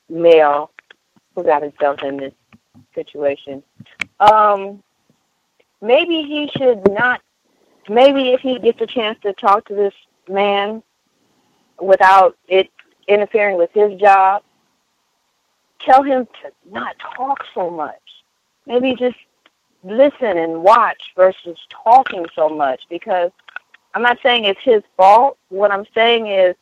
[0.09, 0.71] male
[1.43, 2.33] got himself in this
[2.95, 3.63] situation.
[4.19, 4.83] Um,
[5.81, 7.21] maybe he should not.
[7.89, 9.93] Maybe if he gets a chance to talk to this
[10.27, 10.83] man
[11.81, 12.69] without it
[13.07, 14.43] interfering with his job,
[15.85, 18.01] tell him to not talk so much.
[18.65, 19.15] Maybe just
[19.83, 23.31] listen and watch versus talking so much because
[23.93, 25.37] I'm not saying it's his fault.
[25.49, 26.55] What I'm saying is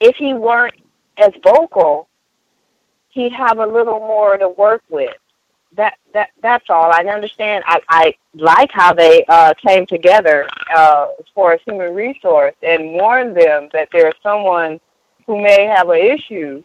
[0.00, 0.74] if he weren't
[1.18, 2.08] as vocal,
[3.12, 5.14] he'd have a little more to work with.
[5.74, 6.92] That that that's all.
[6.92, 7.64] I understand.
[7.66, 10.46] I I like how they uh, came together
[10.76, 14.80] uh, as far as human resource and warned them that there's someone
[15.26, 16.62] who may have an issue,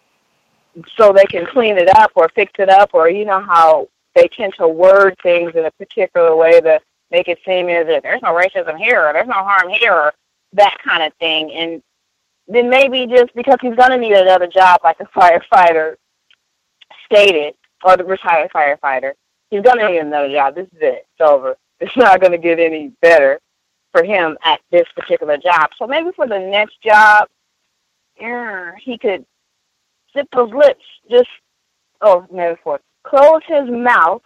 [0.97, 4.27] so they can clean it up or fix it up, or you know how they
[4.27, 6.79] tend to word things in a particular way to
[7.11, 10.13] make it seem as if there's no racism here or there's no harm here or
[10.53, 11.51] that kind of thing.
[11.53, 11.81] And
[12.47, 15.95] then maybe just because he's going to need another job like a firefighter,
[17.11, 19.13] stated, or the retired firefighter,
[19.49, 20.55] he's going to need another job.
[20.55, 21.07] This is it.
[21.11, 21.57] It's over.
[21.79, 23.39] It's not going to get any better
[23.91, 25.69] for him at this particular job.
[25.77, 27.27] So maybe for the next job,
[28.15, 29.23] he could
[30.11, 30.83] zip those lips.
[31.07, 31.29] Just,
[32.01, 32.79] oh, metaphor.
[33.03, 34.23] Close his mouth.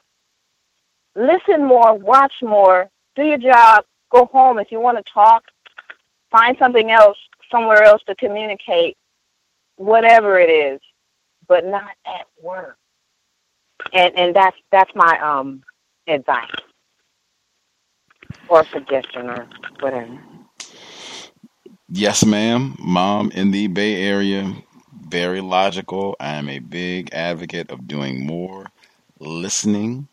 [1.16, 1.94] Listen more.
[1.94, 2.90] Watch more.
[3.18, 3.84] Do your job.
[4.12, 4.60] Go home.
[4.60, 5.44] If you want to talk,
[6.32, 7.18] find something else
[7.52, 8.96] somewhere else to communicate
[9.76, 10.80] whatever it is,
[11.52, 12.78] but not at work.
[13.92, 15.62] And and that's that's my um
[16.08, 16.50] advice
[18.48, 19.46] or suggestion or
[19.82, 20.18] whatever.
[21.90, 22.78] Yes, ma'am.
[22.80, 24.54] Mom in the Bay Area,
[25.10, 26.16] very logical.
[26.22, 28.68] I am a big advocate of doing more
[29.20, 30.08] listening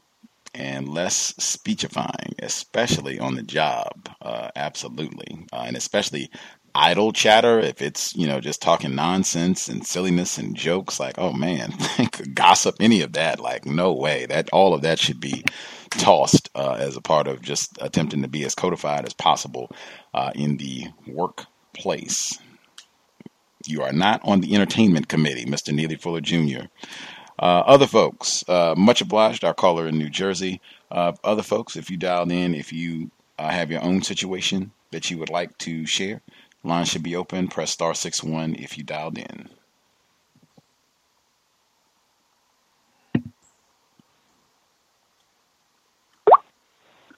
[0.55, 4.09] and less speechifying, especially on the job.
[4.21, 5.47] Uh, absolutely.
[5.53, 6.31] Uh, and especially
[6.79, 11.33] idle chatter, if it's, you know, just talking nonsense and silliness and jokes, like, oh
[11.33, 11.75] man,
[12.35, 14.27] gossip, any of that, like, no way.
[14.27, 15.45] That all of that should be
[15.91, 19.73] tossed uh, as a part of just attempting to be as codified as possible
[20.15, 22.39] uh, in the workplace.
[23.67, 25.75] You are not on the entertainment committee, Mr.
[25.75, 26.67] Neely Fuller Jr.
[27.41, 30.61] Uh, other folks, uh, much obliged, our caller in New Jersey.
[30.91, 35.11] Uh, other folks, if you dialed in, if you uh, have your own situation that
[35.11, 36.21] you would like to share,
[36.69, 37.49] line should be open.
[37.49, 39.51] Press star six one if you dialed in.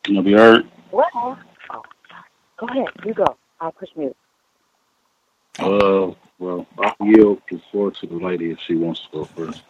[0.08, 0.68] You'll be heard.
[0.90, 1.08] What?
[1.14, 1.38] Oh,
[2.58, 2.88] go ahead.
[3.04, 3.36] You go.
[3.60, 4.16] I'll push mute.
[5.58, 9.62] Uh, well, I'll yield the floor to the lady if she wants to go first.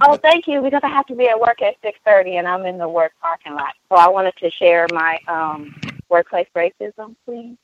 [0.00, 2.66] Oh, thank you, because I have to be at work at six thirty, and I'm
[2.66, 3.74] in the work parking lot.
[3.88, 5.74] So I wanted to share my um,
[6.08, 7.56] workplace racism, please.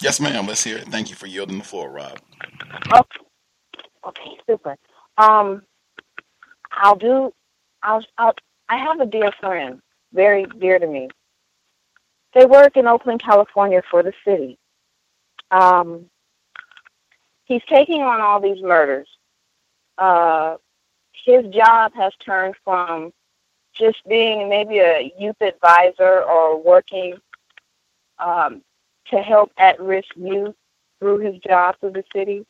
[0.00, 0.46] Yes, ma'am.
[0.46, 0.88] Let's hear it.
[0.88, 2.18] Thank you for yielding the floor, Rob.
[2.92, 3.18] Okay,
[4.06, 4.76] okay, super.
[5.18, 5.62] Um,
[6.72, 7.32] I'll do.
[7.82, 8.04] I'll.
[8.18, 8.34] I'll.
[8.68, 9.80] I have a dear friend,
[10.12, 11.08] very dear to me.
[12.34, 14.58] They work in Oakland, California, for the city.
[15.50, 16.06] Um,
[17.44, 19.08] he's taking on all these murders
[19.98, 20.56] uh,
[21.24, 23.12] his job has turned from
[23.72, 27.16] just being maybe a youth advisor or working
[28.18, 28.62] um,
[29.10, 30.54] to help at-risk youth
[30.98, 32.46] through his job through the city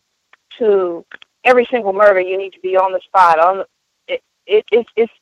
[0.59, 1.05] to
[1.45, 3.39] every single murder you need to be on the spot.
[3.39, 3.65] On
[4.09, 5.13] it, it, it, it's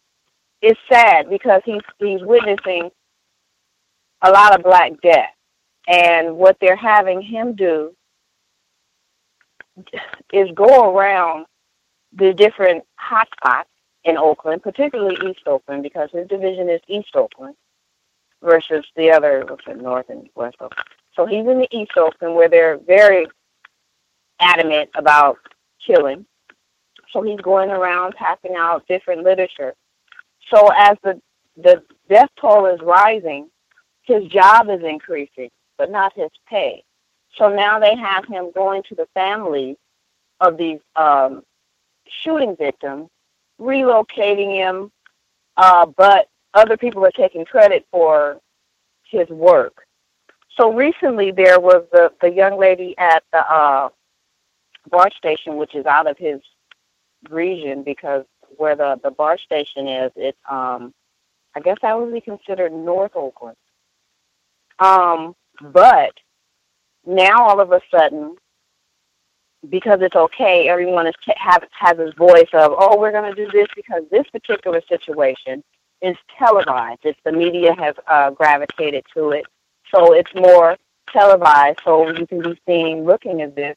[0.61, 2.91] it's sad because he's he's witnessing
[4.23, 5.35] a lot of black death,
[5.87, 7.95] and what they're having him do
[10.33, 11.47] is go around
[12.17, 13.65] the different hotspots
[14.05, 17.57] in Oakland, particularly East Oakland, because his division is East Oakland
[18.43, 20.87] versus the other, what's it, North and West Oakland.
[21.15, 23.27] So he's in the East Oakland where they're very
[24.41, 25.39] adamant about
[25.85, 26.27] killing.
[27.13, 29.75] So he's going around passing out different literature.
[30.53, 31.21] So as the
[31.57, 33.49] the death toll is rising,
[34.03, 36.83] his job is increasing, but not his pay.
[37.37, 39.77] So now they have him going to the families
[40.41, 41.45] of these um,
[42.09, 43.09] shooting victim,
[43.61, 44.91] relocating him,
[45.57, 48.41] uh, but other people are taking credit for
[49.11, 49.87] his work.
[50.57, 53.89] So recently there was the, the young lady at the uh,
[54.89, 56.41] BART station, which is out of his
[57.31, 58.25] region because
[58.57, 60.93] where the, the BART station is, it's, um,
[61.57, 63.57] I guess that would be considered North Oakland.
[64.79, 66.13] Um, but
[67.07, 68.37] now all of a sudden,
[69.71, 73.51] because it's okay, everyone is have, has his voice of, oh, we're going to do
[73.51, 75.63] this because this particular situation
[76.03, 77.01] is televised.
[77.05, 79.45] It's the media has uh, gravitated to it,
[79.95, 80.77] so it's more
[81.13, 81.81] televised.
[81.85, 83.77] So you can be seen looking as if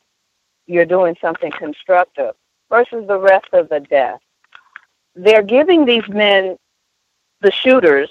[0.66, 2.36] you're doing something constructive
[2.70, 4.20] versus the rest of the death.
[5.16, 6.58] They're giving these men,
[7.42, 8.10] the shooters,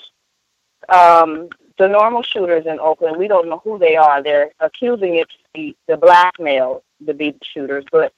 [0.89, 1.49] um,
[1.79, 3.17] the normal shooters in Oakland.
[3.17, 4.23] We don't know who they are.
[4.23, 7.85] They're accusing it to be the black blackmail to be the shooters.
[7.91, 8.13] But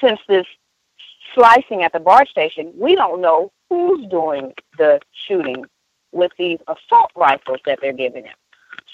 [0.00, 0.46] since this
[1.34, 5.64] slicing at the BART station, we don't know who's doing the shooting
[6.12, 8.34] with these assault rifles that they're giving him.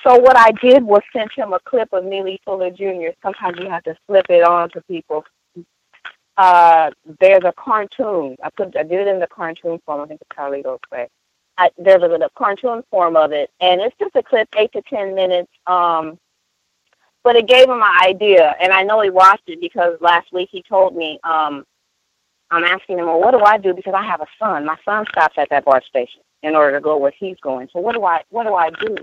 [0.04, 3.10] So what I did was send him a clip of Neely Fuller Jr.
[3.22, 5.24] Sometimes you have to slip it on to people.
[6.36, 8.36] Uh, there's a cartoon.
[8.42, 10.00] I put I did it in the cartoon form.
[10.00, 11.08] I think it's Carlito's way.
[11.60, 14.82] I, there's a, a cartoon form of it, and it's just a clip, eight to
[14.82, 15.52] ten minutes.
[15.66, 16.18] Um,
[17.22, 20.48] but it gave him an idea, and I know he watched it because last week
[20.50, 21.66] he told me, um,
[22.50, 23.74] I'm asking him, well, what do I do?
[23.74, 24.64] Because I have a son.
[24.64, 27.68] My son stops at that BART station in order to go where he's going.
[27.72, 28.96] So what do I, what do I do?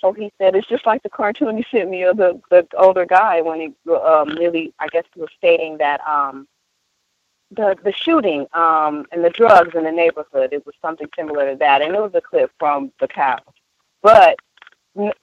[0.00, 3.06] So he said, it's just like the cartoon you sent me of the, the older
[3.06, 6.46] guy when he um, really, I guess, was stating that um,
[7.50, 10.52] the the shooting um, and the drugs in the neighborhood.
[10.52, 13.38] It was something similar to that, and it was a clip from the cow.
[14.02, 14.36] But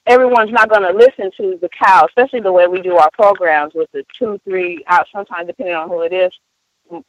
[0.06, 3.74] everyone's not going to listen to the cow, especially the way we do our programs
[3.74, 6.32] with the two, three hours, sometimes depending on who it is,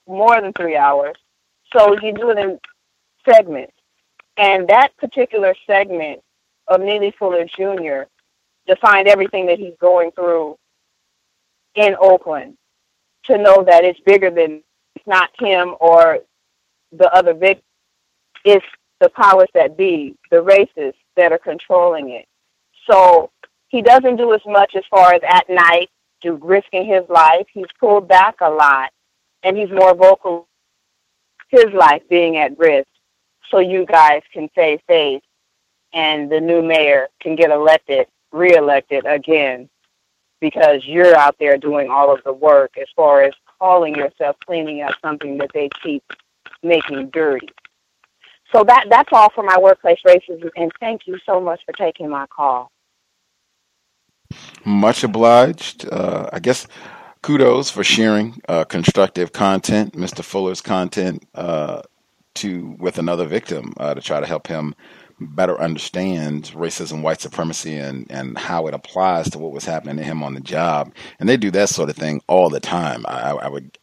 [0.06, 1.16] more than three hours.
[1.72, 2.58] So you do it in
[3.28, 3.72] segments.
[4.36, 6.20] And that particular segment
[6.68, 8.08] of Neely Fuller Jr.
[8.66, 10.56] defined everything that he's going through
[11.74, 12.56] in Oakland
[13.24, 14.62] to know that it's bigger than
[15.08, 16.20] not him or
[16.92, 17.64] the other victim.
[18.44, 18.64] It's
[19.00, 22.26] the powers that be, the races that are controlling it.
[22.88, 23.30] So
[23.68, 25.90] he doesn't do as much as far as at night,
[26.22, 27.46] do risking his life.
[27.52, 28.90] He's pulled back a lot
[29.42, 30.46] and he's more vocal
[31.48, 32.88] his life being at risk
[33.50, 35.22] so you guys can save face
[35.92, 39.68] and the new mayor can get elected, reelected again
[40.40, 44.82] because you're out there doing all of the work as far as calling yourself cleaning
[44.82, 46.04] up something that they keep
[46.62, 47.48] making dirty.
[48.52, 52.08] So that that's all for my workplace racism and thank you so much for taking
[52.08, 52.70] my call.
[54.64, 55.88] Much obliged.
[55.90, 56.66] Uh, I guess
[57.22, 60.24] kudos for sharing uh, constructive content, Mr.
[60.24, 61.82] Fuller's content, uh,
[62.36, 64.74] to with another victim uh, to try to help him
[65.20, 70.04] better understand racism, white supremacy, and and how it applies to what was happening to
[70.04, 70.92] him on the job.
[71.18, 73.04] And they do that sort of thing all the time.
[73.06, 73.78] I, I would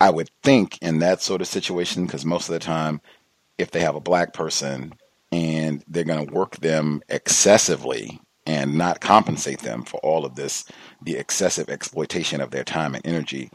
[0.00, 3.00] I would think in that sort of situation because most of the time,
[3.58, 4.94] if they have a black person
[5.30, 10.64] and they're going to work them excessively and not compensate them for all of this,
[11.00, 13.50] the excessive exploitation of their time and energy.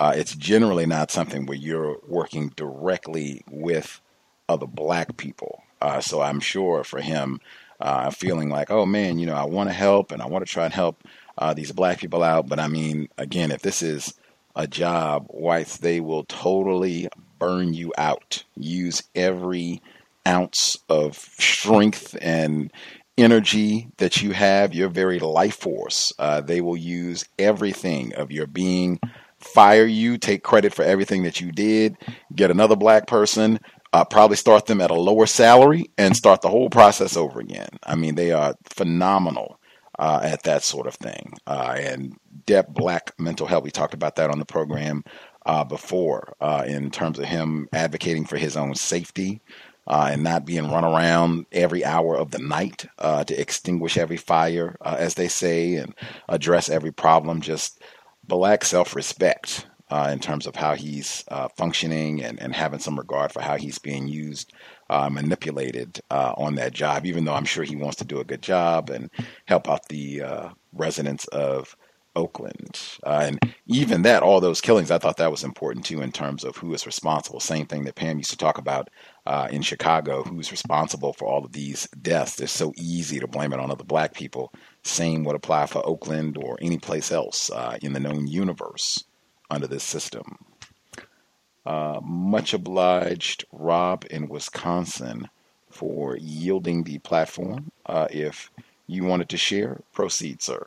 [0.00, 4.00] Uh, it's generally not something where you're working directly with
[4.48, 5.62] other black people.
[5.82, 7.40] Uh, so I'm sure for him,
[7.80, 10.52] uh, feeling like, oh man, you know, I want to help and I want to
[10.52, 11.02] try and help
[11.36, 12.48] uh, these black people out.
[12.48, 14.14] But I mean, again, if this is
[14.54, 17.08] a job, whites, they will totally
[17.40, 18.44] burn you out.
[18.56, 19.82] Use every
[20.24, 22.70] ounce of strength and
[23.18, 26.12] energy that you have, your very life force.
[26.16, 29.00] Uh, they will use everything of your being,
[29.40, 31.96] fire you, take credit for everything that you did,
[32.34, 33.58] get another black person,
[33.92, 37.68] uh, probably start them at a lower salary, and start the whole process over again.
[37.82, 39.58] I mean, they are phenomenal.
[39.98, 41.34] Uh, at that sort of thing.
[41.46, 42.16] Uh, and
[42.46, 45.04] Depp Black mental health, we talked about that on the program
[45.44, 49.42] uh, before uh, in terms of him advocating for his own safety
[49.86, 54.76] uh, and not being run around every hour of the night to extinguish every fire,
[54.82, 55.94] as they say, and
[56.26, 57.42] address every problem.
[57.42, 57.78] Just
[58.24, 62.98] black self respect uh, in terms of how he's uh, functioning and, and having some
[62.98, 64.52] regard for how he's being used,
[64.90, 68.42] uh, manipulated on that job, even though I'm sure he wants to do a good
[68.42, 69.10] job and
[69.46, 70.22] help out the
[70.72, 71.76] residents of
[72.14, 72.80] Oakland.
[73.04, 76.44] Uh, and even that, all those killings, I thought that was important too in terms
[76.44, 77.40] of who is responsible.
[77.40, 78.90] Same thing that Pam used to talk about
[79.26, 82.40] uh, in Chicago, who's responsible for all of these deaths.
[82.40, 84.52] It's so easy to blame it on other black people.
[84.84, 89.04] Same would apply for Oakland or any place else uh, in the known universe
[89.52, 90.38] under this system.
[91.64, 95.28] Uh, much obliged, Rob in Wisconsin,
[95.70, 97.70] for yielding the platform.
[97.86, 98.50] Uh, if
[98.88, 100.66] you wanted to share, proceed, sir.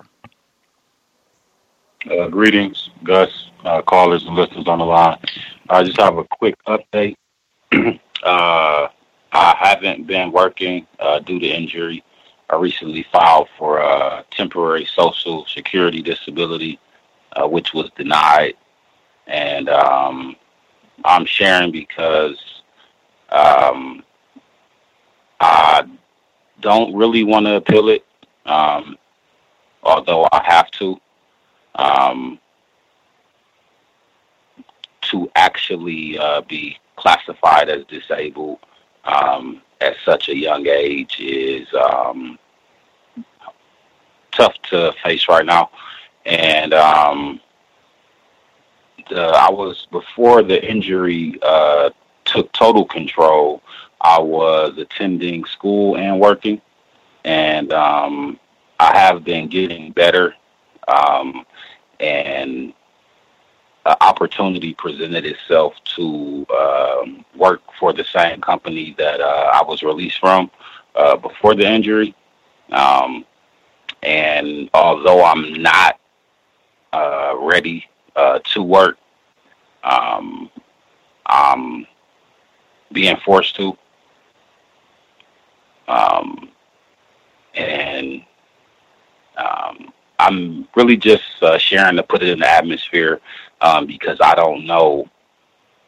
[2.10, 5.18] Uh, greetings, Gus, uh, callers and listeners on the line.
[5.70, 7.16] I just have a quick update.
[7.74, 8.88] uh,
[9.32, 12.04] I haven't been working uh, due to injury.
[12.50, 16.80] I recently filed for a temporary social security disability,
[17.50, 18.54] which was denied.
[19.28, 20.36] And um,
[21.04, 22.38] I'm sharing because
[23.30, 24.04] um,
[25.40, 25.86] I
[26.62, 28.06] don't really want to appeal it,
[28.46, 28.98] um,
[29.84, 31.00] although I have to
[31.76, 32.40] um,
[35.02, 38.60] to actually uh, be classified as disabled
[39.04, 42.40] um, at such a young age is um,
[44.32, 45.70] tough to face right now.
[46.26, 47.40] And um,
[49.10, 51.90] the, I was before the injury uh,
[52.26, 53.62] took total control.
[54.02, 56.62] I was attending school and working,
[57.24, 58.40] and um,
[58.80, 60.36] I have been getting better.
[60.88, 61.46] Um,
[62.00, 62.74] and
[63.86, 69.84] an opportunity presented itself to um, work for the same company that uh, I was
[69.84, 70.50] released from
[70.96, 72.16] uh, before the injury.
[72.72, 73.26] Um,
[74.02, 76.00] and although I'm not
[76.94, 78.98] uh, ready uh, to work,
[79.84, 80.50] um,
[81.26, 81.86] I'm
[82.92, 83.78] being forced to.
[85.88, 86.50] Um,
[87.54, 88.24] and
[89.38, 93.22] um, I'm really just uh, sharing to put it in the atmosphere
[93.62, 95.10] um, because I don't know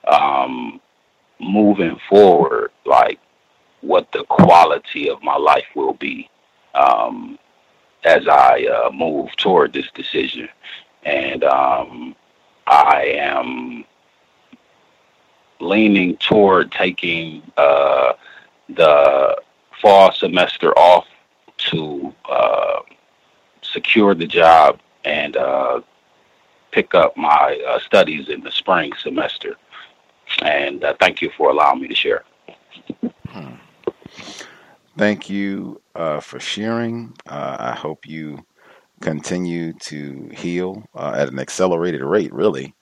[0.07, 0.79] um,
[1.39, 3.19] moving forward, like
[3.81, 6.29] what the quality of my life will be
[6.73, 7.37] um,
[8.03, 10.49] as I uh, move toward this decision.
[11.07, 12.15] And um,
[12.67, 13.85] I am
[15.61, 18.13] leaning toward taking uh,
[18.67, 19.41] the
[19.81, 21.07] fall semester off
[21.57, 22.81] to uh,
[23.61, 25.79] secure the job and uh,
[26.71, 29.55] pick up my uh, studies in the spring semester.
[30.41, 32.25] And uh, thank you for allowing me to share.
[33.29, 33.53] Hmm.
[34.97, 37.15] Thank you uh, for sharing.
[37.27, 38.43] I hope you
[39.01, 42.73] continue to heal uh, at an accelerated rate, really.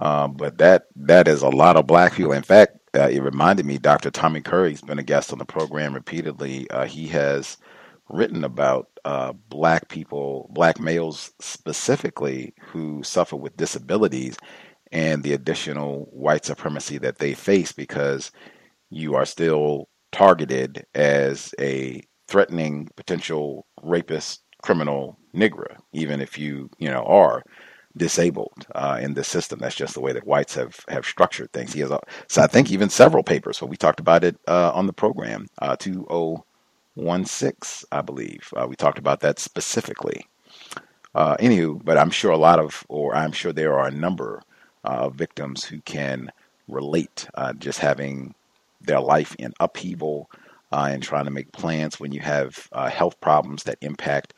[0.00, 2.32] Uh, but that that is a lot of black people.
[2.32, 4.10] In fact, uh, it reminded me, Dr.
[4.10, 6.68] Tommy Curry's been a guest on the program repeatedly.
[6.70, 7.56] Uh, he has
[8.08, 14.36] written about uh, black people, black males specifically, who suffer with disabilities
[14.92, 18.30] and the additional white supremacy that they face because
[18.90, 26.90] you are still targeted as a threatening potential rapist, criminal, Negro, even if you, you
[26.90, 27.42] know, are
[27.96, 29.58] disabled uh, in the system.
[29.60, 31.72] That's just the way that whites have have structured things.
[31.72, 33.58] He has, a, so I think even several papers.
[33.58, 36.44] So we talked about it uh, on the program, uh, two oh
[36.94, 38.52] one six, I believe.
[38.56, 40.26] Uh, we talked about that specifically.
[41.14, 44.42] Uh, anywho, but I'm sure a lot of, or I'm sure there are a number
[44.84, 46.30] uh, of victims who can
[46.68, 47.28] relate,
[47.58, 48.34] just having
[48.80, 50.30] their life in upheaval
[50.72, 54.34] and trying to make plans when you have health problems that impact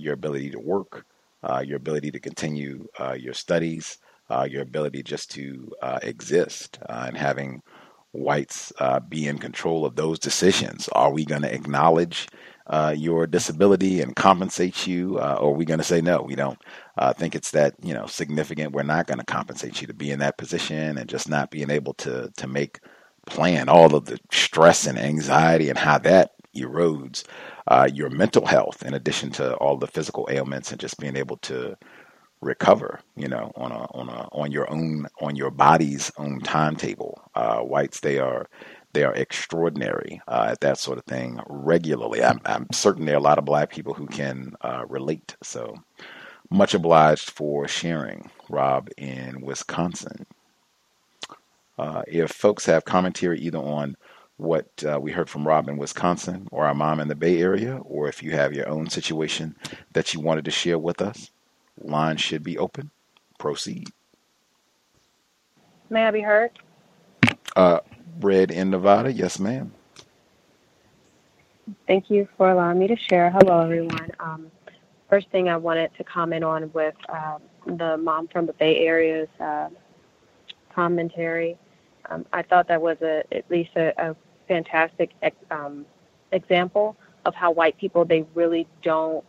[0.00, 1.04] your ability to work,
[1.42, 3.98] uh, your ability to continue uh, your studies,
[4.30, 7.62] uh, your ability just to uh, exist, uh, and having
[8.12, 10.88] whites uh, be in control of those decisions.
[10.92, 12.28] Are we going to acknowledge
[12.96, 16.22] your disability and compensate you, or are we going to say no?
[16.22, 16.58] We don't
[17.16, 18.72] think it's that you know significant.
[18.72, 21.70] We're not going to compensate you to be in that position, and just not being
[21.70, 22.80] able to to make
[23.26, 27.24] plan all of the stress and anxiety and how that erodes
[27.68, 31.36] uh, your mental health in addition to all the physical ailments and just being able
[31.38, 31.76] to
[32.42, 37.22] recover you know on a on a on your own on your body's own timetable.
[37.34, 38.48] Uh, whites they are
[38.92, 42.22] they are extraordinary uh, at that sort of thing regularly.
[42.22, 45.34] I'm, I'm, certain there are a lot of black people who can uh, relate.
[45.42, 45.74] So
[46.50, 50.26] much obliged for sharing rob in wisconsin.
[51.78, 53.96] Uh, if folks have commentary either on
[54.42, 57.78] what uh, we heard from Rob in Wisconsin or our mom in the Bay Area,
[57.78, 59.56] or if you have your own situation
[59.92, 61.30] that you wanted to share with us,
[61.80, 62.90] line should be open.
[63.38, 63.88] Proceed.
[65.90, 66.50] May I be heard?
[67.56, 67.80] Uh,
[68.20, 69.72] Red in Nevada, yes, ma'am.
[71.86, 73.30] Thank you for allowing me to share.
[73.30, 74.10] Hello, everyone.
[74.20, 74.50] Um,
[75.08, 79.28] first thing I wanted to comment on with um, the mom from the Bay Area's
[79.40, 79.68] uh,
[80.74, 81.56] commentary.
[82.10, 84.16] Um, I thought that was a, at least a, a
[84.54, 85.10] fantastic
[85.50, 85.86] um,
[86.32, 89.24] example of how white people they really don't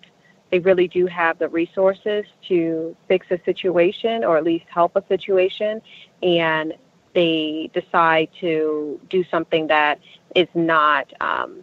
[0.53, 5.03] they really do have the resources to fix a situation or at least help a
[5.07, 5.81] situation.
[6.21, 6.75] And
[7.15, 9.99] they decide to do something that
[10.35, 11.61] is not um,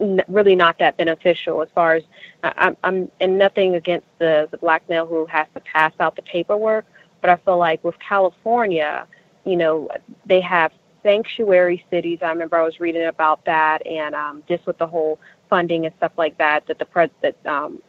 [0.00, 2.02] n- really not that beneficial as far as
[2.42, 6.22] I'm, I'm and nothing against the the black male who has to pass out the
[6.22, 6.84] paperwork.
[7.20, 9.06] But I feel like with California
[9.44, 9.88] you know
[10.24, 10.72] they have
[11.06, 12.18] sanctuary cities.
[12.20, 15.94] I remember I was reading about that, and um, just with the whole funding and
[15.98, 17.80] stuff like that, that the pres that um,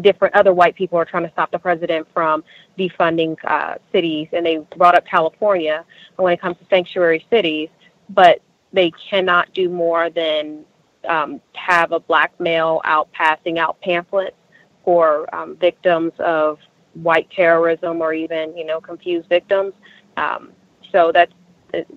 [0.00, 2.42] different other white people are trying to stop the president from
[2.78, 5.84] defunding uh, cities, and they brought up California
[6.16, 7.68] when it comes to sanctuary cities,
[8.08, 8.40] but
[8.72, 10.64] they cannot do more than
[11.06, 14.36] um, have a black male out passing out pamphlets
[14.84, 16.58] for um, victims of
[16.94, 19.74] white terrorism or even you know confused victims.
[20.16, 20.52] Um,
[20.90, 21.32] so that's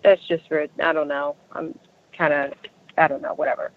[0.03, 1.35] that's just for I don't know.
[1.52, 1.77] I'm
[2.18, 2.53] kind of
[2.98, 3.72] I don't know whatever.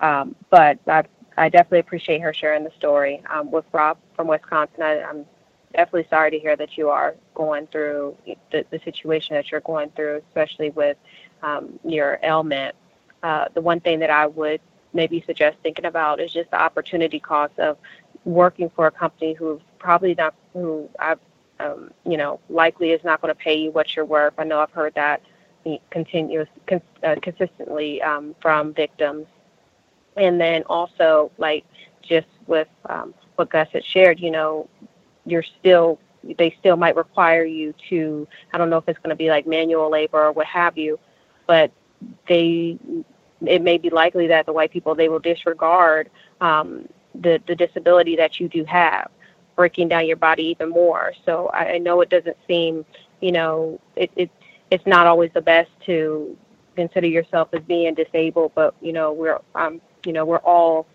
[0.00, 1.04] Um, but I
[1.36, 4.82] I definitely appreciate her sharing the story um, with Rob from Wisconsin.
[4.82, 5.24] I, I'm
[5.74, 8.16] definitely sorry to hear that you are going through
[8.50, 10.96] the, the situation that you're going through, especially with
[11.42, 12.74] um, your ailment.
[13.22, 14.60] Uh, the one thing that I would
[14.92, 17.78] maybe suggest thinking about is just the opportunity cost of
[18.24, 21.18] working for a company who probably not who I've
[21.60, 24.34] um, you know likely is not going to pay you what you're worth.
[24.38, 25.22] I know I've heard that
[25.90, 29.26] continuous con- uh, consistently um, from victims.
[30.16, 31.64] And then also like
[32.02, 34.68] just with um, what gus had shared you know
[35.24, 35.98] you're still
[36.38, 39.46] they still might require you to i don't know if it's going to be like
[39.46, 40.98] manual labor or what have you
[41.46, 41.72] but
[42.28, 42.76] they
[43.46, 46.10] it may be likely that the white people they will disregard
[46.40, 49.10] um, the the disability that you do have
[49.56, 51.12] breaking down your body even more.
[51.26, 52.84] So i, I know it doesn't seem
[53.20, 54.30] you know it, it
[54.72, 56.34] it's not always the best to
[56.76, 60.86] consider yourself as being disabled, but you know we're um you know we're all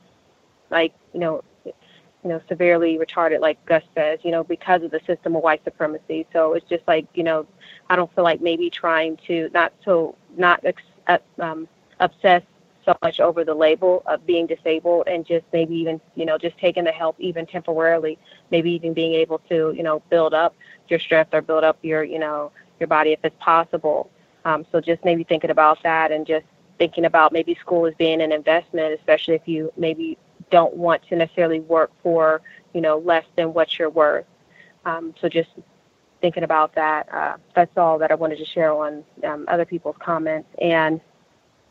[0.71, 4.99] like you know you know severely retarded like Gus says you know because of the
[5.05, 6.25] system of white supremacy.
[6.33, 7.45] So it's just like you know
[7.87, 11.67] I don't feel like maybe trying to not so not ex- um,
[11.99, 12.41] obsess
[12.83, 16.57] so much over the label of being disabled and just maybe even, you know, just
[16.57, 18.17] taking the help even temporarily,
[18.49, 20.55] maybe even being able to, you know, build up
[20.87, 22.49] your strength or build up your, you know,
[22.79, 24.09] your body if it's possible.
[24.45, 26.45] Um, so just maybe thinking about that and just
[26.77, 30.17] thinking about maybe school as being an investment, especially if you maybe
[30.51, 32.41] don't want to necessarily work for,
[32.73, 34.25] you know, less than what you're worth.
[34.85, 35.49] Um, so just
[36.21, 37.11] thinking about that.
[37.11, 40.49] Uh, that's all that I wanted to share on um, other people's comments.
[40.61, 41.01] And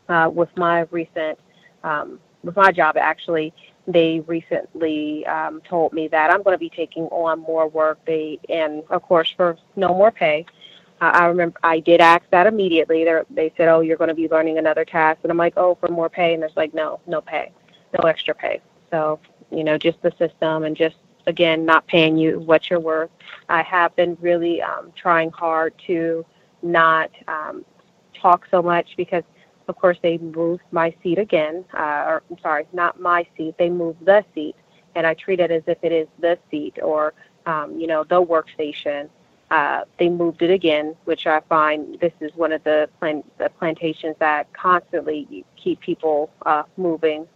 [0.07, 1.39] uh, with my recent,
[1.83, 3.53] um, with my job, actually,
[3.87, 7.99] they recently um, told me that I'm going to be taking on more work.
[8.05, 10.45] They and of course for no more pay.
[10.99, 13.03] I remember I did ask that immediately.
[13.03, 15.75] They they said, "Oh, you're going to be learning another task," and I'm like, "Oh,
[15.75, 17.51] for more pay?" And there's like, "No, no pay,
[17.97, 19.19] no extra pay." So
[19.51, 20.95] you know, just the system and just
[21.27, 23.11] again not paying you what you're worth.
[23.49, 26.25] I have been really um, trying hard to
[26.63, 27.63] not um,
[28.19, 29.23] talk so much because,
[29.67, 31.63] of course, they moved my seat again.
[31.73, 33.55] Uh, or I'm sorry, not my seat.
[33.59, 34.55] They moved the seat,
[34.95, 37.13] and I treat it as if it is the seat or
[37.45, 39.09] um, you know the workstation.
[39.49, 43.49] Uh, they moved it again, which I find this is one of the, plant- the
[43.57, 47.27] plantations that constantly keep people uh, moving.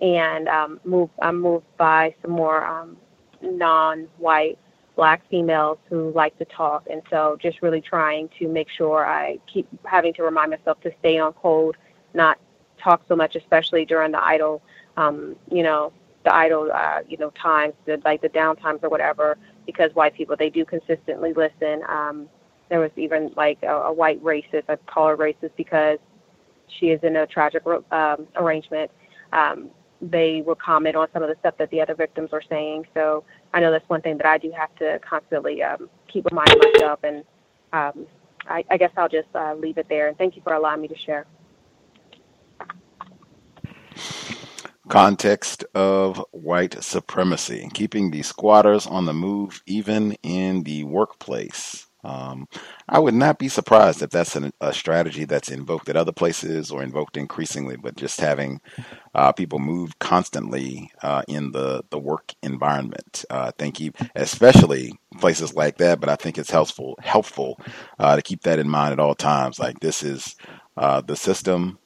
[0.00, 2.98] And um, moved, I'm moved by some more um,
[3.40, 4.58] non-white
[4.96, 9.38] black females who like to talk, and so just really trying to make sure I
[9.52, 11.76] keep having to remind myself to stay on code,
[12.12, 12.38] not
[12.78, 14.62] talk so much, especially during the idle,
[14.96, 15.92] um, you know,
[16.24, 19.36] the idle, uh, you know, times, the, like the down times or whatever,
[19.66, 21.82] because white people they do consistently listen.
[21.88, 22.28] Um,
[22.68, 25.98] there was even like a, a white racist, I call her racist because
[26.68, 28.90] she is in a tragic um, arrangement.
[29.32, 29.70] Um,
[30.00, 32.86] they will comment on some of the stuff that the other victims are saying.
[32.94, 36.58] So I know that's one thing that I do have to constantly um, keep reminding
[36.58, 37.00] myself.
[37.02, 37.24] And
[37.72, 38.06] um,
[38.46, 40.08] I, I guess I'll just uh, leave it there.
[40.08, 41.26] And thank you for allowing me to share.
[44.88, 51.86] Context of white supremacy, keeping the squatters on the move even in the workplace.
[52.04, 52.48] Um,
[52.88, 56.70] I would not be surprised if that's an, a strategy that's invoked at other places
[56.70, 58.60] or invoked increasingly, but just having
[59.14, 63.24] uh, people move constantly uh, in the, the work environment.
[63.30, 66.00] Uh, thank you, especially places like that.
[66.00, 67.58] But I think it's helpful helpful
[67.98, 69.58] uh, to keep that in mind at all times.
[69.58, 70.36] Like this is
[70.76, 71.78] uh, the system.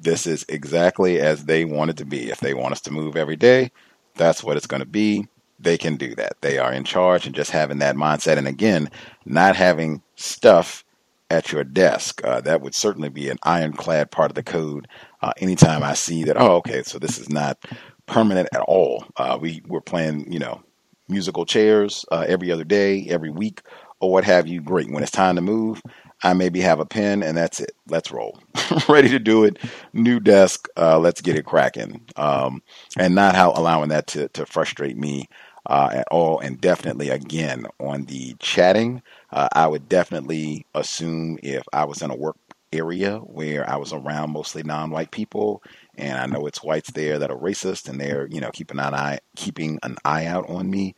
[0.00, 2.30] This is exactly as they want it to be.
[2.30, 3.70] If they want us to move every day,
[4.16, 5.26] that's what it's going to be
[5.58, 6.40] they can do that.
[6.40, 8.38] They are in charge and just having that mindset.
[8.38, 8.90] And again,
[9.24, 10.84] not having stuff
[11.30, 12.22] at your desk.
[12.24, 14.86] Uh, that would certainly be an ironclad part of the code.
[15.22, 17.58] Uh, anytime I see that, oh, okay, so this is not
[18.06, 19.04] permanent at all.
[19.16, 20.62] Uh, we we're playing, you know,
[21.08, 23.62] musical chairs uh, every other day, every week,
[24.00, 24.60] or what have you.
[24.60, 24.90] Great.
[24.90, 25.80] When it's time to move,
[26.24, 27.72] I maybe have a pen, and that's it.
[27.88, 28.40] Let's roll.
[28.88, 29.58] Ready to do it.
[29.94, 30.68] New desk.
[30.76, 32.02] Uh, let's get it cracking.
[32.16, 32.62] Um,
[32.98, 35.28] and not how allowing that to to frustrate me
[35.66, 36.40] uh, at all.
[36.40, 39.02] And definitely, again, on the chatting,
[39.32, 42.36] uh, I would definitely assume if I was in a work
[42.72, 45.62] area where I was around mostly non-white people,
[45.96, 48.94] and I know it's whites there that are racist, and they're you know keeping an
[48.94, 50.94] eye keeping an eye out on me.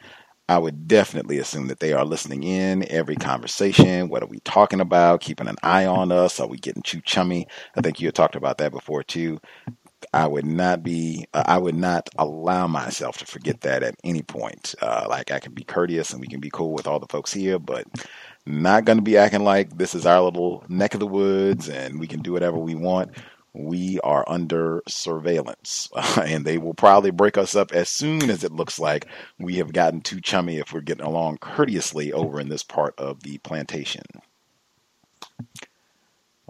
[0.48, 4.10] I would definitely assume that they are listening in every conversation.
[4.10, 5.22] What are we talking about?
[5.22, 6.40] Keeping an eye on us.
[6.40, 7.48] Are we getting too chummy?
[7.76, 9.40] I think you had talked about that before too.
[10.14, 14.22] I would not be, uh, I would not allow myself to forget that at any
[14.22, 14.74] point.
[14.82, 17.32] Uh, like I can be courteous and we can be cool with all the folks
[17.32, 17.86] here, but
[18.46, 22.00] not going to be acting like this is our little neck of the woods and
[22.00, 23.12] we can do whatever we want.
[23.58, 28.52] We are under surveillance and they will probably break us up as soon as it
[28.52, 29.06] looks like
[29.38, 33.22] we have gotten too chummy if we're getting along courteously over in this part of
[33.22, 34.04] the plantation.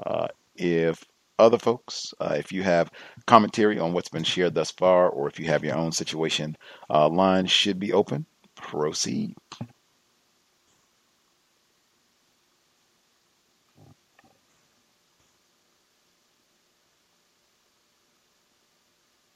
[0.04, 1.04] Uh, if
[1.38, 2.14] other folks.
[2.20, 2.90] Uh, if you have
[3.26, 6.56] commentary on what's been shared thus far, or if you have your own situation,
[6.90, 8.26] uh, lines should be open.
[8.54, 9.34] Proceed.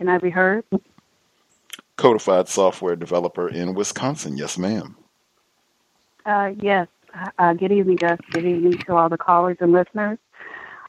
[0.01, 0.65] Can I be heard?
[1.97, 4.39] Codified software developer in Wisconsin.
[4.39, 4.97] Yes, ma'am.
[6.25, 6.89] Uh, yes.
[7.39, 8.19] Uh, good evening, Gus.
[8.31, 10.19] Good evening to all the callers and listeners.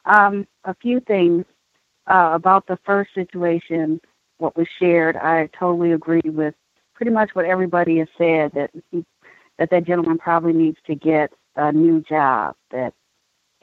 [0.06, 1.44] Um, a few things
[2.06, 4.00] uh, about the first situation,
[4.38, 5.16] what was shared.
[5.16, 6.54] I totally agree with
[6.94, 9.04] pretty much what everybody has said that he,
[9.58, 12.56] that that gentleman probably needs to get a new job.
[12.70, 12.94] That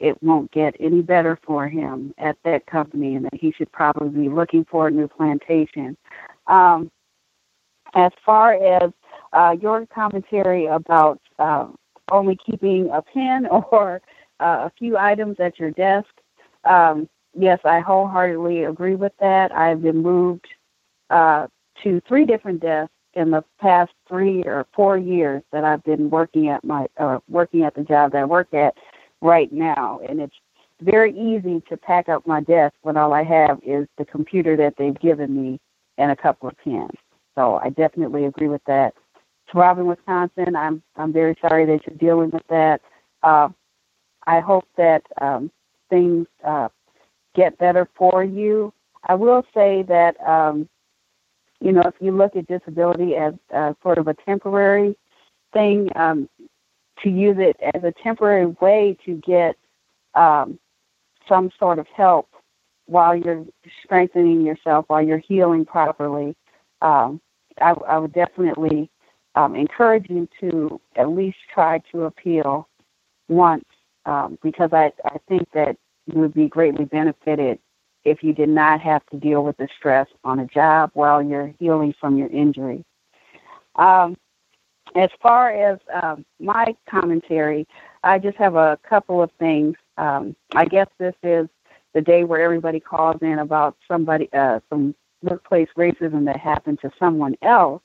[0.00, 4.08] it won't get any better for him at that company, and that he should probably
[4.08, 5.96] be looking for a new plantation.
[6.46, 6.90] Um,
[7.94, 8.90] as far as
[9.32, 11.68] uh, your commentary about uh,
[12.10, 14.00] only keeping a pen or
[14.40, 16.08] uh, a few items at your desk,
[16.64, 19.52] um, yes, I wholeheartedly agree with that.
[19.52, 20.46] I've been moved
[21.10, 21.46] uh,
[21.82, 26.48] to three different desks in the past three or four years that I've been working
[26.48, 28.74] at my uh, working at the job that I work at
[29.20, 30.34] right now, and it's
[30.80, 34.74] very easy to pack up my desk when all I have is the computer that
[34.78, 35.60] they've given me
[35.98, 36.90] and a couple of pens.
[37.34, 38.94] So I definitely agree with that.
[39.52, 42.80] To Rob in, Wisconsin, I'm I'm very sorry that you're dealing with that.
[43.22, 43.48] Uh,
[44.26, 45.50] I hope that um,
[45.88, 46.68] things uh,
[47.34, 48.72] get better for you.
[49.04, 50.68] I will say that um,
[51.60, 54.96] you know if you look at disability as uh, sort of a temporary
[55.52, 56.28] thing, um,
[57.02, 59.56] to use it as a temporary way to get
[60.14, 60.58] um,
[61.28, 62.28] some sort of help
[62.86, 63.44] while you're
[63.84, 66.36] strengthening yourself, while you're healing properly.
[66.82, 67.20] Um,
[67.60, 68.90] I, I, would definitely
[69.34, 72.68] um, encourage you to at least try to appeal
[73.28, 73.64] once
[74.06, 77.58] um, because I, I think that you would be greatly benefited
[78.04, 81.54] if you did not have to deal with the stress on a job while you're
[81.58, 82.84] healing from your injury.
[83.76, 84.16] Um,
[84.94, 87.66] as far as um, my commentary,
[88.02, 89.76] I just have a couple of things.
[89.96, 91.48] Um, I guess this is
[91.94, 96.90] the day where everybody calls in about somebody, uh, some workplace racism that happened to
[96.98, 97.82] someone else.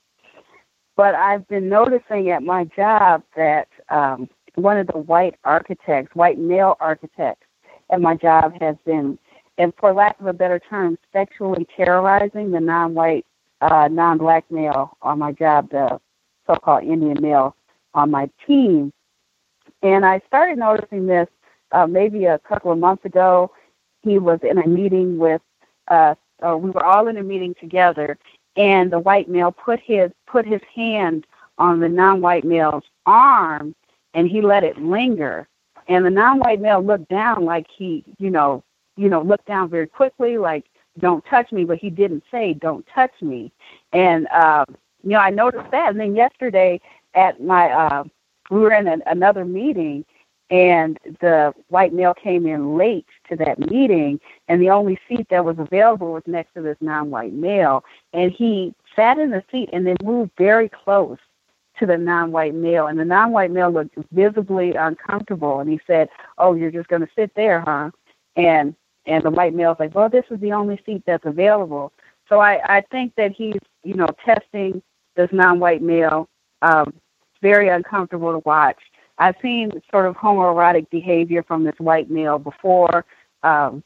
[0.96, 6.38] But I've been noticing at my job that um, one of the white architects, white
[6.38, 7.46] male architects
[7.90, 9.18] at my job has been,
[9.58, 13.26] and for lack of a better term, sexually terrorizing the non-white,
[13.60, 16.00] uh, non-black male on my job, the
[16.46, 17.56] so-called Indian male
[17.94, 18.92] on my team.
[19.82, 21.28] And I started noticing this
[21.72, 23.50] uh, maybe a couple of months ago.
[24.02, 25.42] He was in a meeting with
[25.88, 28.18] us, uh, we were all in a meeting together,
[28.56, 31.26] and the white male put his put his hand
[31.58, 33.74] on the non-white male's arm,
[34.14, 35.48] and he let it linger.
[35.88, 38.62] And the non-white male looked down like he, you know,
[38.96, 40.66] you know, looked down very quickly, like
[40.98, 43.52] "Don't touch me," but he didn't say "Don't touch me."
[43.92, 44.64] And uh,
[45.06, 45.90] you know, I noticed that.
[45.90, 46.80] And then yesterday
[47.14, 48.04] at my, uh,
[48.50, 50.04] we were in an, another meeting,
[50.50, 54.18] and the white male came in late to that meeting,
[54.48, 58.74] and the only seat that was available was next to this non-white male, and he
[58.96, 61.18] sat in the seat and then moved very close
[61.78, 66.08] to the non-white male, and the non-white male looked visibly uncomfortable, and he said,
[66.38, 67.90] "Oh, you're just going to sit there, huh?"
[68.34, 68.74] And
[69.06, 71.92] and the white male's like, "Well, this is the only seat that's available."
[72.28, 74.82] So I I think that he's you know testing
[75.16, 76.28] this non-white male.
[76.62, 76.94] Um,
[77.42, 78.78] very uncomfortable to watch.
[79.18, 83.04] I've seen sort of homoerotic behavior from this white male before.
[83.42, 83.82] Um,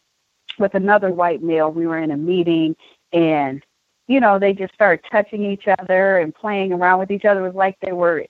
[0.58, 2.76] with another white male, we were in a meeting,
[3.12, 3.62] and
[4.08, 7.40] you know they just started touching each other and playing around with each other.
[7.40, 8.26] It was like they were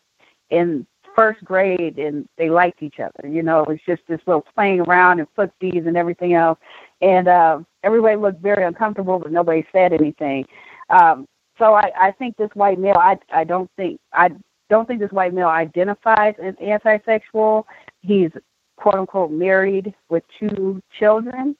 [0.50, 0.86] in
[1.16, 3.28] first grade and they liked each other.
[3.28, 6.58] You know, it was just this little playing around and footsies and everything else.
[7.00, 10.46] And uh, everybody looked very uncomfortable, but nobody said anything.
[10.88, 11.26] Um,
[11.60, 14.30] so I, I think this white male, I, I don't think, I
[14.70, 17.66] don't think this white male identifies as anti-sexual.
[18.00, 18.30] He's
[18.76, 21.54] quote unquote married with two children,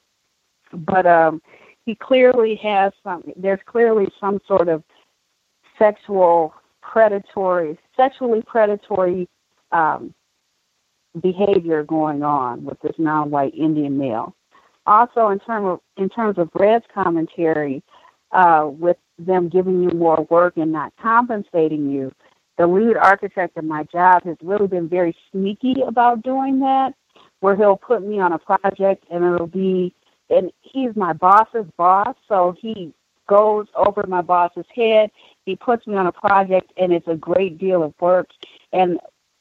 [0.73, 1.41] but um,
[1.85, 3.23] he clearly has some.
[3.37, 4.83] There's clearly some sort of
[5.77, 9.29] sexual predatory, sexually predatory
[9.71, 10.13] um,
[11.21, 14.35] behavior going on with this non-white Indian male.
[14.87, 17.83] Also, in terms of in terms of Red's commentary,
[18.31, 22.11] uh, with them giving you more work and not compensating you.
[22.57, 26.93] The lead architect of my job has really been very sneaky about doing that,
[27.39, 29.93] where he'll put me on a project and it'll be,
[30.29, 32.93] and he's my boss's boss, so he
[33.27, 35.09] goes over my boss's head.
[35.45, 38.27] He puts me on a project and it's a great deal of work.
[38.73, 38.99] And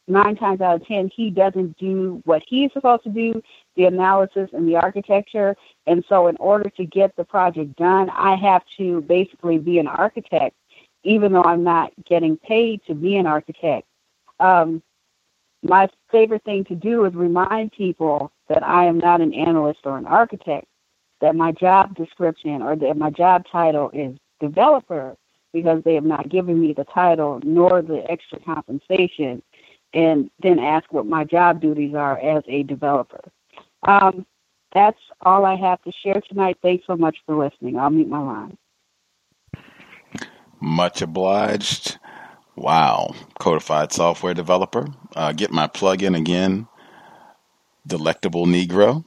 [0.09, 3.43] nine times out of ten, he doesn't do what he's supposed to do,
[3.77, 5.57] the analysis and the architecture.
[5.87, 9.87] And so, in order to get the project done, I have to basically be an
[9.87, 10.57] architect,
[11.05, 13.87] even though I'm not getting paid to be an architect.
[14.39, 14.83] Um,
[15.63, 19.99] my favorite thing to do is remind people that I am not an analyst or
[19.99, 20.67] an architect,
[21.21, 25.17] that my job description or that my job title is developer
[25.53, 29.43] because they have not given me the title nor the extra compensation
[29.95, 33.23] and then ask what my job duties are as a developer.
[33.83, 34.27] Um,
[34.75, 36.59] that's all I have to share tonight.
[36.63, 37.79] Thanks so much for listening.
[37.79, 38.59] I'll mute my line.
[40.61, 41.99] Much obliged.
[42.57, 43.15] Wow.
[43.39, 44.89] Codified software developer.
[45.17, 46.69] Uh, get my plug-in again.
[47.87, 49.05] Delectable Negro.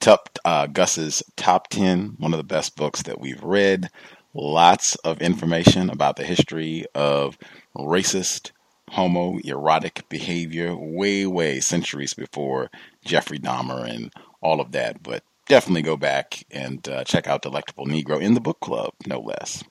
[0.00, 3.90] Top, uh, Gus's Top 10, one of the best books that we've read.
[4.34, 7.38] Lots of information about the history of
[7.76, 8.52] racist,
[8.92, 12.70] homoerotic behavior way, way centuries before
[13.04, 15.02] Jeffrey Dahmer and all of that.
[15.02, 19.20] But definitely go back and uh, check out Delectable Negro in the book club, no
[19.20, 19.64] less.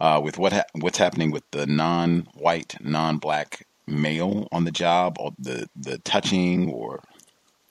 [0.00, 5.32] Uh, with what ha- what's happening with the non-white, non-black male on the job, or
[5.38, 7.00] the the touching or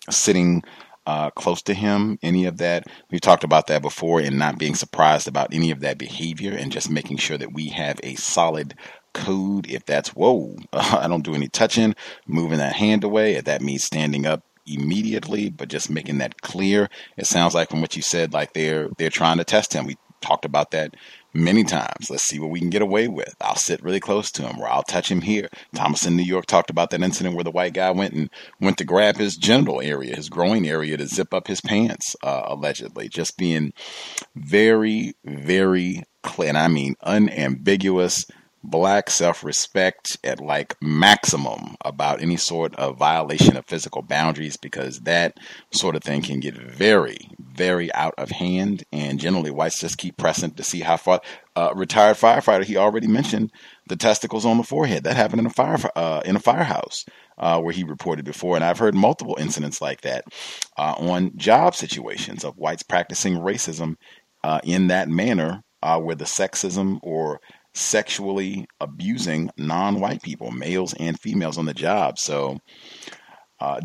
[0.09, 0.63] sitting
[1.05, 2.87] uh, close to him, any of that.
[3.11, 6.71] We've talked about that before, and not being surprised about any of that behavior, and
[6.71, 8.73] just making sure that we have a solid
[9.13, 9.69] code.
[9.69, 11.95] If that's whoa, I don't do any touching,
[12.27, 13.35] moving that hand away.
[13.35, 16.89] If that means standing up immediately, but just making that clear.
[17.17, 19.85] It sounds like from what you said, like they're they're trying to test him.
[19.85, 20.95] We talked about that
[21.33, 22.09] many times.
[22.09, 23.35] Let's see what we can get away with.
[23.41, 25.49] I'll sit really close to him or I'll touch him here.
[25.75, 28.29] Thomas in New York talked about that incident where the white guy went and
[28.61, 32.43] went to grab his genital area, his groin area to zip up his pants, uh,
[32.45, 33.09] allegedly.
[33.09, 33.73] Just being
[34.35, 38.25] very, very clear, and I mean unambiguous
[38.63, 45.01] black self respect at like maximum about any sort of violation of physical boundaries because
[45.01, 45.37] that
[45.71, 48.83] sort of thing can get very, very out of hand.
[48.91, 51.21] And generally, whites just keep pressing to see how far.
[51.55, 53.51] Uh, retired firefighter, he already mentioned
[53.87, 55.03] the testicles on the forehead.
[55.03, 57.05] That happened in a fire uh, in a firehouse.
[57.35, 60.23] Uh, where he reported before, and I've heard multiple incidents like that
[60.77, 63.95] uh, on job situations of whites practicing racism
[64.43, 67.41] uh, in that manner, uh, where the sexism or
[67.73, 72.19] sexually abusing non-white people, males and females on the job.
[72.19, 72.59] So
[73.59, 73.81] uh,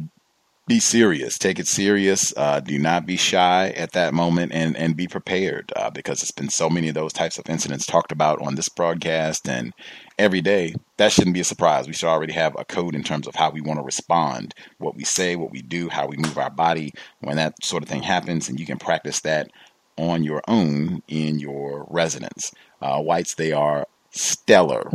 [0.69, 2.35] be serious, take it serious.
[2.37, 6.31] Uh, do not be shy at that moment, and and be prepared uh, because it's
[6.31, 9.73] been so many of those types of incidents talked about on this broadcast and
[10.19, 10.75] every day.
[10.99, 11.87] That shouldn't be a surprise.
[11.87, 14.95] We should already have a code in terms of how we want to respond, what
[14.95, 18.03] we say, what we do, how we move our body when that sort of thing
[18.03, 19.51] happens, and you can practice that
[19.97, 22.53] on your own in your residence.
[22.81, 24.91] Uh, whites, they are stellar.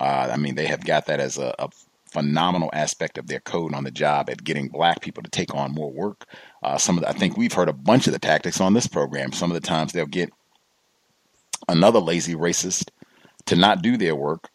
[0.00, 1.68] Uh, I mean, they have got that as a, a,
[2.10, 5.72] phenomenal aspect of their code on the job at getting black people to take on
[5.72, 6.24] more work.
[6.62, 8.86] Uh, some of the, I think we've heard a bunch of the tactics on this
[8.86, 9.30] program.
[9.32, 10.32] Some of the times they'll get
[11.68, 12.88] another lazy racist
[13.46, 14.48] to not do their work.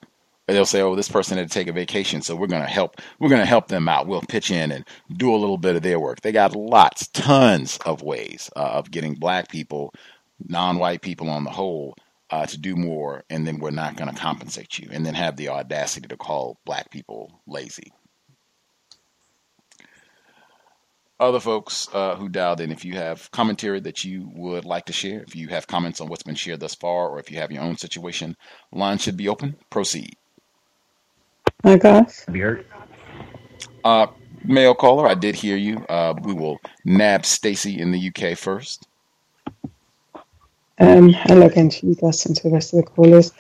[0.48, 2.99] They'll say, "Oh, this person had to take a vacation, so we're going to help.
[3.19, 4.07] We're going to help them out.
[4.07, 4.85] We'll pitch in and
[5.15, 8.91] do a little bit of their work." They got lots, tons of ways uh, of
[8.91, 9.94] getting black people,
[10.45, 11.95] non-white people on the whole,
[12.34, 15.35] uh, to do more, and then we're not going to compensate you, and then have
[15.35, 17.93] the audacity to call black people lazy.
[21.19, 24.93] Other folks uh, who dialed in, if you have commentary that you would like to
[24.93, 27.51] share, if you have comments on what's been shared thus far, or if you have
[27.51, 28.35] your own situation,
[28.72, 29.55] line should be open.
[29.69, 30.15] Proceed.
[31.64, 32.26] Hi, guys.
[33.84, 34.07] Uh,
[34.43, 35.85] male caller, I did hear you.
[35.88, 38.88] Uh, we will nab Stacy in the UK first.
[40.80, 43.32] Um, hello again to you guys and to the rest of the callers.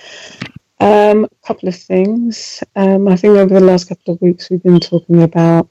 [0.79, 2.63] Um, a couple of things.
[2.75, 5.67] Um, I think over the last couple of weeks we've been talking about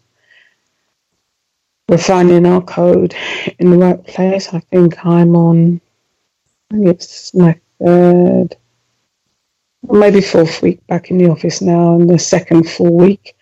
[1.89, 3.15] refining our code
[3.61, 4.53] in the workplace.
[4.53, 5.81] I think I'm on,
[6.73, 8.57] I think it's my third,
[9.89, 13.37] maybe fourth week back in the office now, and the second full week.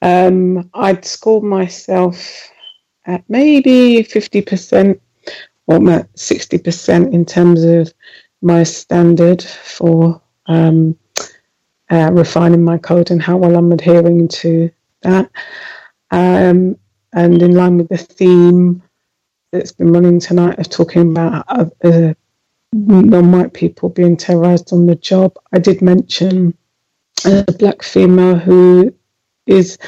[0.00, 2.48] Um, I'd scored myself
[3.04, 5.00] at maybe 50%
[5.66, 7.92] or 60% in terms of
[8.42, 10.96] my standard for um,
[11.90, 14.70] uh, refining my code and how well I'm adhering to
[15.02, 15.30] that.
[16.10, 16.78] Um,
[17.12, 18.82] and in line with the theme
[19.52, 21.44] that's been running tonight of talking about
[21.82, 22.14] uh,
[22.72, 26.56] non-white people being terrorized on the job, I did mention
[27.24, 28.92] a black female who
[29.46, 29.78] is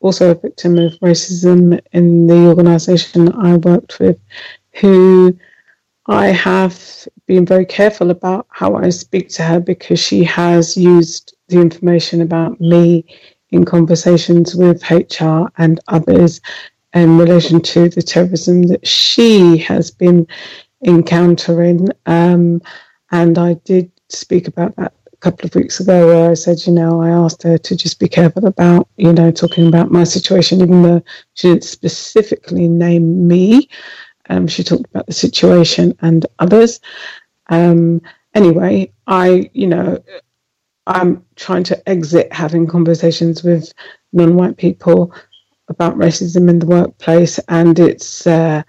[0.00, 4.18] also a victim of racism in the organisation I worked with,
[4.74, 5.36] who
[6.06, 11.36] I have been very careful about how I speak to her because she has used
[11.48, 13.04] the information about me
[13.50, 16.40] in conversations with HR and others
[16.94, 20.26] in relation to the terrorism that she has been
[20.84, 21.88] encountering.
[22.06, 22.62] Um,
[23.10, 26.72] and I did speak about that a couple of weeks ago where I said, you
[26.72, 30.60] know, I asked her to just be careful about, you know, talking about my situation,
[30.60, 31.02] even though
[31.34, 33.68] she didn't specifically name me.
[34.28, 36.80] Um, she talked about the situation and others.
[37.48, 38.02] Um,
[38.34, 40.02] anyway, I, you know,
[40.86, 43.72] I'm trying to exit having conversations with
[44.12, 45.14] non-white people
[45.68, 48.62] about racism in the workplace, and it's, uh,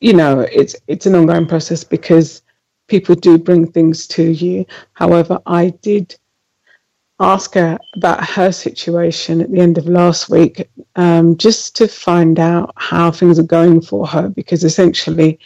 [0.00, 2.42] you know, it's it's an ongoing process because
[2.88, 4.66] people do bring things to you.
[4.94, 6.16] However, I did
[7.20, 12.38] ask her about her situation at the end of last week, um, just to find
[12.38, 15.38] out how things are going for her, because essentially,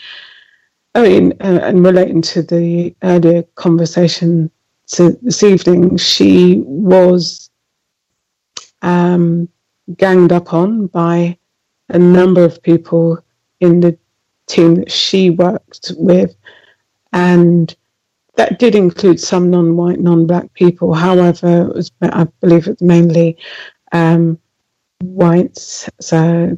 [0.95, 4.51] I mean, uh, and relating to the earlier conversation
[4.89, 7.51] this evening, she was
[8.83, 9.49] um,
[9.97, 11.37] ganged up on by
[11.89, 13.19] a number of people
[13.61, 13.99] in the
[14.47, 16.35] team that she worked with,
[17.13, 17.77] and
[18.37, 20.95] that did include some non-white, non-black people.
[20.95, 23.37] However, it was, I believe it's mainly
[23.93, 24.39] um,
[25.01, 25.89] whites.
[26.01, 26.57] So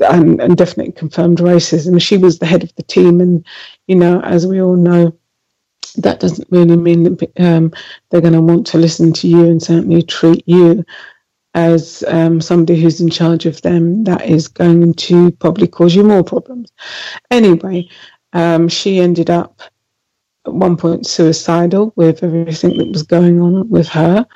[0.00, 2.00] and, and, definitely confirmed racism.
[2.00, 3.44] She was the head of the team, and
[3.86, 5.12] you know, as we all know,
[5.96, 7.72] that doesn't really mean that um,
[8.10, 10.84] they're going to want to listen to you and certainly treat you
[11.54, 14.04] as um, somebody who's in charge of them.
[14.04, 16.70] That is going to probably cause you more problems.
[17.30, 17.88] Anyway,
[18.32, 19.62] um, she ended up
[20.46, 24.26] at one point suicidal with everything that was going on with her.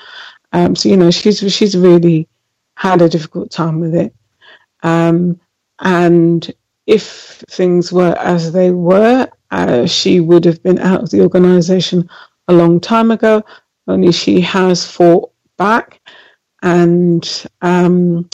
[0.53, 2.29] Um, so you know she's she's really
[2.77, 4.15] had a difficult time with it.
[4.83, 5.41] Um,
[5.81, 6.53] and
[6.87, 12.09] if things were as they were, uh, she would have been out of the organisation
[12.49, 13.43] a long time ago.
[13.87, 16.01] Only she has fought back,
[16.63, 18.29] and um,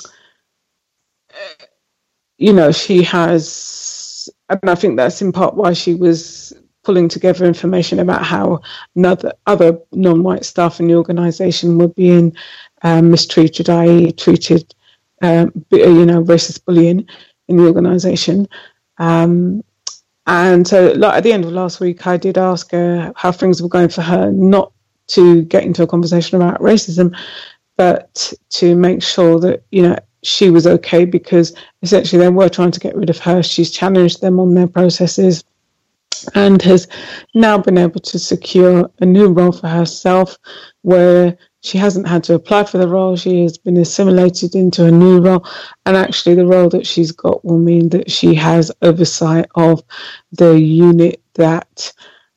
[2.39, 6.53] you know she has, and I think that's in part why she was
[6.89, 8.63] pulling together information about how
[8.97, 12.35] another, other non-white staff in the organisation were being
[12.81, 14.75] um, mistreated, i.e., treated,
[15.21, 17.07] um, you know, racist bullying
[17.47, 18.49] in the organisation.
[18.97, 19.63] Um,
[20.27, 23.61] and so, like, at the end of last week, I did ask her how things
[23.61, 24.73] were going for her, not
[25.09, 27.15] to get into a conversation about racism,
[27.77, 32.71] but to make sure that you know she was okay because essentially they were trying
[32.71, 33.43] to get rid of her.
[33.43, 35.45] She's challenged them on their processes
[36.35, 36.89] and has
[37.35, 40.37] now been able to secure a new role for herself
[40.83, 43.17] where she hasn't had to apply for the role.
[43.17, 45.45] She has been assimilated into a new role.
[45.87, 49.83] And actually, the role that she's got will mean that she has oversight of
[50.33, 51.93] the unit that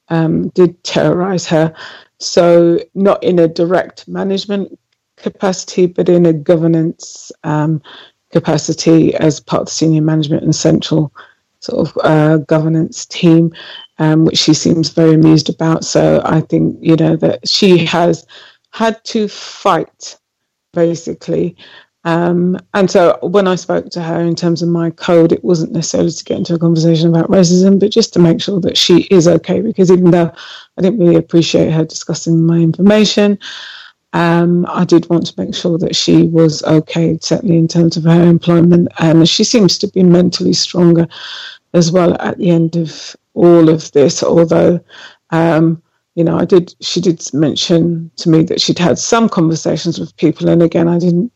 [0.09, 1.73] um, did terrorize her.
[2.19, 4.77] So, not in a direct management
[5.17, 7.81] capacity, but in a governance um,
[8.31, 11.13] capacity as part of senior management and central
[11.61, 13.53] sort of uh, governance team,
[13.99, 15.85] um, which she seems very amused about.
[15.85, 18.25] So I think you know that she has
[18.71, 20.17] had to fight
[20.73, 21.55] basically.
[22.03, 25.73] Um, and so when I spoke to her in terms of my code, it wasn't
[25.73, 29.01] necessarily to get into a conversation about racism, but just to make sure that she
[29.11, 29.61] is okay.
[29.61, 30.31] Because even though
[30.77, 33.38] I didn't really appreciate her discussing my information,
[34.13, 38.03] um, I did want to make sure that she was okay, certainly in terms of
[38.03, 38.89] her employment.
[38.99, 41.07] And she seems to be mentally stronger
[41.73, 44.79] as well at the end of all of this, although.
[45.29, 45.81] Um,
[46.15, 46.75] you know, I did.
[46.81, 50.99] She did mention to me that she'd had some conversations with people, and again, I
[50.99, 51.31] didn't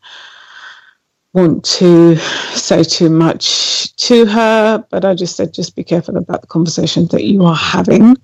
[1.36, 2.16] want to
[2.56, 7.10] say too much to her, but I just said, just be careful about the conversations
[7.10, 8.16] that you are having.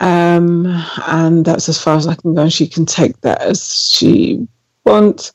[0.00, 0.66] Um,
[1.06, 2.42] and that's as far as I can go.
[2.42, 4.46] And she can take that as she
[4.84, 5.32] wants.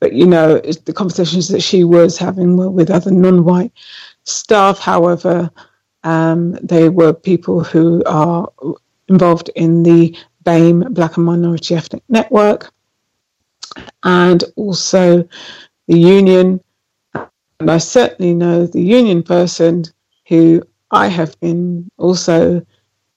[0.00, 3.72] But, you know, the conversations that she was having were with other non white
[4.24, 4.78] staff.
[4.78, 5.50] However,
[6.04, 8.50] um, they were people who are
[9.08, 12.72] involved in the BAME Black and Minority Ethnic Network
[14.02, 15.26] and also
[15.86, 16.60] the union.
[17.60, 19.84] And I certainly know the union person
[20.28, 22.64] who I have been also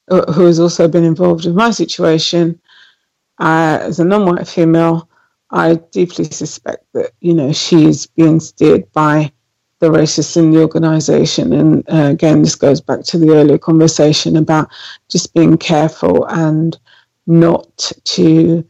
[0.10, 2.60] who has also been involved with my situation
[3.40, 5.10] uh, as a non-white female,
[5.52, 9.32] I deeply suspect that you know she is being steered by
[9.80, 11.54] the racists in the organisation.
[11.54, 14.70] And uh, again, this goes back to the earlier conversation about
[15.10, 16.78] just being careful and
[17.28, 18.66] not to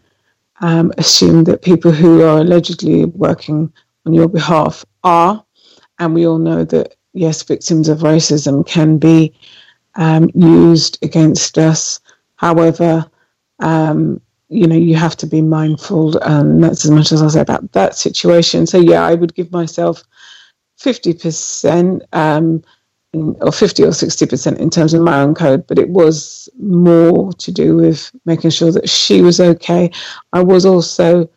[0.61, 3.71] um, assume that people who are allegedly working
[4.05, 5.43] on your behalf are.
[5.99, 9.33] And we all know that yes, victims of racism can be
[9.95, 11.99] um, used against us.
[12.35, 13.05] However,
[13.59, 17.41] um, you know, you have to be mindful, and that's as much as I say
[17.41, 18.67] about that situation.
[18.67, 20.03] So, yeah, I would give myself
[20.79, 22.63] 50%, um,
[23.13, 27.51] or 50 or 60% in terms of my own code, but it was more to
[27.51, 29.89] do with making sure that she was okay.
[30.33, 31.29] I was also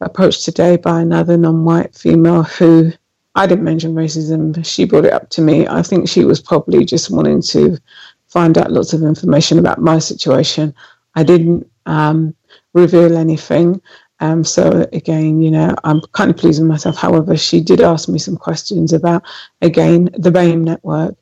[0.00, 2.92] approached today by another non white female who
[3.40, 4.62] I didn't mention racism.
[4.66, 5.66] She brought it up to me.
[5.66, 7.78] I think she was probably just wanting to
[8.26, 10.74] find out lots of information about my situation.
[11.14, 12.34] I didn't um,
[12.74, 13.80] reveal anything.
[14.20, 16.98] Um, so again, you know, I'm kind of pleased with myself.
[16.98, 19.22] However, she did ask me some questions about,
[19.62, 21.14] again, the BAME network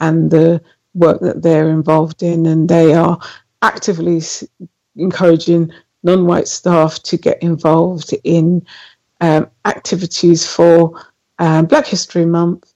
[0.00, 0.60] and the
[0.94, 3.16] work that they're involved in, and they are
[3.62, 4.20] actively
[4.96, 5.70] encouraging
[6.02, 8.66] non-white staff to get involved in
[9.20, 11.00] um, activities for
[11.40, 12.72] um, Black History Month,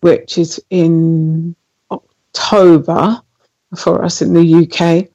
[0.00, 1.54] which is in
[1.90, 3.22] October
[3.76, 5.08] for us in the UK.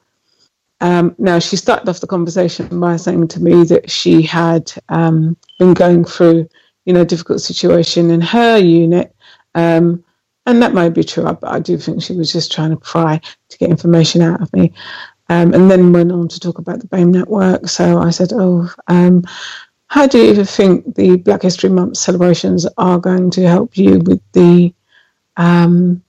[0.80, 5.36] Um, now, she started off the conversation by saying to me that she had um,
[5.58, 6.48] been going through,
[6.84, 9.14] you know, a difficult situation in her unit,
[9.54, 10.02] um,
[10.46, 13.20] and that might be true, but I do think she was just trying to pry
[13.48, 14.72] to get information out of me.
[15.28, 17.68] Um, and then went on to talk about the BAME network.
[17.68, 19.22] So I said, Oh, um,
[19.92, 24.22] how do you think the Black History Month celebrations are going to help you with
[24.32, 24.72] the
[25.36, 26.02] um,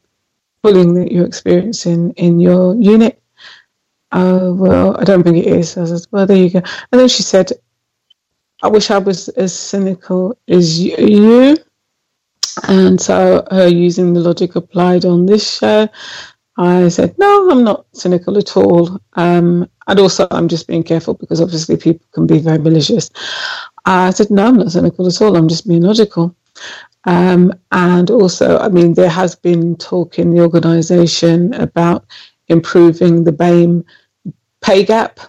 [0.61, 3.21] bullying that you're experiencing in your unit?
[4.13, 5.75] Oh, well, I don't think it is.
[5.77, 6.61] I said, Well, there you go.
[6.93, 7.51] And then she said,
[8.61, 11.57] I wish I was as cynical as you.
[12.65, 15.89] And so, her using the logic applied on this show,
[16.57, 18.99] I said, no, I'm not cynical at all.
[19.13, 23.09] Um, and also, I'm just being careful because obviously people can be very malicious.
[23.85, 25.35] I said, no, I'm not cynical at all.
[25.35, 26.35] I'm just being logical.
[27.05, 32.05] Um, and also, I mean, there has been talk in the organisation about
[32.47, 33.83] improving the BAME
[34.61, 35.19] pay gap.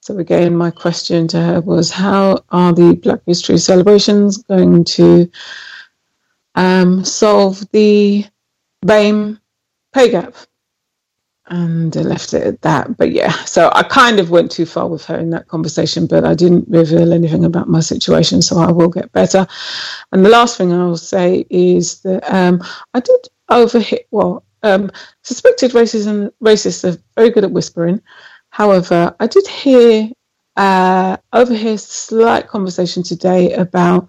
[0.00, 5.30] So again, my question to her was, how are the Black History celebrations going to
[6.54, 8.24] um, solve the
[8.84, 9.40] BAME
[9.92, 10.34] pay gap.
[11.52, 12.96] And I left it at that.
[12.96, 16.24] But yeah, so I kind of went too far with her in that conversation, but
[16.24, 19.46] I didn't reveal anything about my situation, so I will get better.
[20.12, 22.62] And the last thing I will say is that um,
[22.94, 23.20] I did
[23.50, 24.90] overhit, well, um,
[25.24, 28.00] suspected racism, racists are very good at whispering.
[28.48, 30.08] However, I did hear,
[30.56, 34.08] uh, overhear slight conversation today about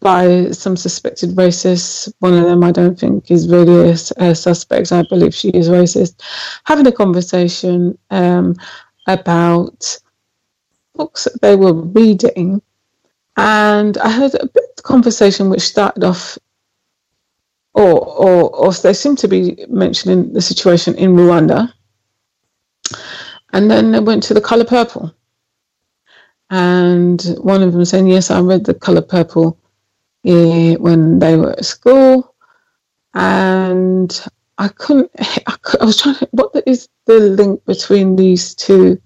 [0.00, 2.12] by some suspected racists.
[2.20, 4.92] One of them, I don't think, is really a, a suspect.
[4.92, 6.20] I believe she is racist.
[6.64, 8.56] Having a conversation um,
[9.06, 9.98] about
[10.94, 12.62] books that they were reading,
[13.36, 16.38] and I heard a bit of conversation which started off,
[17.74, 21.72] or or or they seem to be mentioning the situation in Rwanda,
[23.52, 25.12] and then they went to the color purple.
[26.48, 29.58] And one of them saying, Yes, I read the color purple
[30.26, 32.34] when they were at school,
[33.14, 34.24] and
[34.58, 35.10] I couldn't.
[35.18, 36.28] I, I was trying to.
[36.32, 39.00] What is the link between these two?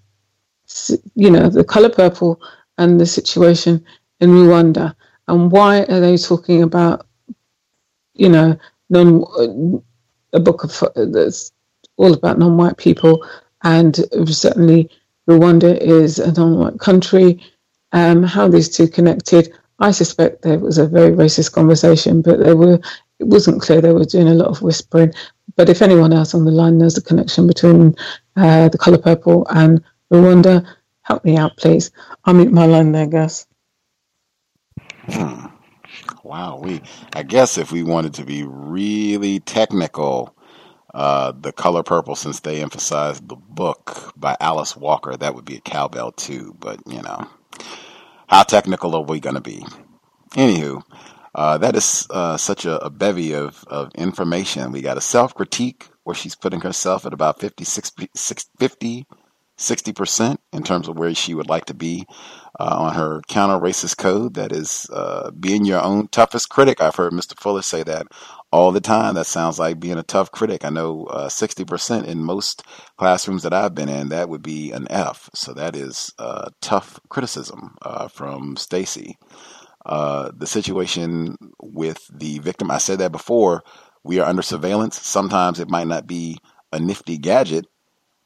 [1.15, 2.41] You know, the color purple
[2.79, 3.85] and the situation
[4.21, 4.95] in Rwanda,
[5.29, 7.07] and why are they talking about?
[8.15, 9.83] You know, non
[10.33, 11.53] a book of that's
[11.97, 13.27] all about non-white people,
[13.63, 14.89] and certainly
[15.29, 17.43] Rwanda is a non-white country.
[17.93, 19.53] Um, how these two connected?
[19.81, 22.81] I suspect there was a very racist conversation, but they were
[23.19, 25.13] it wasn't clear they were doing a lot of whispering.
[25.57, 27.95] But if anyone else on the line knows the connection between
[28.37, 29.83] uh, the color purple and
[30.13, 30.67] Rwanda,
[31.03, 31.91] help me out, please.
[32.25, 33.47] I'll mute my line there, Gus.
[35.09, 35.47] Hmm.
[36.23, 36.83] Wow, we
[37.15, 40.37] I guess if we wanted to be really technical,
[40.95, 45.57] uh, the color purple, since they emphasized the book by Alice Walker, that would be
[45.57, 46.55] a cowbell too.
[46.61, 47.29] But you know,
[48.31, 49.67] how technical are we going to be?
[50.35, 50.83] Anywho,
[51.35, 54.71] uh, that is uh, such a, a, bevy of, of information.
[54.71, 58.09] We got a self critique where she's putting herself at about 50, 60,
[58.59, 59.07] 50
[59.61, 62.07] 60% in terms of where she would like to be
[62.59, 64.35] uh, on her counter racist code.
[64.35, 66.81] That is uh, being your own toughest critic.
[66.81, 67.39] I've heard Mr.
[67.39, 68.07] Fuller say that
[68.53, 69.15] all the time.
[69.15, 70.65] That sounds like being a tough critic.
[70.65, 72.63] I know uh, 60% in most
[72.97, 75.31] classrooms that I've been in, that would be an F.
[75.35, 79.19] So that is uh, tough criticism uh, from Stacy.
[79.85, 83.63] Uh, the situation with the victim, I said that before,
[84.05, 85.01] we are under surveillance.
[85.01, 86.39] Sometimes it might not be
[86.73, 87.67] a nifty gadget.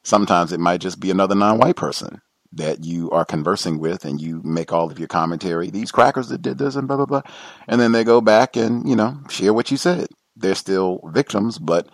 [0.03, 2.21] Sometimes it might just be another non white person
[2.57, 6.43] that you are conversing with and you make all of your commentary, these crackers that
[6.43, 7.23] did this and blah, blah, blah.
[7.69, 10.09] And then they go back and, you know, share what you said.
[10.37, 11.89] They're still victims, but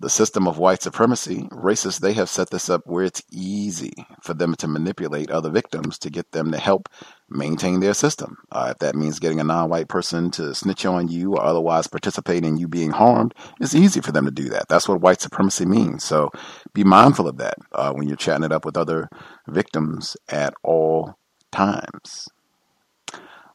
[0.00, 3.92] the system of white supremacy, racists, they have set this up where it's easy
[4.22, 6.88] for them to manipulate other victims to get them to help
[7.30, 8.36] maintain their system.
[8.50, 11.86] Uh, if that means getting a non white person to snitch on you or otherwise
[11.86, 14.68] participate in you being harmed, it's easy for them to do that.
[14.68, 16.04] That's what white supremacy means.
[16.04, 16.30] So
[16.72, 19.08] be mindful of that uh, when you're chatting it up with other
[19.48, 21.14] victims at all
[21.52, 22.28] times.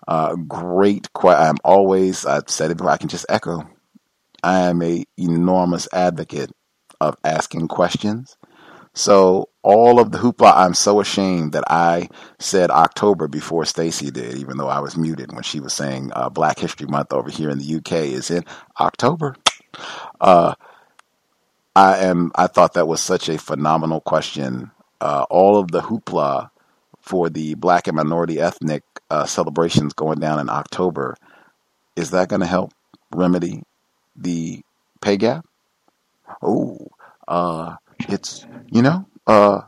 [0.08, 1.08] Uh, great.
[1.24, 3.70] I'm always, I've said it before, I can just echo.
[4.44, 6.52] I am a enormous advocate
[7.02, 8.38] of asking questions.
[8.94, 12.10] So all of the hoopla, I'm so ashamed that I
[12.40, 16.30] said October before Stacy did, even though I was muted when she was saying uh,
[16.30, 18.44] Black History Month over here in the UK is in
[18.80, 19.36] October.
[20.20, 20.56] Uh,
[21.76, 22.32] I am.
[22.36, 24.72] I thought that was such a phenomenal question.
[25.00, 26.50] Uh, all of the hoopla
[27.00, 31.16] for the Black and minority ethnic uh, celebrations going down in October
[31.96, 32.74] is that going to help
[33.14, 33.64] remedy
[34.20, 34.62] the
[35.02, 35.46] pay gap?
[36.42, 36.90] Oh,
[37.28, 37.76] uh,
[38.08, 39.62] it's you know, uh,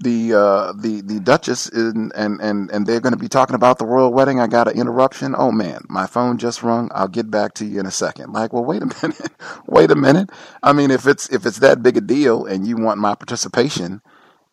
[0.00, 3.78] the uh, the the Duchess in, and and and they're going to be talking about
[3.78, 4.40] the royal wedding.
[4.40, 5.34] I got an interruption.
[5.36, 6.90] Oh man, my phone just rung.
[6.94, 8.32] I'll get back to you in a second.
[8.32, 9.30] Like, well, wait a minute,
[9.66, 10.30] wait a minute.
[10.62, 14.02] I mean, if it's if it's that big a deal and you want my participation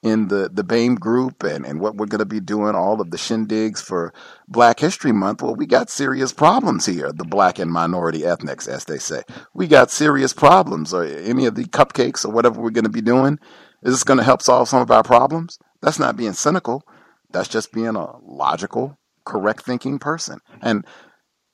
[0.05, 3.09] in the the BAME group and and what we're going to be doing, all of
[3.09, 4.13] the shindigs for
[4.47, 5.41] Black History Month.
[5.41, 7.11] Well, we got serious problems here.
[7.11, 9.23] The black and minority ethnics, as they say,
[9.55, 10.93] we got serious problems.
[10.93, 13.39] Or any of the cupcakes or whatever we're going to be doing
[13.81, 15.57] is this going to help solve some of our problems?
[15.81, 16.83] That's not being cynical.
[17.31, 20.39] That's just being a logical, correct thinking person.
[20.61, 20.85] And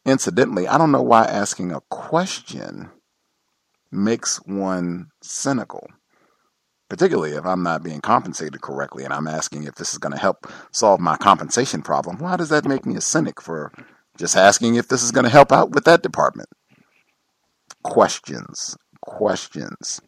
[0.06, 2.90] incidentally, I don't know why asking a question
[3.91, 5.88] makes one cynical,
[6.91, 10.19] particularly if I'm not being compensated correctly and I'm asking if this is going to
[10.19, 12.18] help solve my compensation problem.
[12.18, 13.72] Why does that make me a cynic for
[14.18, 16.49] just asking if this is going to help out with that department?
[17.81, 20.01] Questions, questions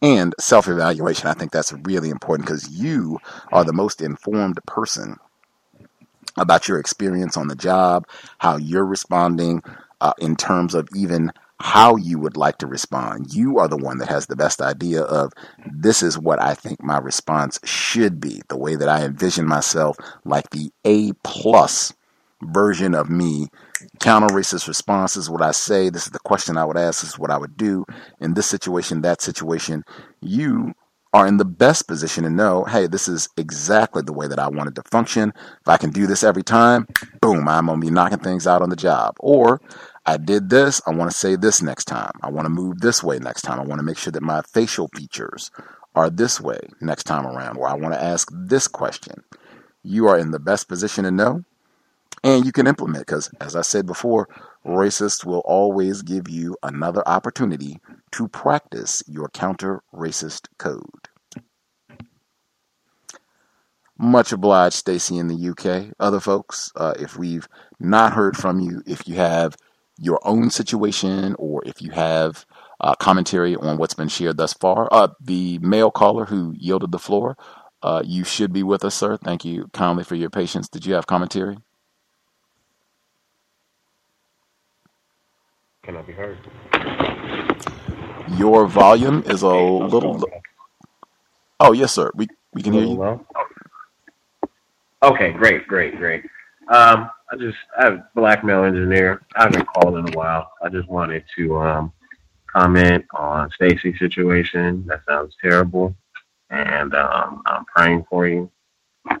[0.00, 1.28] and self evaluation.
[1.28, 3.18] I think that's really important because you
[3.52, 5.18] are the most informed person
[6.38, 8.08] about your experience on the job,
[8.38, 9.62] how you're responding
[10.00, 13.32] uh, in terms of even how you would like to respond.
[13.32, 15.32] You are the one that has the best idea of
[15.72, 19.96] this is what I think my response should be, the way that I envision myself,
[20.24, 21.92] like the A plus
[22.42, 23.46] version of me
[24.00, 25.90] counter racist responses what I say.
[25.90, 27.00] This is the question I would ask.
[27.00, 27.84] This is what I would do
[28.20, 29.84] in this situation, that situation.
[30.20, 30.74] You
[31.12, 34.48] are in the best position to know, hey, this is exactly the way that I
[34.48, 35.32] wanted to function.
[35.60, 36.88] If I can do this every time,
[37.20, 39.14] boom, I'm to be knocking things out on the job.
[39.20, 39.60] Or
[40.06, 42.12] I did this, I want to say this next time.
[42.22, 43.58] I want to move this way next time.
[43.58, 45.50] I want to make sure that my facial features
[45.94, 49.24] are this way next time around, or I want to ask this question.
[49.82, 51.44] You are in the best position to know
[52.24, 54.28] and you can implement because as i said before
[54.66, 57.78] racists will always give you another opportunity
[58.10, 61.08] to practice your counter racist code
[63.98, 67.48] much obliged stacy in the uk other folks uh, if we've
[67.78, 69.56] not heard from you if you have
[69.98, 72.46] your own situation or if you have
[72.80, 76.98] uh, commentary on what's been shared thus far uh, the male caller who yielded the
[76.98, 77.36] floor
[77.82, 80.94] uh, you should be with us sir thank you kindly for your patience did you
[80.94, 81.58] have commentary
[85.84, 86.38] Can I be heard?
[88.38, 90.24] Your volume is a little.
[91.60, 92.10] Oh yes, sir.
[92.14, 92.94] We we can hear you.
[92.94, 93.26] Low?
[95.02, 96.24] Okay, great, great, great.
[96.68, 99.22] Um, I just I'm a black male engineer.
[99.36, 100.50] I haven't called in a while.
[100.62, 101.92] I just wanted to um,
[102.52, 104.84] comment on Stacy's situation.
[104.86, 105.94] That sounds terrible,
[106.50, 108.50] and um, I'm praying for you.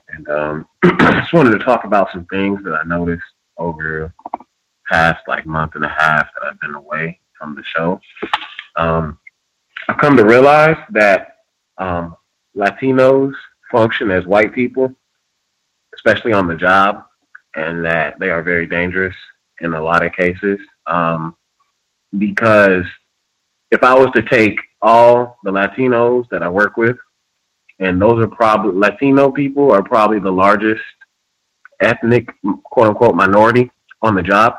[0.08, 3.24] And um, I just wanted to talk about some things that I noticed
[3.56, 4.14] over
[4.88, 8.00] past like month and a half that I've been away from the show.
[8.76, 9.18] Um,
[9.88, 11.36] I've come to realize that
[11.78, 12.16] um,
[12.56, 13.32] Latinos
[13.70, 14.94] function as white people,
[15.94, 17.04] especially on the job,
[17.56, 19.14] and that they are very dangerous
[19.60, 20.58] in a lot of cases.
[20.86, 21.36] Um,
[22.18, 22.84] because
[23.70, 26.96] if I was to take all the Latinos that I work with,
[27.80, 30.82] and those are probably Latino people are probably the largest
[31.80, 32.28] ethnic
[32.64, 33.70] quote unquote minority
[34.02, 34.54] on the job.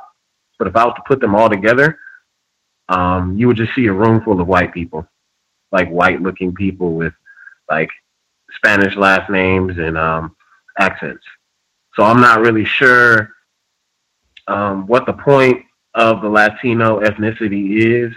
[0.59, 1.97] But if I was to put them all together,
[2.89, 5.07] um, you would just see a room full of white people,
[5.72, 7.13] like white looking people with
[7.69, 7.89] like
[8.55, 10.35] Spanish last names and um,
[10.80, 11.23] accents.
[11.95, 13.31] So I'm not really sure
[14.47, 15.63] um, what the point
[15.93, 18.13] of the Latino ethnicity is,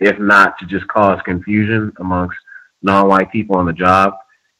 [0.00, 2.36] if not to just cause confusion amongst
[2.82, 4.14] non-white people on the job.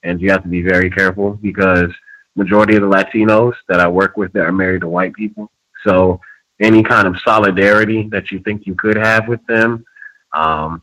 [0.04, 1.90] And you have to be very careful because
[2.34, 5.50] majority of the Latinos that I work with that are married to white people.
[5.84, 6.20] So
[6.60, 9.84] any kind of solidarity that you think you could have with them.
[10.32, 10.82] Um,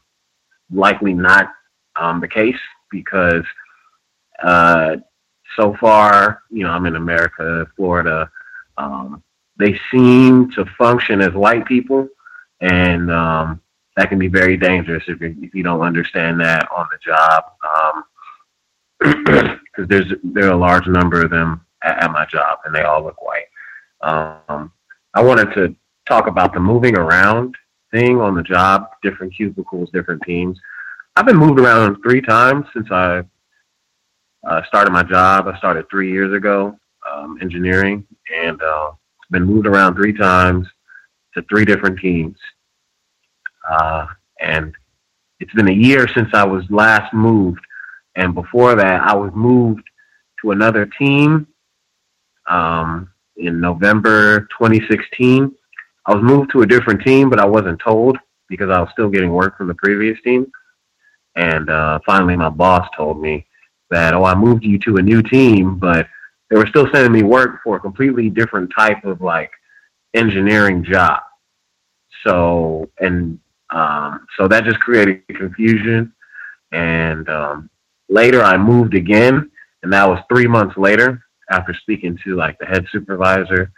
[0.71, 1.51] likely not
[1.95, 2.59] um, the case
[2.91, 3.43] because
[4.43, 4.97] uh,
[5.55, 8.29] so far, you know, I'm in America, Florida.
[8.77, 9.23] Um,
[9.57, 12.07] they seem to function as white people,
[12.61, 13.61] and um,
[13.97, 17.43] that can be very dangerous if you, if you don't understand that on the job.
[18.99, 22.73] Because um, there's there are a large number of them at, at, my job, and
[22.73, 23.47] they all look white.
[24.01, 24.71] Um,
[25.13, 25.75] I wanted to
[26.07, 27.55] talk about the moving around
[27.91, 30.59] thing on the job, different cubicles, different teams.
[31.15, 33.23] I've been moved around three times since I
[34.43, 35.47] uh, started my job.
[35.47, 36.77] I started three years ago,
[37.09, 38.91] um, engineering, and uh,
[39.31, 40.67] been moved around three times
[41.33, 42.37] to three different teams.
[43.69, 44.07] Uh,
[44.39, 44.73] and
[45.39, 47.59] it's been a year since I was last moved,
[48.15, 49.83] and before that, I was moved
[50.41, 51.47] to another team
[52.49, 55.53] um, in November 2016.
[56.05, 58.17] I was moved to a different team, but I wasn't told
[58.47, 60.51] because I was still getting work from the previous team.
[61.35, 63.45] And uh, finally, my boss told me
[63.89, 66.07] that, oh, I moved you to a new team, but
[66.49, 69.51] they were still sending me work for a completely different type of like
[70.13, 71.21] engineering job.
[72.25, 73.39] So, and
[73.69, 76.13] um, so that just created confusion.
[76.71, 77.69] And um,
[78.09, 79.51] later I moved again,
[79.83, 83.71] and that was three months later after speaking to like the head supervisor,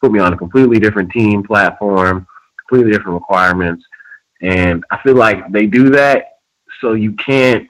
[0.00, 2.26] put me on a completely different team platform,
[2.58, 3.84] completely different requirements.
[4.40, 6.38] And I feel like they do that
[6.80, 7.66] so you can't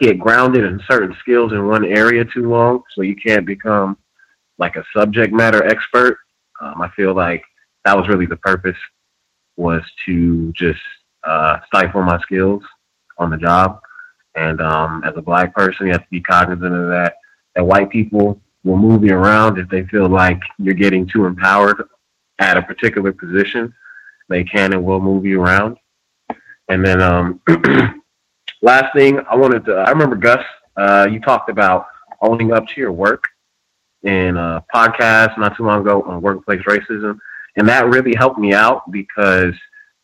[0.00, 3.96] get grounded in certain skills in one area too long, so you can't become
[4.58, 6.18] like a subject matter expert.
[6.60, 7.42] Um, I feel like
[7.84, 8.76] that was really the purpose
[9.56, 10.80] was to just
[11.24, 12.62] uh, stifle my skills
[13.18, 13.80] on the job.
[14.34, 17.16] And um, as a black person, you have to be cognizant of that.
[17.54, 21.82] That white people will move you around if they feel like you're getting too empowered
[22.38, 23.74] at a particular position.
[24.28, 25.76] They can and will move you around.
[26.68, 27.40] And then um,
[28.62, 30.44] last thing I wanted to, I remember Gus,
[30.76, 31.86] uh, you talked about
[32.20, 33.24] owning up to your work
[34.02, 37.18] in a podcast not too long ago on workplace racism.
[37.56, 39.54] And that really helped me out because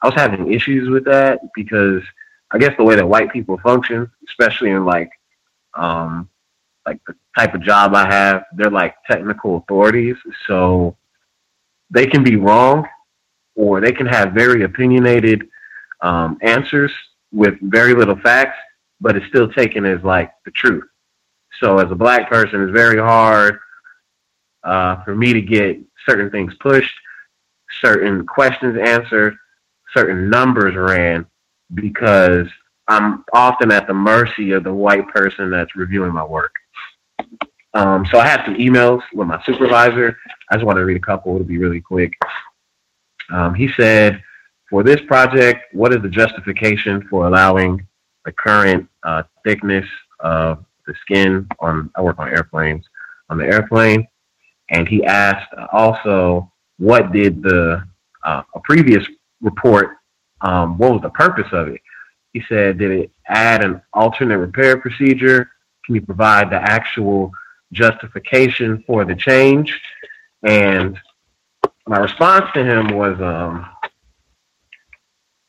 [0.03, 2.03] I was having issues with that because
[2.51, 5.11] I guess the way that white people function, especially in like,
[5.74, 6.28] um,
[6.87, 10.16] like the type of job I have, they're like technical authorities.
[10.47, 10.97] So
[11.91, 12.87] they can be wrong
[13.55, 15.49] or they can have very opinionated
[16.03, 16.93] um, answers
[17.36, 18.56] with very little facts,
[19.00, 20.84] but it's still taken as like the truth.
[21.60, 23.58] So as a black person, it's very hard
[24.64, 26.94] uh, for me to get certain things pushed,
[27.82, 29.36] certain questions answered,
[29.94, 31.26] certain numbers ran,
[31.74, 32.48] because
[32.88, 36.54] I'm often at the mercy of the white person that's reviewing my work.
[37.74, 40.16] Um, so I had some emails with my supervisor.
[40.50, 41.34] I just want to read a couple.
[41.34, 42.14] It'll be really quick.
[43.30, 44.22] Um, he said,
[44.68, 47.86] for this project, what is the justification for allowing
[48.24, 49.86] the current uh, thickness
[50.20, 52.84] of the skin on, I work on airplanes,
[53.30, 54.06] on the airplane.
[54.70, 57.84] And he asked also, what did the,
[58.24, 59.06] uh, a previous
[59.40, 59.90] report,
[60.40, 61.80] um, what was the purpose of it?
[62.32, 65.48] He said, did it add an alternate repair procedure?
[65.84, 67.30] Can you provide the actual
[67.72, 69.80] justification for the change?
[70.43, 70.98] And
[71.86, 73.64] my response to him was, um,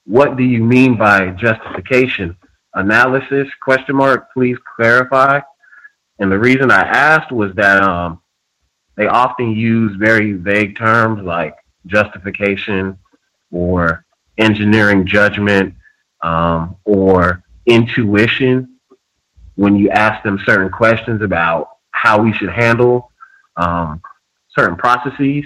[0.07, 2.37] what do you mean by justification?
[2.73, 5.41] Analysis, question mark, please clarify.
[6.19, 8.21] And the reason I asked was that um,
[8.95, 11.55] they often use very vague terms like
[11.87, 12.97] justification
[13.51, 14.05] or
[14.37, 15.75] engineering judgment
[16.21, 18.77] um, or intuition
[19.55, 23.11] when you ask them certain questions about how we should handle
[23.57, 24.01] um,
[24.57, 25.43] certain processes.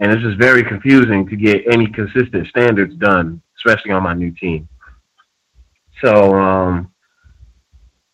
[0.00, 4.30] And it's just very confusing to get any consistent standards done, especially on my new
[4.30, 4.68] team.
[6.02, 6.92] So um,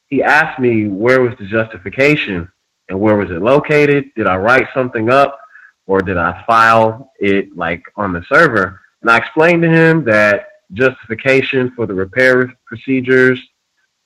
[0.08, 2.50] he asked me where was the justification
[2.88, 4.10] and where was it located?
[4.16, 5.38] Did I write something up
[5.86, 8.80] or did I file it like on the server?
[9.02, 13.40] And I explained to him that justification for the repair procedures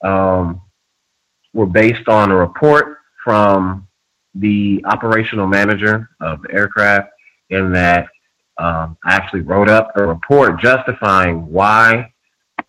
[0.04, 0.60] um,
[1.52, 3.86] were based on a report from
[4.34, 7.10] the operational manager of the aircraft,
[7.50, 8.08] and that
[8.58, 12.12] um, I actually wrote up a report justifying why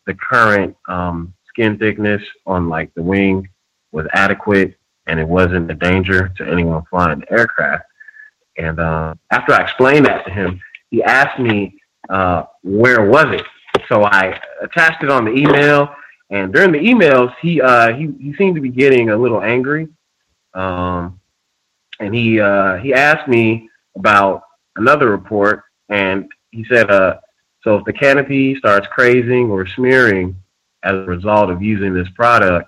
[0.05, 3.47] the current um, skin thickness on like the wing
[3.91, 4.75] was adequate
[5.07, 7.85] and it wasn't a danger to anyone flying the aircraft.
[8.57, 11.79] And uh, after I explained that to him, he asked me
[12.09, 13.45] uh, where was it.
[13.89, 15.93] So I attached it on the email,
[16.29, 19.87] and during the emails, he uh, he he seemed to be getting a little angry,
[20.53, 21.19] um,
[21.99, 24.43] and he uh, he asked me about
[24.75, 27.19] another report, and he said, uh,
[27.63, 30.35] so if the canopy starts crazing or smearing
[30.83, 32.67] as a result of using this product,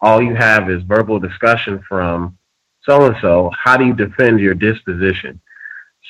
[0.00, 2.38] all you have is verbal discussion from
[2.82, 3.50] so and so.
[3.58, 5.40] How do you defend your disposition?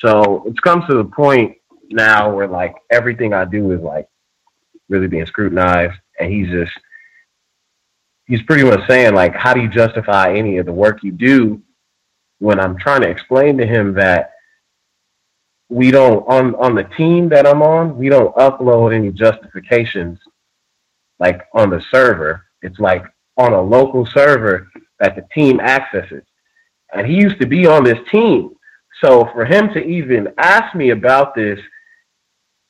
[0.01, 1.57] So it's come to the point
[1.89, 4.07] now where like everything I do is like
[4.87, 6.73] really being scrutinized, and he's just
[8.27, 11.59] he's pretty much saying like, how do you justify any of the work you do
[12.37, 14.34] when I'm trying to explain to him that
[15.69, 20.19] we don't on on the team that I'm on, we don't upload any justifications
[21.19, 22.45] like on the server.
[22.61, 23.05] It's like
[23.37, 24.69] on a local server
[24.99, 26.23] that the team accesses.
[26.93, 28.51] And he used to be on this team.
[29.01, 31.59] So for him to even ask me about this,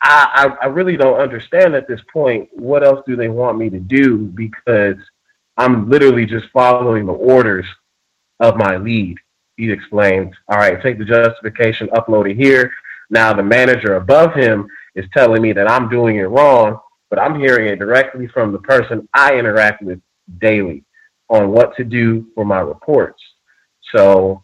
[0.01, 3.69] I, I, I really don't understand at this point what else do they want me
[3.69, 4.97] to do because
[5.57, 7.65] I'm literally just following the orders
[8.39, 9.17] of my lead.
[9.57, 12.73] He explains, all right, take the justification, upload it here.
[13.09, 16.79] Now the manager above him is telling me that I'm doing it wrong,
[17.09, 20.01] but I'm hearing it directly from the person I interact with
[20.39, 20.83] daily.
[21.29, 23.21] on what to do for my reports.
[23.93, 24.41] So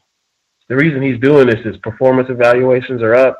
[0.68, 3.38] the reason he's doing this is performance evaluations are up.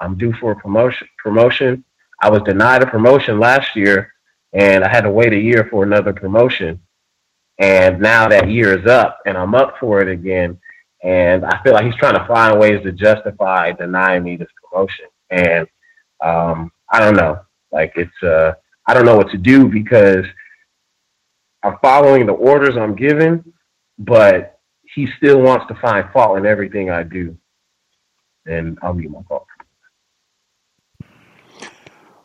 [0.00, 1.08] I'm due for a promotion.
[1.18, 1.84] Promotion.
[2.20, 4.12] I was denied a promotion last year,
[4.52, 6.80] and I had to wait a year for another promotion.
[7.58, 10.58] And now that year is up, and I'm up for it again.
[11.02, 15.06] And I feel like he's trying to find ways to justify denying me this promotion.
[15.30, 15.66] And
[16.24, 17.40] um, I don't know.
[17.70, 18.52] Like it's uh,
[18.86, 20.24] I don't know what to do because
[21.62, 23.52] I'm following the orders I'm given,
[23.98, 24.58] but
[24.94, 27.36] he still wants to find fault in everything I do.
[28.46, 29.40] And I'll mute my phone.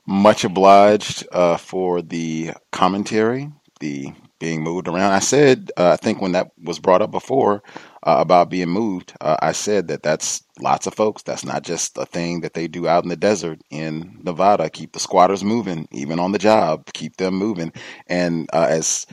[0.06, 5.12] Much obliged uh, for the commentary, the being moved around.
[5.12, 7.62] I said, uh, I think when that was brought up before
[8.08, 11.24] uh, about being moved, uh, I said that that's lots of folks.
[11.24, 14.72] That's not just a thing that they do out in the desert in Nevada.
[14.72, 16.88] Keep the squatters moving, even on the job.
[16.94, 17.74] Keep them moving.
[18.08, 19.08] And uh, as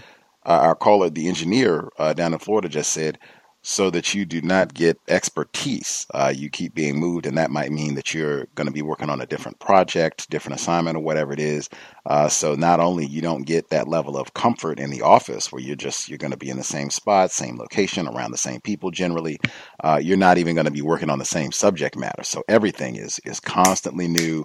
[0.46, 3.18] uh, our caller, the engineer uh, down in Florida, just said,
[3.66, 6.06] so that you do not get expertise.
[6.12, 9.08] Uh, you keep being moved, and that might mean that you're going to be working
[9.08, 11.70] on a different project, different assignment, or whatever it is.
[12.04, 15.62] Uh, so not only you don't get that level of comfort in the office where
[15.62, 18.60] you're just you're going to be in the same spot, same location, around the same
[18.60, 18.90] people.
[18.90, 19.40] Generally,
[19.82, 22.22] uh, you're not even going to be working on the same subject matter.
[22.22, 24.44] So everything is is constantly new,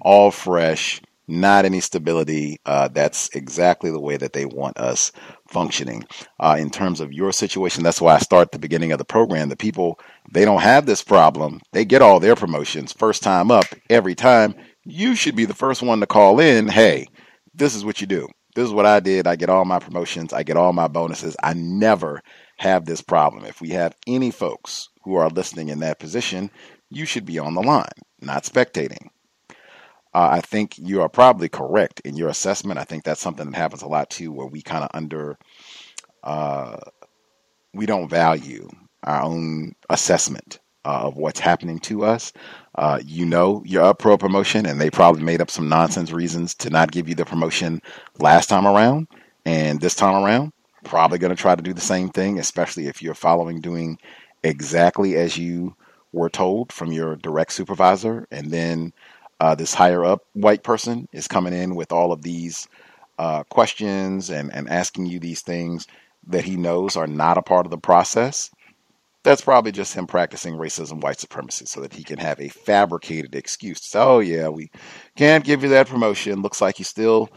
[0.00, 2.60] all fresh not any stability.
[2.66, 5.10] Uh, that's exactly the way that they want us
[5.54, 6.04] functioning.
[6.40, 9.48] Uh, in terms of your situation, that's why I start the beginning of the program.
[9.48, 9.98] The people,
[10.32, 11.60] they don't have this problem.
[11.72, 14.54] They get all their promotions first time up every time.
[14.84, 16.68] You should be the first one to call in.
[16.68, 17.06] Hey,
[17.54, 18.28] this is what you do.
[18.54, 19.26] This is what I did.
[19.26, 20.32] I get all my promotions.
[20.32, 21.36] I get all my bonuses.
[21.42, 22.20] I never
[22.58, 23.44] have this problem.
[23.44, 26.50] If we have any folks who are listening in that position,
[26.90, 27.88] you should be on the line,
[28.20, 29.08] not spectating.
[30.14, 32.78] Uh, I think you are probably correct in your assessment.
[32.78, 35.36] I think that's something that happens a lot too, where we kind of under,
[36.22, 36.76] uh,
[37.72, 38.68] we don't value
[39.02, 42.32] our own assessment uh, of what's happening to us.
[42.76, 46.12] Uh, you know, you're up for a promotion, and they probably made up some nonsense
[46.12, 47.80] reasons to not give you the promotion
[48.20, 49.08] last time around,
[49.44, 50.52] and this time around,
[50.84, 53.98] probably going to try to do the same thing, especially if you're following doing
[54.44, 55.74] exactly as you
[56.12, 58.92] were told from your direct supervisor, and then
[59.40, 62.68] uh, this higher up white person is coming in with all of these
[63.18, 65.86] uh, questions and, and asking you these things
[66.26, 68.50] that he knows are not a part of the process,
[69.22, 73.34] that's probably just him practicing racism, white supremacy, so that he can have a fabricated
[73.34, 74.70] excuse say, oh, yeah, we
[75.16, 76.42] can't give you that promotion.
[76.42, 77.30] Looks like you still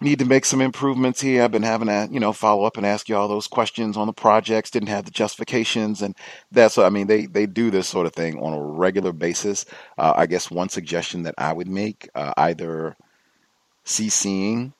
[0.00, 1.42] need to make some improvements here.
[1.42, 4.06] I've been having to, you know, follow up and ask you all those questions on
[4.06, 4.70] the projects.
[4.70, 6.16] Didn't have the justifications, and
[6.50, 6.78] that's.
[6.78, 9.66] I mean, they they do this sort of thing on a regular basis.
[9.98, 12.96] Uh, I guess one suggestion that I would make, uh, either
[13.84, 14.72] CCing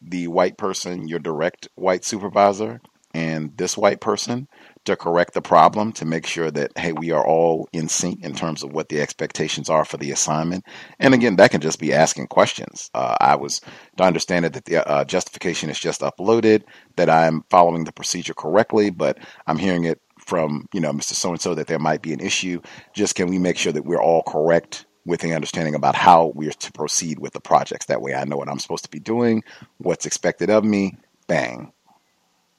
[0.00, 2.80] the white person, your direct white supervisor,
[3.14, 4.48] and this white person
[4.84, 8.34] to correct the problem to make sure that hey we are all in sync in
[8.34, 10.64] terms of what the expectations are for the assignment.
[10.98, 12.90] And again that can just be asking questions.
[12.94, 13.60] Uh, i was
[13.96, 16.64] to understand it that the uh, justification is just uploaded
[16.96, 21.30] that i'm following the procedure correctly but i'm hearing it from you know mr so
[21.30, 22.60] and so that there might be an issue.
[22.94, 26.52] Just can we make sure that we're all correct with the understanding about how we're
[26.52, 27.86] to proceed with the projects?
[27.86, 29.44] That way i know what i'm supposed to be doing
[29.78, 30.96] what's expected of me
[31.28, 31.72] bang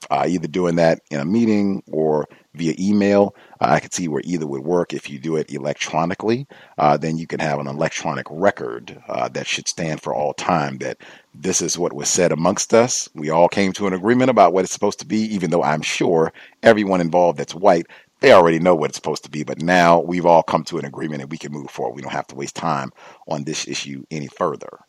[0.10, 3.36] uh, either doing that in a meeting or via email.
[3.60, 4.94] Uh, I could see where either would work.
[4.94, 6.48] If you do it electronically,
[6.78, 10.78] uh, then you can have an electronic record uh, that should stand for all time
[10.80, 10.98] that
[11.34, 13.10] this is what was said amongst us.
[13.14, 15.82] We all came to an agreement about what it's supposed to be, even though I'm
[15.82, 16.32] sure
[16.64, 17.88] everyone involved that's white.
[18.22, 20.86] They already know what it's supposed to be, but now we've all come to an
[20.86, 21.96] agreement and we can move forward.
[21.96, 22.92] We don't have to waste time
[23.28, 24.80] on this issue any further.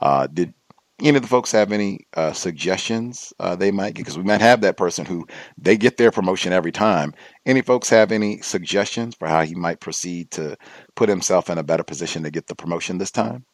[0.00, 0.54] Uh, did
[1.00, 4.02] any of the folks have any uh, suggestions uh, they might get?
[4.02, 5.26] Because we might have that person who
[5.56, 7.14] they get their promotion every time.
[7.46, 10.56] Any folks have any suggestions for how he might proceed to
[10.96, 13.44] put himself in a better position to get the promotion this time?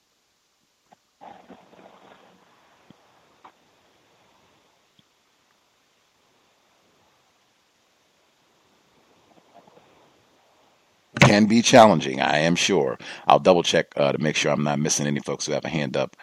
[11.20, 12.98] Can be challenging, I am sure.
[13.26, 15.68] I'll double check uh, to make sure I'm not missing any folks who have a
[15.68, 16.16] hand up.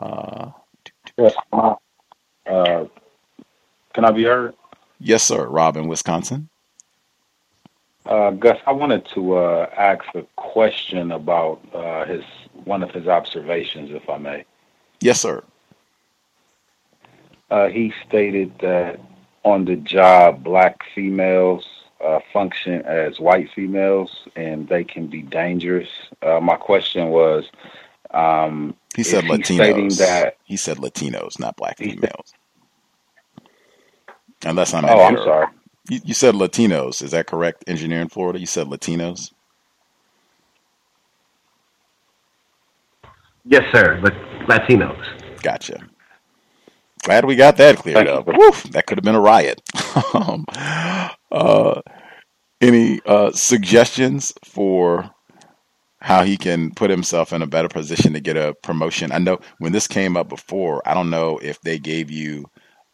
[0.00, 0.50] Uh,
[1.16, 1.34] Yes.
[1.52, 1.74] Uh,
[2.46, 2.86] uh,
[3.92, 4.54] can I be heard?
[4.98, 5.46] Yes, sir.
[5.46, 6.48] Rob in Wisconsin.
[8.06, 12.22] Uh, Gus, I wanted to uh, ask a question about uh, his
[12.64, 14.44] one of his observations, if I may.
[15.00, 15.42] Yes, sir.
[17.50, 19.00] Uh, he stated that
[19.42, 21.66] on the job, black females
[22.04, 25.88] uh, function as white females, and they can be dangerous.
[26.22, 27.44] Uh, my question was,
[28.10, 29.98] um, he said Latinos.
[29.98, 32.34] that he said Latinos, not black females.
[34.44, 35.24] Unless I'm Oh, I'm error.
[35.24, 35.48] sorry.
[35.90, 37.02] You, you said Latinos.
[37.02, 37.64] Is that correct?
[37.68, 38.40] Engineer in Florida.
[38.40, 39.32] You said Latinos.
[43.44, 44.00] Yes, sir.
[44.02, 45.04] Lat- Latinos.
[45.42, 45.80] Gotcha.
[47.04, 48.28] Glad we got that cleared up.
[48.28, 49.62] Woof, that could have been a riot.
[50.14, 50.46] um,
[51.32, 51.82] uh,
[52.60, 55.10] any uh, suggestions for
[56.04, 59.10] how he can put himself in a better position to get a promotion?
[59.10, 62.44] I know when this came up before, I don't know if they gave you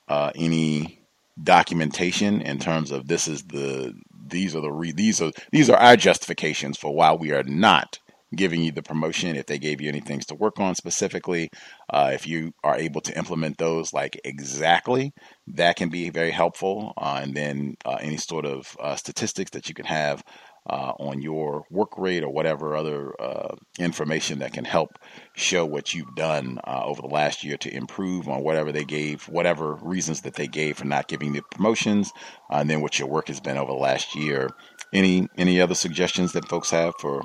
[0.08, 1.00] uh, any
[1.42, 3.92] documentation in terms of this is the
[4.28, 7.98] these are the re, these are these are our justifications for why we are not
[8.36, 11.50] giving you the promotion if they gave you any things to work on specifically
[11.88, 15.12] uh, if you are able to implement those like exactly
[15.48, 19.68] that can be very helpful uh, and then uh, any sort of uh, statistics that
[19.68, 20.22] you can have
[20.68, 24.98] uh, on your work rate or whatever other uh, information that can help
[25.34, 29.28] show what you've done uh, over the last year to improve on whatever they gave,
[29.28, 32.12] whatever reasons that they gave for not giving the promotions,
[32.50, 34.50] uh, and then what your work has been over the last year.
[34.92, 37.22] Any any other suggestions that folks have for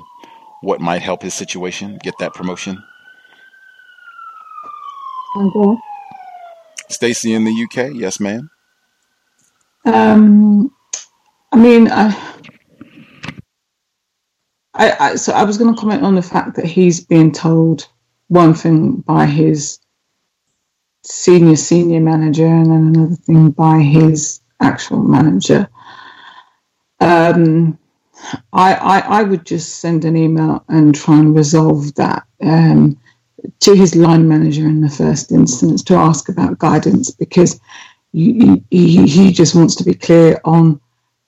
[0.62, 2.82] what might help his situation get that promotion?
[5.36, 5.80] Okay.
[6.88, 8.48] Stacy in the UK, yes, ma'am.
[9.84, 10.72] Um,
[11.52, 12.10] I mean, I,
[14.76, 17.88] I, I so I was going to comment on the fact that he's being told
[18.28, 19.78] one thing by his
[21.02, 25.68] senior senior manager and then another thing by his actual manager.
[27.00, 27.78] Um,
[28.52, 32.98] I, I I would just send an email and try and resolve that um,
[33.60, 37.60] to his line manager in the first instance to ask about guidance because
[38.12, 40.80] you, he, he just wants to be clear on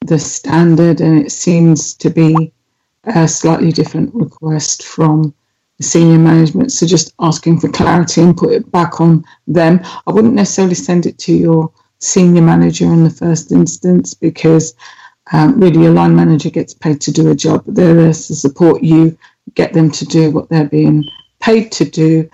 [0.06, 2.52] the standard, and it seems to be
[3.04, 5.34] a slightly different request from
[5.78, 6.72] the senior management.
[6.72, 9.80] So just asking for clarity and put it back on them.
[10.06, 14.74] I wouldn't necessarily send it to your senior manager in the first instance because
[15.32, 17.64] um, really your line manager gets paid to do a job.
[17.66, 19.16] They're there to support you,
[19.54, 21.04] get them to do what they're being
[21.40, 22.28] paid to do,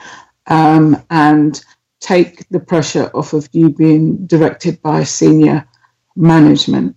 [0.47, 1.63] um, and
[2.01, 5.67] take the pressure off of you being directed by senior
[6.17, 6.97] management.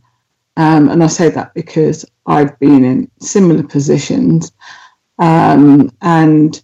[0.57, 4.51] Um, and I say that because I've been in similar positions,
[5.17, 6.61] um, and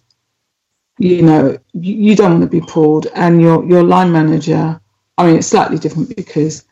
[0.98, 4.80] you know you, you don't want to be pulled, and your your line manager.
[5.16, 6.64] I mean, it's slightly different because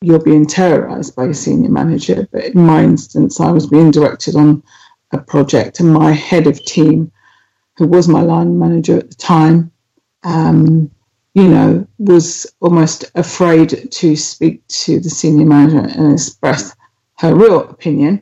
[0.00, 2.26] you're being terrorized by your senior manager.
[2.32, 4.62] But in my instance, I was being directed on
[5.12, 7.12] a project, and my head of team,
[7.76, 9.70] who was my line manager at the time,
[10.24, 10.90] um,
[11.34, 16.74] you know, was almost afraid to speak to the senior manager and express
[17.22, 18.20] her real opinion.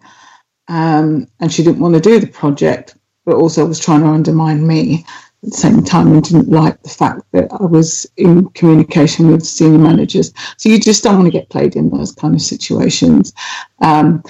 [0.68, 4.64] Um, and she didn't want to do the project, but also was trying to undermine
[4.64, 5.05] me
[5.43, 9.44] at the same time and didn't like the fact that I was in communication with
[9.44, 10.32] senior managers.
[10.59, 13.32] So you just don't want to get played in those kind of situations.
[13.81, 14.22] Um,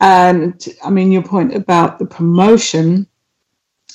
[0.00, 3.06] and I mean, your point about the promotion,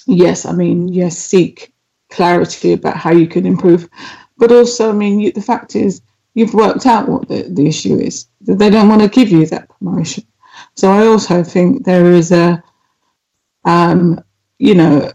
[0.07, 1.73] yes, I mean, yes, seek
[2.09, 3.87] clarity about how you can improve.
[4.37, 6.01] But also, I mean, you, the fact is,
[6.33, 8.27] you've worked out what the, the issue is.
[8.45, 10.25] They don't want to give you that promotion.
[10.75, 12.63] So I also think there is a,
[13.65, 14.23] um,
[14.57, 15.11] you know,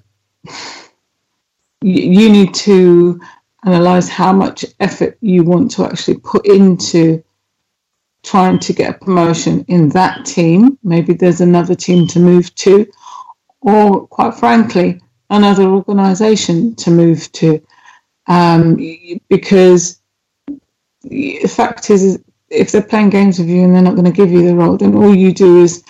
[1.82, 3.20] you, you need to
[3.64, 7.22] analyze how much effort you want to actually put into
[8.22, 10.78] trying to get a promotion in that team.
[10.82, 12.86] Maybe there's another team to move to,
[13.60, 15.00] or quite frankly,
[15.30, 17.64] another organization to move to.
[18.26, 18.76] Um,
[19.28, 20.00] because
[21.02, 22.20] the fact is,
[22.50, 24.76] if they're playing games with you and they're not going to give you the role,
[24.76, 25.82] then all you do is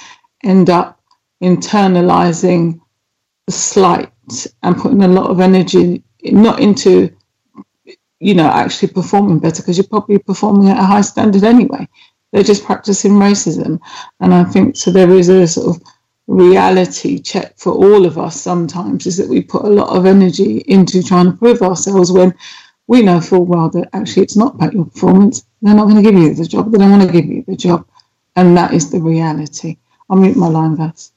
[0.44, 1.00] end up
[1.42, 2.80] internalizing
[3.46, 4.10] the slight
[4.62, 7.14] and putting a lot of energy not into,
[8.18, 11.86] you know, actually performing better because you're probably performing at a high standard anyway.
[12.32, 13.78] They're just practicing racism.
[14.20, 15.82] And I think so there is a sort of
[16.26, 20.58] reality check for all of us sometimes is that we put a lot of energy
[20.66, 22.34] into trying to prove ourselves when
[22.88, 25.44] we know full well that actually it's not about your performance.
[25.66, 26.70] They're not going to give you the job.
[26.70, 27.88] They don't want to give you the job.
[28.36, 29.78] And that is the reality.
[30.08, 31.10] I'll mute my line, Gus.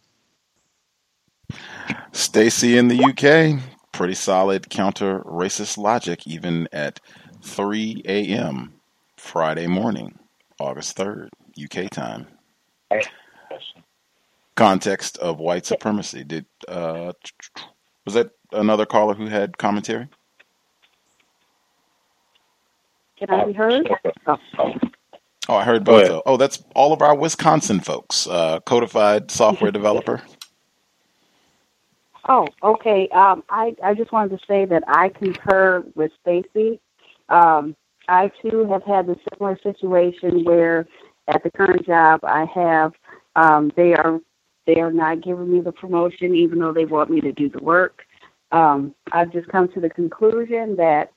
[2.13, 3.61] Stacy in the UK,
[3.91, 6.99] pretty solid counter racist logic, even at
[7.43, 8.73] 3 a.m.
[9.17, 10.17] Friday morning,
[10.59, 11.29] August 3rd,
[11.63, 12.25] UK time.
[14.55, 16.23] Context of white supremacy.
[16.23, 17.13] Did uh,
[18.03, 20.07] was that another caller who had commentary?
[23.19, 23.89] Can I be heard?
[24.25, 24.37] Oh.
[25.49, 26.09] Oh, I heard both.
[26.09, 28.27] Of, oh, that's all of our Wisconsin folks.
[28.27, 30.21] Uh, codified software developer.
[32.27, 33.09] Oh, okay.
[33.09, 36.79] Um, I, I just wanted to say that I concur with Stacy.
[37.29, 37.75] Um,
[38.07, 40.87] I too have had the similar situation where
[41.27, 42.93] at the current job I have,
[43.35, 44.19] um, they are
[44.65, 47.63] they are not giving me the promotion even though they want me to do the
[47.63, 48.03] work.
[48.51, 51.11] Um, I've just come to the conclusion that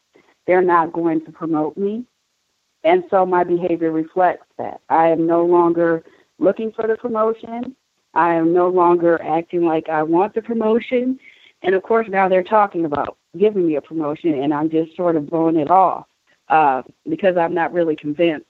[0.47, 2.05] they're not going to promote me.
[2.85, 4.81] And so my behavior reflects that.
[4.89, 6.05] I am no longer
[6.39, 7.77] looking for the promotion.
[8.15, 11.19] I am no longer acting like I want the promotion.
[11.63, 15.17] And of course, now they're talking about giving me a promotion, and I'm just sort
[15.17, 16.07] of blowing it off
[16.49, 18.47] uh, because I'm not really convinced.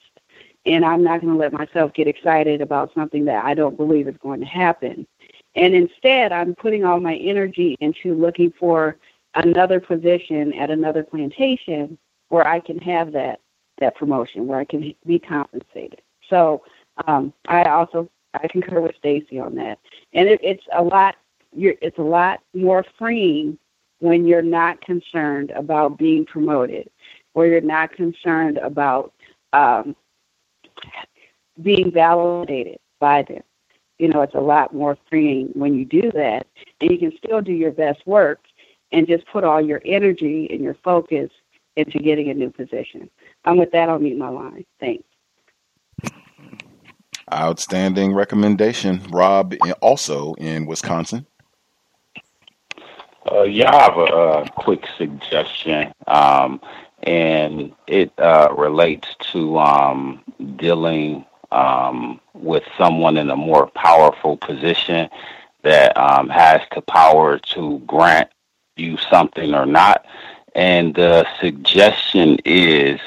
[0.65, 4.07] And I'm not going to let myself get excited about something that I don't believe
[4.07, 5.07] is going to happen.
[5.55, 8.97] And instead, I'm putting all my energy into looking for
[9.35, 11.99] another position at another plantation
[12.29, 13.41] where I can have that
[13.79, 16.03] that promotion, where I can be compensated.
[16.29, 16.63] So
[17.07, 19.79] um, I also I concur with Stacy on that,
[20.13, 21.17] and it, it's a lot.
[21.55, 23.59] It's a lot more freeing
[23.99, 26.89] when you're not concerned about being promoted,
[27.35, 29.13] or you're not concerned about
[29.53, 29.95] um,
[31.61, 33.43] being validated by them.
[33.99, 36.47] You know, it's a lot more freeing when you do that,
[36.81, 38.41] and you can still do your best work
[38.93, 41.31] and just put all your energy and your focus
[41.77, 43.09] into getting a new position.
[43.45, 44.65] And with that, I'll mute my line.
[44.79, 45.05] Thanks.
[47.33, 49.01] Outstanding recommendation.
[49.11, 51.27] Rob, also in Wisconsin.
[53.31, 56.61] Uh, yeah, I have a, a quick suggestion, um,
[57.05, 60.23] and it uh, relates to um,
[60.57, 65.09] dealing um, with someone in a more powerful position
[65.63, 68.29] that um, has the power to grant
[68.83, 70.05] you something or not.
[70.55, 73.01] And the suggestion is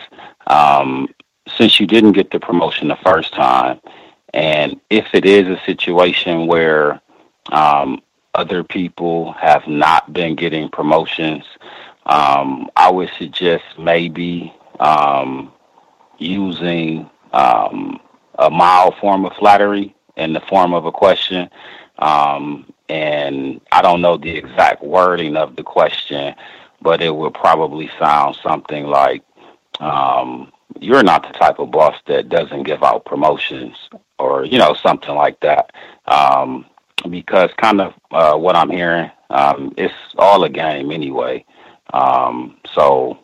[0.48, 1.10] um,
[1.58, 3.80] since you didn't get the promotion the first time,
[4.34, 7.02] and if it is a situation where
[7.52, 8.02] um,
[8.34, 11.44] other people have not been getting promotions,
[12.06, 15.54] um, I would suggest maybe um,
[16.18, 18.00] using um,
[18.38, 21.50] a mild form of flattery in the form of a question.
[22.00, 26.36] Um, and I don't know the exact wording of the question,
[26.82, 29.24] but it would probably sound something like,
[29.80, 33.76] um, "You're not the type of boss that doesn't give out promotions,"
[34.20, 35.72] or you know, something like that.
[36.06, 36.66] Um,
[37.10, 41.46] because kind of uh, what I'm hearing, um, it's all a game anyway.
[41.94, 43.20] Um, so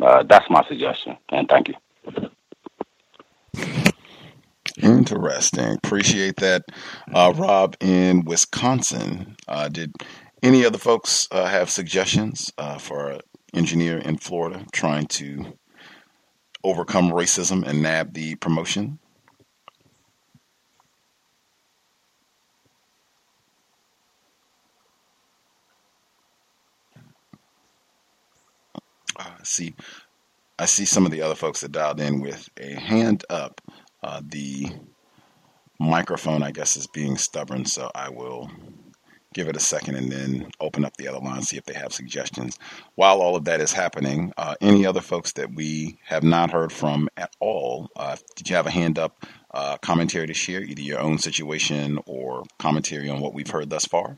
[0.00, 1.74] uh, that's my suggestion, and thank you.
[4.82, 5.76] Interesting.
[5.76, 6.64] Appreciate that,
[7.14, 9.36] uh, Rob in Wisconsin.
[9.48, 9.94] Uh, did
[10.42, 13.20] any other folks uh, have suggestions uh, for an
[13.54, 15.58] engineer in Florida trying to
[16.64, 18.98] overcome racism and nab the promotion?
[29.44, 29.74] See,
[30.58, 33.60] I see some of the other folks that dialed in with a hand up.
[34.02, 34.68] Uh, the
[35.78, 38.50] microphone, I guess, is being stubborn, so I will
[39.34, 41.92] give it a second and then open up the other line, see if they have
[41.92, 42.58] suggestions.
[42.96, 46.72] While all of that is happening, uh, any other folks that we have not heard
[46.72, 50.82] from at all, uh, did you have a hand up uh, commentary to share, either
[50.82, 54.16] your own situation or commentary on what we've heard thus far?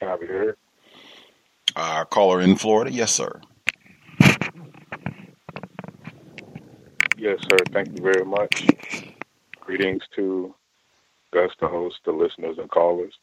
[0.00, 0.56] Can I be heard?
[1.74, 3.40] Uh, caller in Florida, yes, sir.
[7.22, 7.56] Yes, sir.
[7.70, 8.66] Thank you very much.
[9.60, 10.52] Greetings to
[11.32, 13.14] Gus, the host, the listeners, and callers.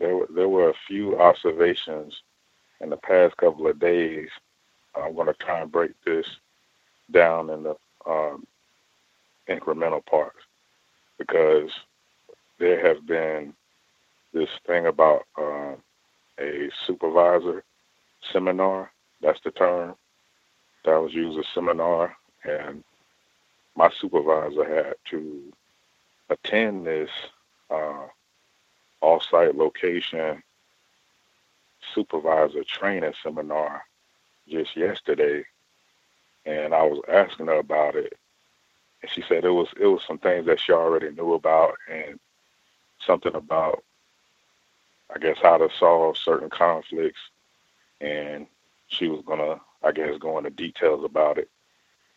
[0.00, 2.12] There were, there were a few observations
[2.80, 4.30] in the past couple of days.
[4.96, 6.26] I'm going to try and break this
[7.12, 8.44] down in the um,
[9.48, 10.40] incremental parts
[11.18, 11.70] because
[12.58, 13.54] there has been
[14.34, 15.76] this thing about uh,
[16.40, 17.62] a supervisor
[18.32, 18.90] seminar.
[19.22, 19.94] That's the term
[20.84, 22.82] that was used a seminar and
[23.76, 25.52] my supervisor had to
[26.28, 27.10] attend this
[27.70, 28.06] uh,
[29.00, 30.42] off-site location
[31.94, 33.82] supervisor training seminar
[34.48, 35.44] just yesterday,
[36.44, 38.16] and I was asking her about it,
[39.02, 42.18] and she said it was it was some things that she already knew about, and
[43.00, 43.82] something about
[45.14, 47.20] I guess how to solve certain conflicts,
[48.00, 48.46] and
[48.88, 51.48] she was gonna I guess go into details about it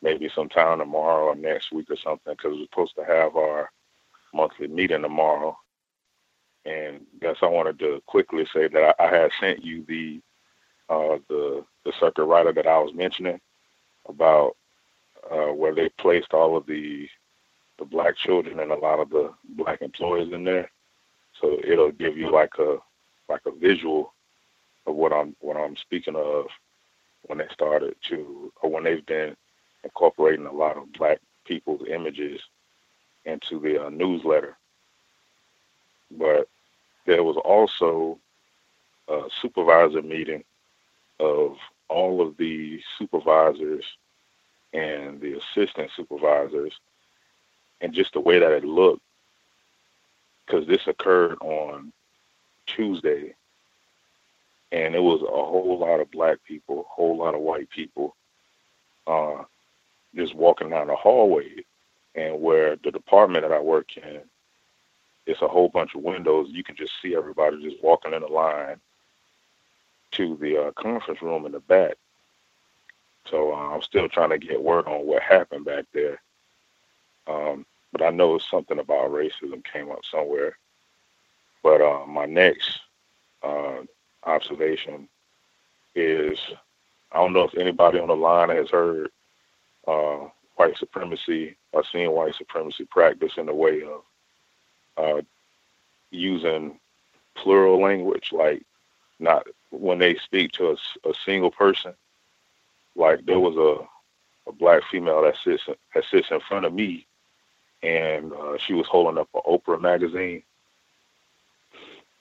[0.03, 3.71] maybe sometime tomorrow or next week or something because we're supposed to have our
[4.35, 5.57] monthly meeting tomorrow.
[6.65, 10.21] And guess I wanted to quickly say that I, I had sent you the
[10.89, 13.39] uh, the the circuit rider that I was mentioning
[14.09, 14.57] about
[15.31, 17.09] uh, where they placed all of the
[17.79, 20.69] the black children and a lot of the black employees in there.
[21.41, 22.77] So it'll give you like a
[23.29, 24.13] like a visual
[24.87, 26.47] of what I'm what I'm speaking of
[27.23, 29.35] when they started to or when they've been
[29.83, 32.41] incorporating a lot of black people's images
[33.25, 34.57] into the uh, newsletter.
[36.11, 36.47] But
[37.05, 38.19] there was also
[39.07, 40.43] a supervisor meeting
[41.19, 41.57] of
[41.89, 43.85] all of the supervisors
[44.73, 46.73] and the assistant supervisors
[47.81, 49.01] and just the way that it looked
[50.45, 51.91] because this occurred on
[52.65, 53.35] Tuesday
[54.71, 58.15] and it was a whole lot of black people, a whole lot of white people
[59.05, 59.43] uh,
[60.15, 61.49] just walking down the hallway
[62.15, 64.21] and where the department that I work in
[65.25, 66.49] it's a whole bunch of windows.
[66.51, 68.77] You can just see everybody just walking in a line
[70.11, 71.93] to the uh, conference room in the back.
[73.29, 76.21] So uh, I'm still trying to get word on what happened back there.
[77.27, 80.57] Um, but I know something about racism came up somewhere.
[81.63, 82.81] But uh, my next
[83.41, 83.81] uh,
[84.25, 85.07] observation
[85.95, 86.37] is
[87.11, 89.09] I don't know if anybody on the line has heard
[89.87, 94.01] uh, white supremacy or seeing white supremacy practice in the way of
[94.97, 95.21] uh,
[96.11, 96.79] using
[97.35, 98.63] plural language, like
[99.19, 101.93] not when they speak to a, a single person.
[102.95, 107.07] Like there was a, a black female that sits that sits in front of me,
[107.81, 110.43] and uh, she was holding up an Oprah magazine,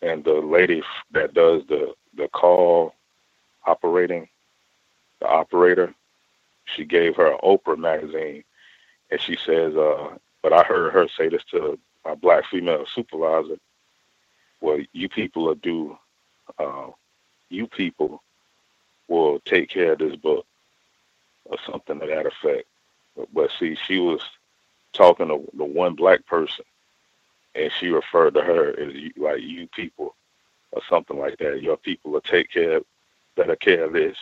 [0.01, 0.83] and the lady
[1.13, 2.95] that does the the call
[3.67, 4.29] operating,
[5.21, 5.95] the operator,
[6.65, 8.45] she gave her Oprah magazine,
[9.11, 13.57] and she says, uh, but I heard her say this to my black female supervisor.
[14.61, 15.97] Well, you people are do,
[16.59, 16.89] uh,
[17.49, 18.23] you people
[19.09, 20.47] will take care of this book
[21.45, 22.67] or something to that effect.
[23.17, 24.23] But, but see, she was
[24.93, 26.65] talking to the one black person,
[27.55, 30.15] and she referred to her as like you people
[30.73, 31.63] or something like that.
[31.63, 32.81] Your people will take care,
[33.37, 34.17] better care of this.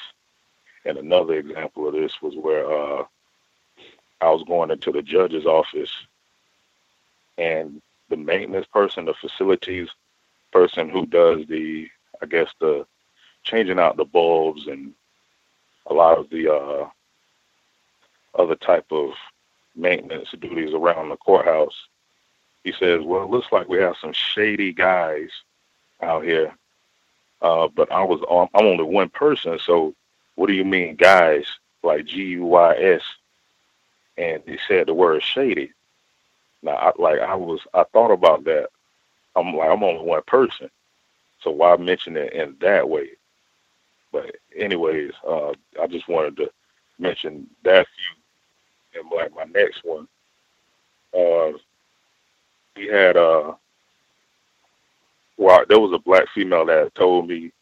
[0.85, 3.05] And another example of this was where uh,
[4.20, 5.93] I was going into the judge's office
[7.39, 9.89] and the maintenance person, the facilities
[10.52, 11.89] person who does the,
[12.23, 12.86] I guess the
[13.43, 14.93] changing out the bulbs and
[15.86, 16.89] a lot of the uh,
[18.39, 19.12] other type of
[19.74, 21.89] maintenance duties around the courthouse.
[22.65, 25.31] He says, "Well, it looks like we have some shady guys
[26.02, 26.52] out here,
[27.40, 29.94] uh, but I was on, I'm only one person, so
[30.41, 31.45] what do you mean, guys?
[31.83, 33.03] Like G U Y S.
[34.17, 35.71] And he said the word shady.
[36.62, 38.71] Now, I, like I was, I thought about that.
[39.37, 40.71] I'm like, I'm only one person,
[41.43, 43.11] so why mention it in that way?
[44.12, 46.51] But anyways, uh, I just wanted to
[46.99, 47.87] mention that
[48.95, 50.09] few, and like my next one,
[51.12, 51.53] uh,
[52.79, 53.53] we had uh,
[55.37, 57.53] well, there was a black female that told me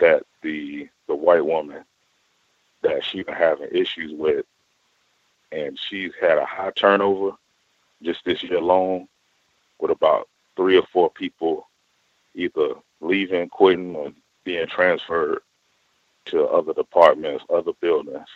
[0.00, 1.82] that the the white woman
[2.82, 4.46] that she's been having issues with,
[5.52, 7.32] and she's had a high turnover
[8.02, 9.08] just this year alone
[9.78, 11.66] with about three or four people
[12.34, 14.12] either leaving, quitting, or
[14.44, 15.40] being transferred
[16.26, 18.28] to other departments, other buildings.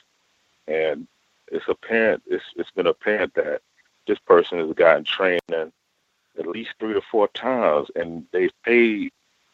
[0.67, 1.07] And
[1.49, 3.63] it's apparent, it's, it's been apparent that
[4.07, 5.41] this person has gotten training
[6.39, 9.13] at least three to four times and they've paid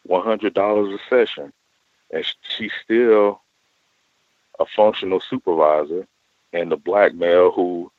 [0.09, 1.53] $100 a session.
[2.13, 3.43] And she's still
[4.61, 6.07] a functional supervisor
[6.53, 7.91] and the black male who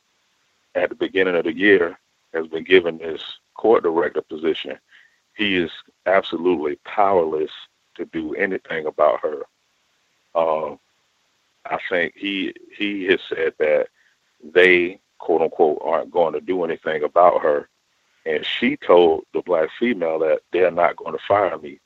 [0.76, 1.98] at the beginning of the year
[2.34, 3.22] has been given this
[3.56, 4.78] court director position,
[5.36, 5.72] he is
[6.06, 7.52] absolutely powerless
[7.96, 9.44] to do anything about her.
[10.34, 10.80] Um,
[11.66, 13.88] I think he he has said that
[14.44, 17.68] they quote unquote aren't going to do anything about her,
[18.26, 21.80] and she told the black female that they're not going to fire me.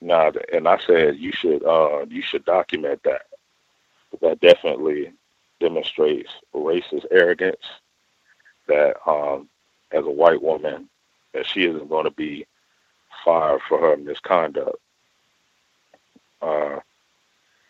[0.00, 3.22] Now, and I said you should uh, you should document that.
[4.20, 5.12] That definitely
[5.60, 7.64] demonstrates racist arrogance
[8.68, 9.48] that um,
[9.92, 10.88] as a white woman,
[11.32, 12.46] that she isn't going to be
[13.24, 14.78] fired for her misconduct.
[16.40, 16.80] Uh,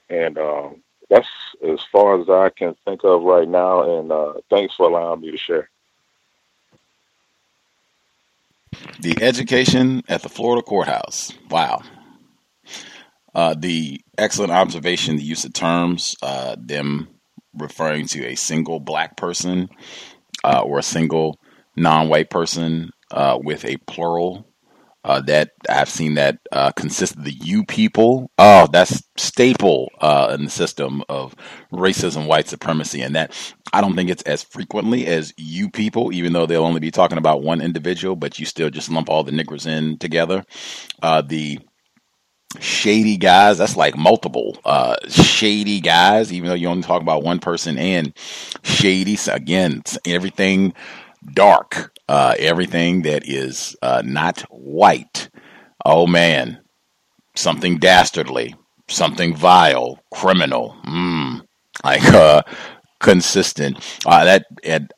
[0.09, 1.29] and um, that's
[1.67, 3.99] as far as I can think of right now.
[3.99, 5.69] And uh, thanks for allowing me to share.
[9.01, 11.33] The education at the Florida courthouse.
[11.51, 11.83] Wow.
[13.37, 17.07] Uh, the excellent observation, the use of terms, uh, them
[17.53, 19.69] referring to a single black person
[20.43, 21.39] uh, or a single
[21.77, 24.49] non-white person uh, with a plural.
[25.05, 26.39] Uh, that I've seen that
[26.75, 28.29] consists of the you people.
[28.39, 29.91] Oh, that's staple
[30.33, 31.37] in the system of
[31.73, 33.33] racism, white supremacy, and that
[33.73, 37.19] I don't think it's as frequently as you people, even though they'll only be talking
[37.19, 40.45] about one individual, but you still just lump all the niggers in together.
[41.03, 41.61] The
[42.61, 43.59] shady guys.
[43.59, 48.13] That's like multiple uh, shady guys, even though you only talk about one person and
[48.63, 49.19] shady.
[49.31, 50.75] Again, everything
[51.35, 55.29] dark, uh, everything that is uh, not white.
[55.85, 56.61] Oh man,
[57.35, 58.55] something dastardly,
[58.89, 60.77] something vile, criminal.
[60.87, 61.43] Mm,
[61.85, 62.43] like uh,
[63.01, 63.79] consistent.
[64.07, 64.47] Uh, that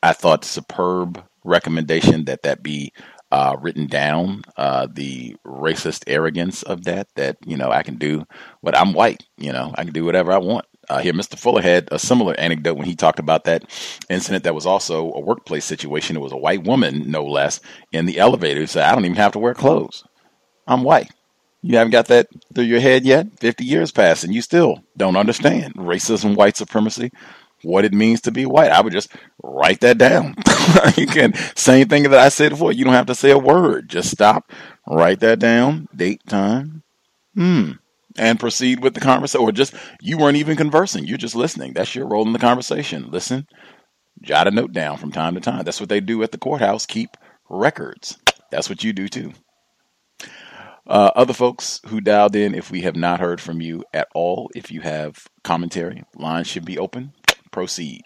[0.03, 2.93] I thought superb recommendation that that be
[3.31, 7.09] uh, written down uh, the racist arrogance of that.
[7.17, 8.25] That you know I can do
[8.61, 9.25] what I'm white.
[9.37, 10.67] You know I can do whatever I want.
[10.89, 11.39] Uh, here, Mr.
[11.39, 13.65] Fuller had a similar anecdote when he talked about that
[14.09, 16.17] incident that was also a workplace situation.
[16.17, 17.61] It was a white woman, no less,
[17.93, 20.05] in the elevator who said, "I don't even have to wear clothes.
[20.67, 21.11] I'm white."
[21.63, 23.27] You haven't got that through your head yet?
[23.41, 27.11] 50 years passed and you still don't understand racism, white supremacy,
[27.63, 28.71] what it means to be white.
[28.71, 29.13] I would just
[29.43, 30.37] write that down.
[30.97, 32.73] you can same thing that I said before.
[32.73, 33.89] You don't have to say a word.
[33.89, 34.51] Just stop,
[34.87, 36.83] write that down, date, time,
[37.35, 37.73] hmm,
[38.17, 39.45] and proceed with the conversation.
[39.45, 41.07] Or just you weren't even conversing.
[41.07, 41.73] You're just listening.
[41.73, 43.11] That's your role in the conversation.
[43.11, 43.47] Listen,
[44.23, 45.65] jot a note down from time to time.
[45.65, 46.87] That's what they do at the courthouse.
[46.87, 47.17] Keep
[47.49, 48.19] records.
[48.51, 49.33] That's what you do too.
[50.87, 54.51] Uh, other folks who dialed in, if we have not heard from you at all,
[54.55, 57.13] if you have commentary, lines should be open.
[57.59, 58.03] Proceed.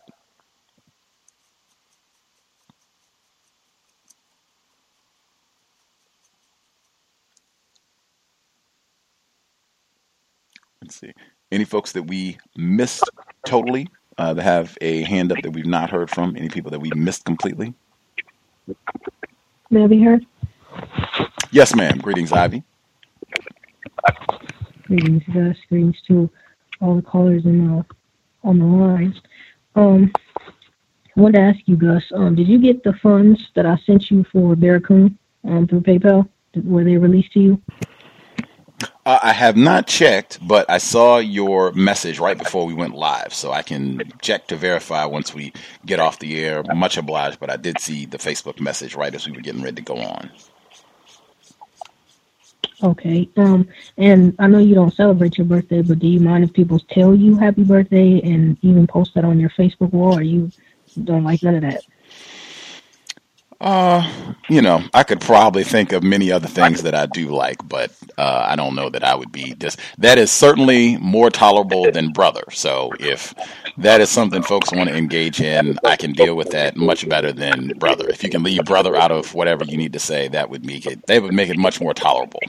[10.81, 11.13] Let's see.
[11.51, 13.05] Any folks that we missed
[13.45, 16.35] totally uh, that have a hand up that we've not heard from?
[16.35, 17.75] Any people that we missed completely?
[19.69, 20.25] May I be heard?
[21.51, 21.99] Yes, ma'am.
[21.99, 22.65] Greetings, Ivy.
[24.85, 25.57] Greetings, Gus.
[25.69, 26.31] Greetings to
[26.81, 27.83] all the callers in, uh,
[28.45, 29.21] on the lines.
[29.75, 30.13] Um,
[31.17, 34.11] I wanted to ask you, Gus, um, did you get the funds that I sent
[34.11, 36.29] you for Barracoon um, through PayPal?
[36.65, 37.63] Were they released to you?
[39.05, 43.35] Uh, I have not checked, but I saw your message right before we went live,
[43.35, 45.53] so I can check to verify once we
[45.85, 46.63] get off the air.
[46.75, 49.77] Much obliged, but I did see the Facebook message right as we were getting ready
[49.77, 50.31] to go on.
[52.83, 53.29] Okay.
[53.37, 56.79] Um, and I know you don't celebrate your birthday, but do you mind if people
[56.79, 60.51] tell you happy birthday and even post that on your Facebook wall, or you
[61.05, 61.85] don't like none of that?
[63.61, 64.05] Uh,
[64.49, 67.93] you know, I could probably think of many other things that I do like, but
[68.19, 69.79] uh, I don't know that I would be just.
[69.99, 72.43] That is certainly more tolerable than brother.
[72.51, 73.33] So if
[73.79, 77.33] that is something folks want to engage in, I can deal with that much better
[77.33, 78.09] than brother.
[78.09, 80.87] If you can leave brother out of whatever you need to say, that would make
[80.87, 81.07] it.
[81.07, 82.41] They would make it much more tolerable.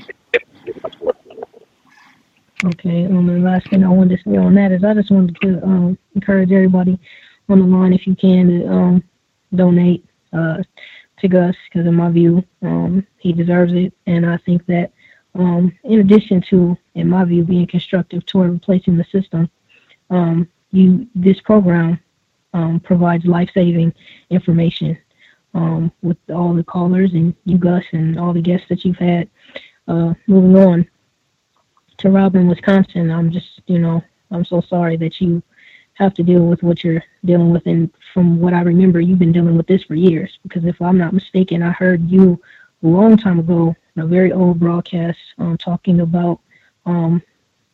[2.66, 3.06] Okay.
[3.06, 5.64] Um, the last thing I wanted to say on that is I just wanted to
[5.64, 7.00] um, encourage everybody
[7.50, 9.04] on the line, if you can, to um,
[9.54, 10.64] donate uh,
[11.20, 13.94] to Gus because, in my view, um, he deserves it.
[14.08, 14.92] And I think that,
[15.36, 19.50] um, in addition to, in my view, being constructive toward replacing the system,
[20.10, 22.00] um, you this program
[22.54, 23.94] um, provides life-saving
[24.30, 24.98] information
[25.54, 29.30] um, with all the callers and you, Gus, and all the guests that you've had.
[29.88, 30.88] Uh, moving on
[31.98, 35.42] to Rob in, Wisconsin, I'm just, you know, I'm so sorry that you
[35.94, 37.66] have to deal with what you're dealing with.
[37.68, 40.40] And from what I remember, you've been dealing with this for years.
[40.44, 42.42] Because if I'm not mistaken, I heard you
[42.84, 46.40] a long time ago in a very old broadcast um, talking about
[46.86, 47.22] um,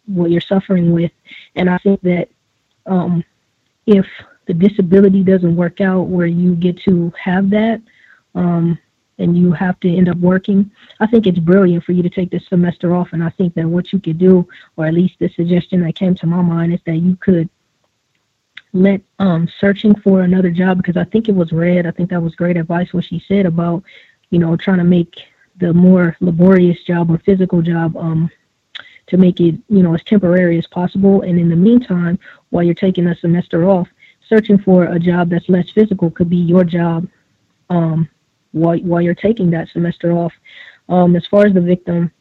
[0.05, 1.11] what you're suffering with.
[1.55, 2.29] And I think that
[2.89, 3.23] um,
[3.85, 4.05] if
[4.47, 7.81] the disability doesn't work out where you get to have that,
[8.35, 8.77] um,
[9.19, 12.31] and you have to end up working, I think it's brilliant for you to take
[12.31, 13.09] this semester off.
[13.11, 14.47] And I think that what you could do,
[14.77, 17.49] or at least the suggestion that came to my mind, is that you could
[18.71, 21.85] let um, searching for another job because I think it was Red.
[21.85, 23.83] I think that was great advice what she said about
[24.29, 25.23] you know trying to make
[25.57, 28.29] the more laborious job or physical job um,
[29.09, 31.21] to make it you know as temporary as possible.
[31.21, 32.17] And in the meantime,
[32.49, 33.87] while you're taking a semester off,
[34.27, 37.07] searching for a job that's less physical could be your job
[37.69, 38.09] um,
[38.51, 40.33] while while you're taking that semester off.
[40.87, 42.11] Um, as far as the victim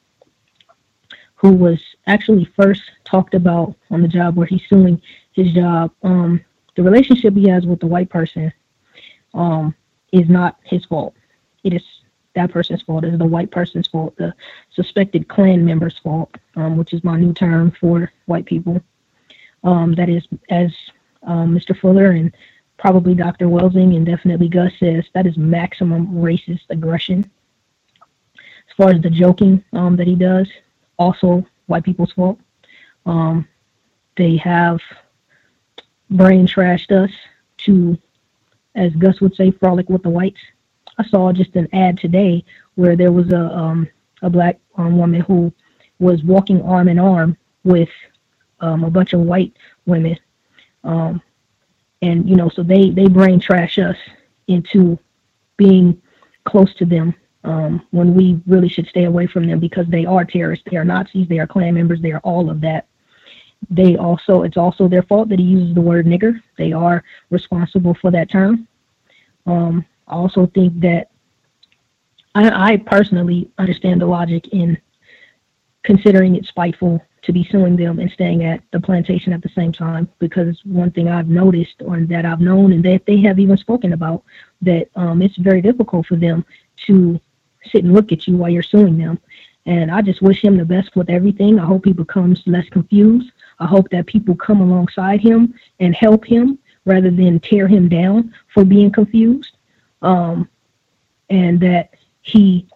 [1.37, 5.01] who was actually first talked about on the job where he's suing
[5.33, 6.45] his job, um,
[6.75, 8.53] the relationship he has with the white person
[9.35, 9.75] um,
[10.13, 11.15] is not his fault.
[11.63, 11.83] It is
[12.35, 13.05] that person's fault.
[13.05, 14.35] It is the white person's fault, the
[14.75, 18.81] suspected Klan member's fault, um, which is my new term for white people.
[19.65, 20.73] Um, that is, as
[21.23, 21.79] um, Mr.
[21.79, 22.35] Fuller and
[22.79, 23.47] probably Dr.
[23.47, 27.29] Welsing and definitely Gus says, that is maximum racist aggression.
[28.01, 30.49] As far as the joking um, that he does,
[30.99, 32.39] also white people's fault.
[33.07, 33.49] Um,
[34.17, 34.81] they have
[36.11, 37.11] brain trashed us
[37.59, 37.99] to,
[38.75, 40.41] as Gus would say, frolic with the whites.
[40.99, 42.45] I saw just an ad today
[42.75, 43.89] where there was a um,
[44.23, 45.53] a black um, woman who
[45.99, 47.89] was walking arm in arm with
[48.61, 49.53] um, a bunch of white
[49.87, 50.19] women.
[50.85, 51.23] Um,
[52.03, 53.97] and, you know, so they, they brain trash us
[54.47, 54.99] into
[55.57, 56.01] being
[56.45, 57.15] close to them
[57.45, 60.85] um, when we really should stay away from them because they are terrorists, they are
[60.85, 62.87] Nazis, they are Klan members, they are all of that.
[63.71, 66.41] They also, it's also their fault that he uses the word nigger.
[66.57, 68.69] They are responsible for that term.
[69.47, 71.11] Um, Also think that
[72.35, 74.79] I, I personally understand the logic in
[75.83, 79.73] considering it spiteful to be suing them and staying at the plantation at the same
[79.73, 83.57] time because one thing I've noticed or that I've known and that they have even
[83.57, 84.23] spoken about
[84.63, 86.45] that um, it's very difficult for them
[86.87, 87.21] to
[87.65, 89.19] sit and look at you while you're suing them.
[89.67, 91.59] And I just wish him the best with everything.
[91.59, 93.31] I hope he becomes less confused.
[93.59, 98.33] I hope that people come alongside him and help him rather than tear him down
[98.55, 99.58] for being confused.
[100.03, 100.49] Um,
[101.31, 102.67] and that he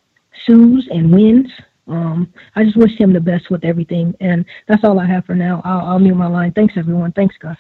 [0.45, 1.51] sues and wins.
[1.87, 4.15] Um, I just wish him the best with everything.
[4.21, 5.63] And that's all I have for now.
[5.65, 6.53] I'll, I'll mute my line.
[6.53, 7.13] Thanks, everyone.
[7.13, 7.57] Thanks, Gus.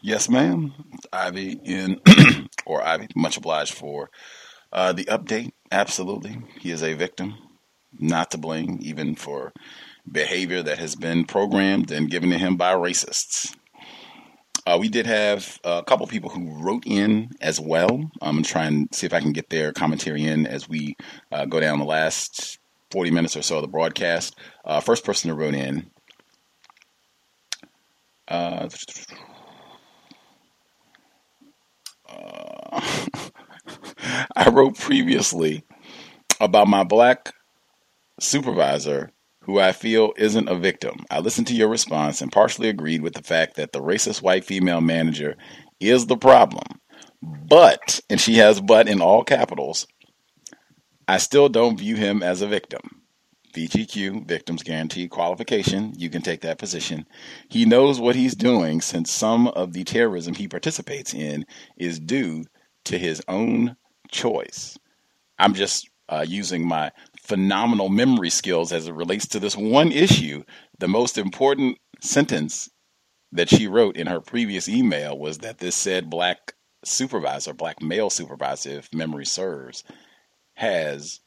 [0.00, 0.72] Yes, ma'am.
[1.12, 2.00] Ivy in
[2.66, 4.10] or Ivy, much obliged for
[4.72, 5.52] uh, the update.
[5.72, 6.38] Absolutely.
[6.60, 7.34] He is a victim,
[7.98, 9.52] not to blame, even for
[10.10, 13.54] behavior that has been programmed and given to him by racists.
[14.68, 18.10] Uh, we did have a couple people who wrote in as well.
[18.20, 20.94] I'm going to try and see if I can get their commentary in as we
[21.32, 22.58] uh, go down the last
[22.90, 24.36] 40 minutes or so of the broadcast.
[24.66, 25.90] Uh, first person who wrote in.
[28.28, 28.68] Uh,
[34.36, 35.64] I wrote previously
[36.42, 37.32] about my black
[38.20, 39.12] supervisor
[39.48, 41.06] who I feel isn't a victim.
[41.10, 44.44] I listened to your response and partially agreed with the fact that the racist white
[44.44, 45.36] female manager
[45.80, 46.80] is the problem.
[47.22, 49.86] But, and she has but in all capitals,
[51.08, 53.00] I still don't view him as a victim.
[53.54, 57.06] VGQ, Victims Guarantee Qualification, you can take that position.
[57.48, 61.46] He knows what he's doing since some of the terrorism he participates in
[61.78, 62.44] is due
[62.84, 63.76] to his own
[64.10, 64.76] choice.
[65.38, 66.90] I'm just uh, using my
[67.28, 70.42] phenomenal memory skills as it relates to this one issue.
[70.78, 72.70] The most important sentence
[73.32, 78.08] that she wrote in her previous email was that this said black supervisor, black male
[78.08, 79.84] supervisor, if memory serves,
[80.54, 81.20] has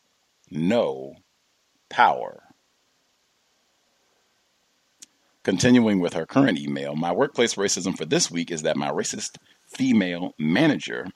[0.49, 1.13] no
[1.89, 2.41] power.
[5.43, 9.37] Continuing with her current email, my workplace racism for this week is that my racist
[9.67, 11.07] female manager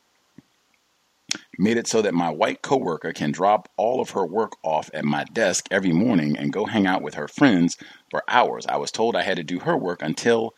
[1.57, 5.05] made it so that my white coworker can drop all of her work off at
[5.05, 7.77] my desk every morning and go hang out with her friends
[8.09, 8.65] for hours.
[8.67, 10.53] I was told I had to do her work until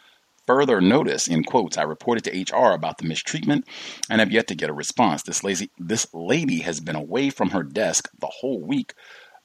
[0.45, 1.77] further notice in quotes.
[1.77, 3.67] I reported to hr about the mistreatment
[4.09, 5.23] and have yet to get a response.
[5.23, 8.93] This lazy this lady has been away from her desk the whole week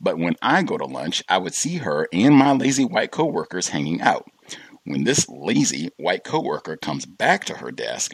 [0.00, 3.68] but when i go to lunch i would see her and my lazy white coworkers
[3.68, 4.26] hanging out.
[4.84, 8.12] When this lazy white coworker comes back to her desk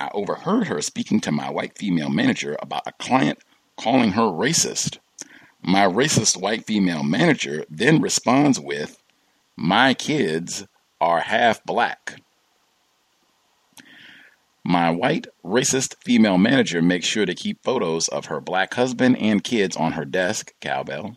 [0.00, 3.38] I overheard her speaking to my white female manager about a client
[3.76, 4.98] calling her racist.
[5.62, 9.02] My racist white female manager then responds with,
[9.56, 10.66] My kids
[11.00, 12.22] are half black.
[14.64, 19.44] My white racist female manager makes sure to keep photos of her black husband and
[19.44, 21.16] kids on her desk, cowbell,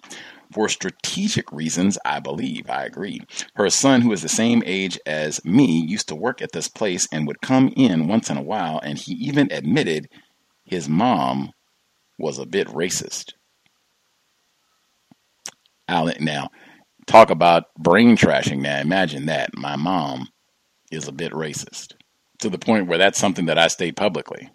[0.54, 2.70] for strategic reasons, I believe.
[2.70, 3.22] I agree.
[3.56, 7.08] Her son, who is the same age as me, used to work at this place
[7.12, 10.10] and would come in once in a while, and he even admitted
[10.64, 11.52] his mom
[12.18, 13.34] was a bit racist.
[16.20, 16.50] Now,
[17.06, 18.62] talk about brain trashing.
[18.62, 19.56] Now, imagine that.
[19.56, 20.30] My mom
[20.92, 21.94] is a bit racist
[22.40, 24.50] to the point where that's something that I state publicly.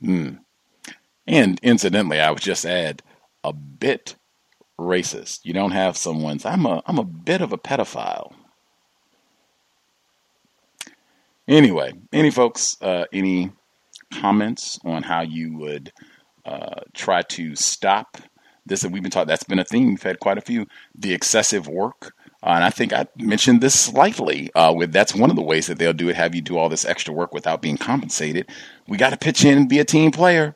[0.00, 0.36] Hmm.
[1.26, 3.02] And incidentally, I would just add
[3.48, 4.16] a bit
[4.78, 5.40] racist.
[5.44, 8.32] You don't have someone's I'm a I'm a bit of a pedophile.
[11.48, 13.50] Anyway, any folks, uh, any
[14.12, 15.92] comments on how you would
[16.44, 18.18] uh, try to stop
[18.66, 18.82] this?
[18.82, 19.28] That we've been talking.
[19.28, 19.88] That's been a theme.
[19.88, 20.66] We've had quite a few.
[20.94, 22.12] The excessive work,
[22.42, 24.52] uh, and I think I mentioned this slightly.
[24.54, 26.16] Uh, with that's one of the ways that they'll do it.
[26.16, 28.50] Have you do all this extra work without being compensated?
[28.86, 30.54] We got to pitch in and be a team player.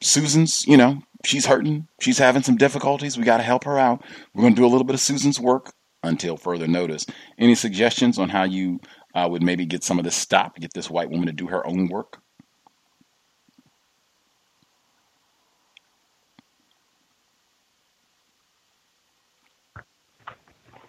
[0.00, 1.88] Susan's, you know, she's hurting.
[2.00, 3.16] She's having some difficulties.
[3.16, 4.04] We got to help her out.
[4.34, 5.72] We're going to do a little bit of Susan's work
[6.02, 7.06] until further notice.
[7.38, 8.80] Any suggestions on how you
[9.14, 11.66] uh, would maybe get some of this stopped, get this white woman to do her
[11.66, 12.20] own work?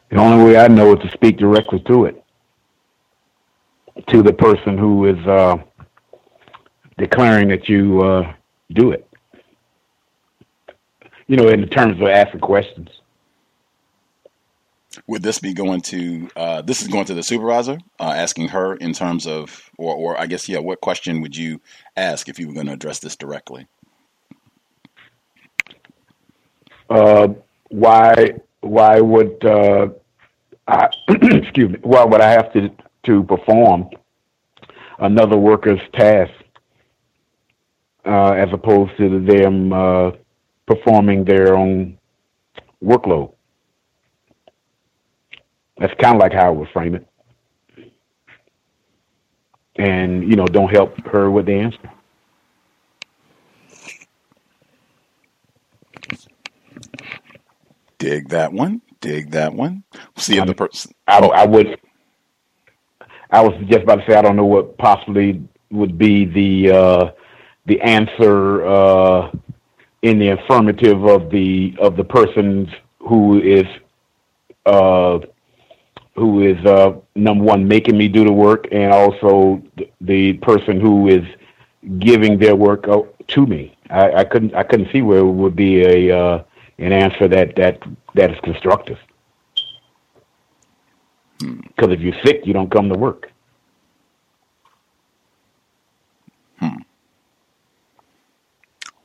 [0.10, 2.24] The only way I know is to speak directly to it,
[4.08, 5.58] to the person who is uh,
[6.98, 8.34] declaring that you uh,
[8.72, 9.10] do it
[11.28, 12.90] you know, in terms of asking questions.
[15.08, 18.76] Would this be going to uh, this is going to the supervisor, uh, asking her
[18.76, 21.60] in terms of, or, or I guess, yeah, what question would you
[21.98, 23.68] ask if you were going to address this directly?
[26.90, 27.30] Uh,
[27.70, 29.90] why why would uh,
[30.68, 31.80] I excuse me?
[31.82, 32.72] Why would I have to
[33.04, 33.90] to perform
[35.00, 36.32] another worker's task
[38.06, 40.12] uh, as opposed to them uh,
[40.66, 41.98] performing their own
[42.84, 43.34] workload?
[45.78, 47.08] That's kind of like how I would frame it.
[49.78, 51.92] And, you know, don't help her with the answer.
[57.98, 58.82] Dig that one.
[59.02, 59.84] Dig that one.
[60.16, 60.94] See if the person.
[61.08, 61.80] I, I would.
[63.32, 67.12] I was just about to say I don't know what possibly would be the uh,
[67.66, 69.32] the answer uh,
[70.06, 73.66] in the affirmative of the of the person who is
[74.68, 75.18] uh,
[76.16, 79.62] who is uh, number one making me do the work, and also
[80.02, 81.26] the person who is
[81.98, 82.86] giving their work
[83.28, 83.76] to me.
[83.90, 86.44] I, I couldn't I couldn't see where it would be a uh,
[86.78, 87.82] an answer that that
[88.14, 89.00] that is constructive.
[91.40, 93.32] Because if you're sick, you don't come to work.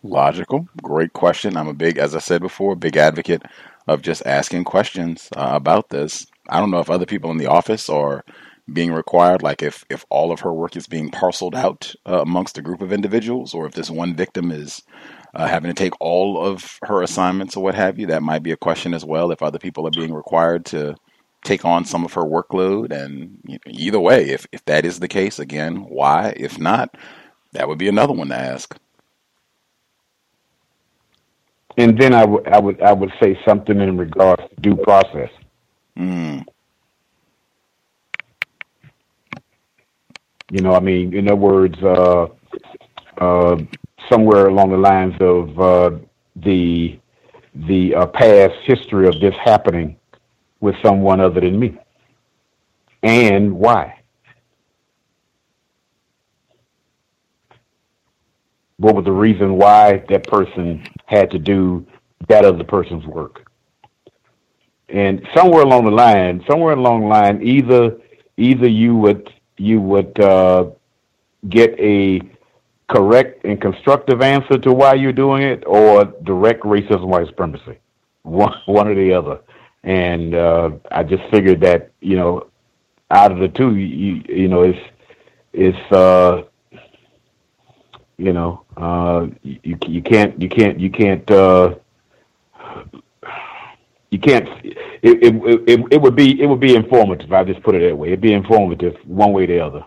[0.02, 0.68] Logical.
[0.82, 1.56] Great question.
[1.56, 3.42] I'm a big, as I said before, big advocate
[3.86, 6.26] of just asking questions uh, about this.
[6.48, 8.24] I don't know if other people in the office are
[8.72, 12.56] being required, like if, if all of her work is being parceled out uh, amongst
[12.56, 14.82] a group of individuals, or if this one victim is
[15.34, 18.06] uh, having to take all of her assignments or what have you.
[18.06, 19.30] That might be a question as well.
[19.30, 20.96] If other people are being required to
[21.44, 25.00] take on some of her workload, and you know, either way, if if that is
[25.00, 26.34] the case, again, why?
[26.36, 26.96] If not,
[27.52, 28.76] that would be another one to ask.
[31.81, 35.31] And then I would I would I would say something in regards to due process.
[35.99, 36.44] Mm.
[40.50, 42.26] You know, I mean, in other words, uh,
[43.17, 43.57] uh,
[44.10, 45.91] somewhere along the lines of uh,
[46.36, 46.99] the
[47.55, 49.97] the uh, past history of this happening
[50.60, 51.78] with someone other than me,
[53.02, 53.99] and why.
[58.81, 61.86] What was the reason why that person had to do
[62.28, 63.47] that other person's work?
[64.89, 67.99] And somewhere along the line, somewhere along the line, either
[68.39, 70.70] either you would you would uh,
[71.50, 72.23] get a
[72.89, 77.76] correct and constructive answer to why you're doing it, or direct racism, white supremacy,
[78.23, 79.41] one one or the other.
[79.84, 82.47] And uh, I just figured that you know,
[83.10, 84.78] out of the two, you you know, it's
[85.52, 86.44] it's uh,
[88.17, 91.75] you know, uh, you you can't you can't you can't uh,
[94.10, 94.49] you can't.
[95.02, 95.34] It, it
[95.68, 97.33] it it would be it would be informative.
[97.33, 98.09] I just put it that way.
[98.09, 99.84] It'd be informative one way or the other.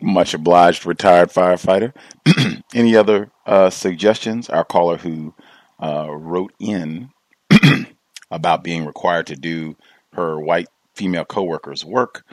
[0.00, 1.92] Much obliged, retired firefighter.
[2.74, 4.48] Any other uh, suggestions?
[4.48, 5.34] Our caller who
[5.82, 7.10] uh, wrote in
[8.30, 9.76] about being required to do
[10.14, 12.24] her white female coworker's work,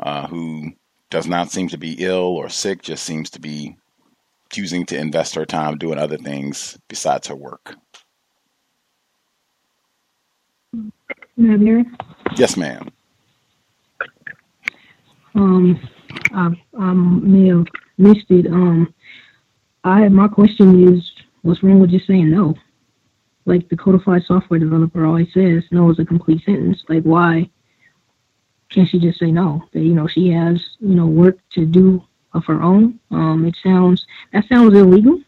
[0.00, 0.72] uh, who
[1.12, 3.76] does not seem to be ill or sick, just seems to be
[4.50, 7.76] choosing to invest her time doing other things besides her work.
[12.36, 12.88] Yes, ma'am.
[15.34, 15.88] um,
[16.32, 17.66] I, I may have
[17.98, 18.46] missed it.
[18.46, 18.94] Um,
[19.84, 22.54] I my question is, what's wrong with just saying no?
[23.44, 26.82] Like the codified software developer always says, no is a complete sentence.
[26.88, 27.50] Like why
[28.72, 29.62] can't she just say no?
[29.72, 32.98] That you know she has you know work to do of her own.
[33.10, 35.20] Um, it sounds that sounds illegal.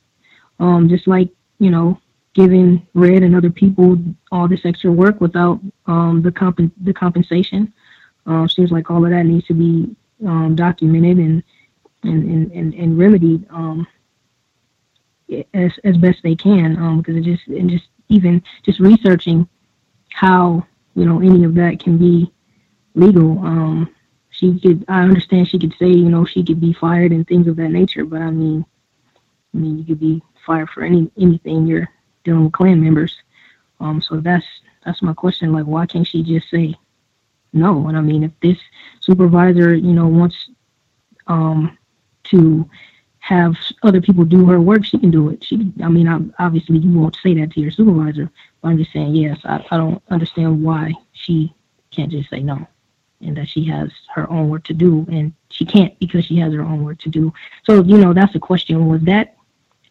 [0.58, 2.00] Um, just like you know
[2.34, 3.98] giving Red and other people
[4.32, 7.72] all this extra work without um, the comp- the compensation.
[8.26, 9.94] Um, seems like all of that needs to be
[10.26, 11.42] um, documented and
[12.02, 13.86] and and, and, and remedied um,
[15.52, 16.76] as as best they can.
[16.76, 19.48] Um, because it just and just even just researching
[20.12, 22.32] how you know any of that can be
[22.94, 23.38] legal.
[23.40, 23.94] Um,
[24.30, 27.46] she could I understand she could say you know she could be fired and things
[27.46, 28.64] of that nature, but I mean,
[29.54, 31.88] I mean you could be fired for any anything you're
[32.24, 33.14] dealing with Klan members.
[33.80, 34.46] Um, so that's
[34.84, 35.52] that's my question.
[35.52, 36.74] Like, why can't she just say
[37.52, 37.88] no?
[37.88, 38.58] And I mean, if this
[39.00, 40.50] supervisor, you know, wants
[41.26, 41.78] um,
[42.24, 42.68] to
[43.20, 45.42] have other people do her work, she can do it.
[45.42, 48.92] She, I mean, I, obviously you won't say that to your supervisor, but I'm just
[48.92, 51.54] saying, yes, I, I don't understand why she
[51.90, 52.66] can't just say no.
[53.24, 56.52] And that she has her own work to do, and she can't because she has
[56.52, 57.32] her own work to do.
[57.64, 59.36] So you know that's the question: was that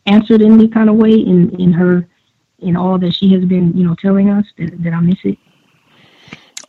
[0.06, 2.08] answered in any kind of way in in her
[2.60, 4.46] in all that she has been you know telling us?
[4.58, 5.38] Did, did I miss it?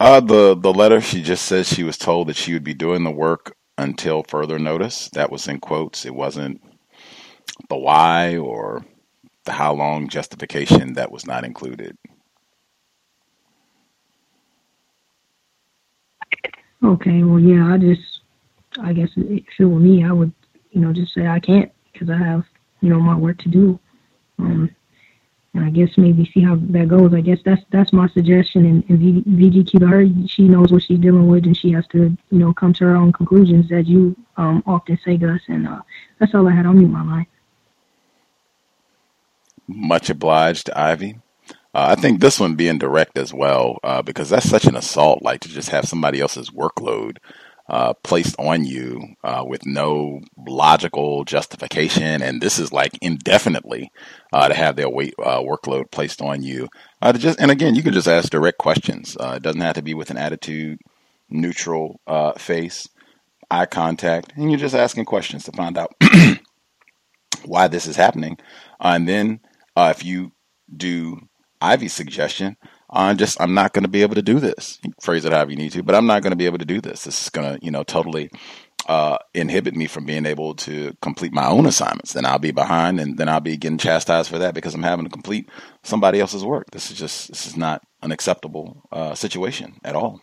[0.00, 3.04] Uh, the the letter she just says she was told that she would be doing
[3.04, 5.08] the work until further notice.
[5.10, 6.04] That was in quotes.
[6.04, 6.60] It wasn't
[7.68, 8.84] the why or
[9.44, 11.96] the how long justification that was not included.
[16.84, 18.20] Okay, well, yeah, I just,
[18.78, 20.32] I guess if it were me, I would,
[20.70, 22.44] you know, just say I can't because I have,
[22.82, 23.80] you know, my work to do.
[24.38, 24.70] Um,
[25.54, 27.14] and I guess maybe see how that goes.
[27.14, 28.66] I guess that's that's my suggestion.
[28.66, 32.16] And, and VGQ to her, she knows what she's dealing with, and she has to,
[32.30, 35.40] you know, come to her own conclusions, as you um, often say, Gus.
[35.48, 35.80] And uh,
[36.18, 36.66] that's all I had.
[36.66, 37.26] on mute my line.
[39.68, 41.20] Much obliged, Ivy.
[41.74, 45.22] Uh, I think this one being direct as well, uh, because that's such an assault,
[45.22, 47.16] like to just have somebody else's workload
[47.68, 53.90] uh, placed on you uh, with no logical justification, and this is like indefinitely
[54.32, 56.68] uh, to have their weight uh, workload placed on you.
[57.16, 59.16] just and again, you can just ask direct questions.
[59.18, 60.78] it doesn't have to be with an attitude,
[61.28, 62.00] neutral
[62.36, 62.88] face,
[63.50, 65.92] eye contact, and you're just asking questions to find out
[67.44, 68.38] why this is happening,
[68.78, 69.40] and then
[69.76, 70.30] if you
[70.76, 71.18] do
[71.72, 72.56] Ivy's suggestion.
[72.90, 74.78] I'm just I'm not going to be able to do this.
[75.00, 76.80] Phrase it however you need to, but I'm not going to be able to do
[76.80, 77.04] this.
[77.04, 78.30] This is going to you know totally
[78.88, 82.12] uh, inhibit me from being able to complete my own assignments.
[82.12, 85.06] Then I'll be behind, and then I'll be getting chastised for that because I'm having
[85.06, 85.48] to complete
[85.82, 86.70] somebody else's work.
[86.70, 90.20] This is just this is not an acceptable uh, situation at all.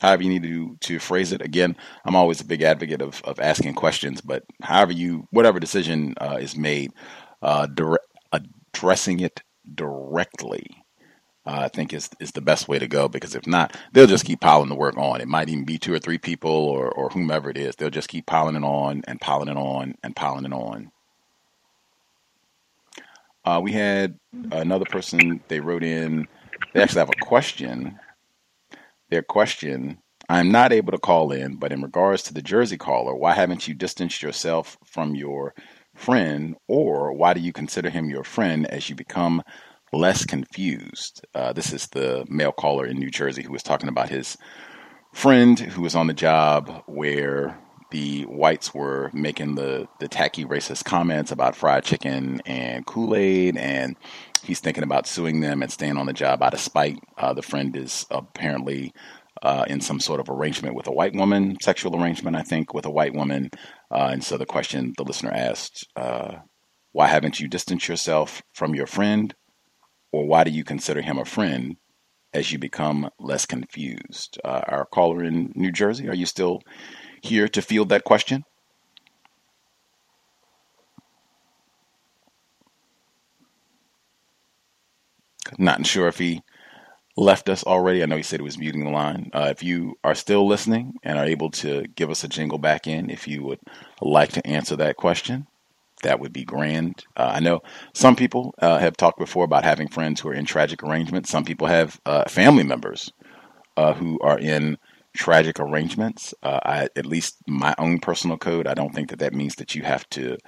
[0.00, 1.40] However, you need to to phrase it.
[1.42, 6.14] Again, I'm always a big advocate of of asking questions, but however you whatever decision
[6.20, 6.92] uh, is made,
[7.40, 8.00] uh, dire-
[8.32, 9.42] addressing it
[9.74, 10.84] directly,
[11.46, 13.08] uh, I think is is the best way to go.
[13.08, 15.20] Because if not, they'll just keep piling the work on.
[15.20, 17.76] It might even be two or three people or or whomever it is.
[17.76, 20.92] They'll just keep piling it on and piling it on and piling it on.
[23.44, 24.18] Uh, we had
[24.52, 25.42] another person.
[25.48, 26.28] They wrote in.
[26.74, 27.98] They actually have a question.
[29.10, 29.98] Their question.
[30.28, 33.68] I'm not able to call in, but in regards to the Jersey caller, why haven't
[33.68, 35.54] you distanced yourself from your
[36.02, 39.42] friend, or why do you consider him your friend as you become
[39.92, 41.24] less confused?
[41.34, 44.36] Uh, this is the male caller in New Jersey who was talking about his
[45.12, 47.56] friend who was on the job where
[47.92, 53.56] the whites were making the, the tacky racist comments about fried chicken and Kool Aid,
[53.56, 53.96] and
[54.42, 56.98] he's thinking about suing them and staying on the job out of spite.
[57.18, 58.92] Uh, the friend is apparently
[59.42, 62.86] uh, in some sort of arrangement with a white woman, sexual arrangement, I think, with
[62.86, 63.50] a white woman.
[63.92, 66.36] Uh, and so the question the listener asked, uh,
[66.92, 69.34] why haven't you distanced yourself from your friend?
[70.12, 71.76] Or why do you consider him a friend
[72.32, 74.38] as you become less confused?
[74.44, 76.62] Uh, our caller in New Jersey, are you still
[77.22, 78.44] here to field that question?
[85.58, 86.42] Not sure if he
[87.16, 88.02] left us already.
[88.02, 89.30] I know he said he was muting the line.
[89.32, 92.86] Uh, if you are still listening and are able to give us a jingle back
[92.86, 93.60] in, if you would
[94.00, 95.46] like to answer that question,
[96.02, 97.04] that would be grand.
[97.16, 97.60] Uh, I know
[97.94, 101.30] some people uh, have talked before about having friends who are in tragic arrangements.
[101.30, 103.12] Some people have uh, family members
[103.76, 104.78] uh, who are in
[105.14, 106.34] tragic arrangements.
[106.42, 109.74] Uh, I, at least my own personal code, I don't think that that means that
[109.74, 110.38] you have to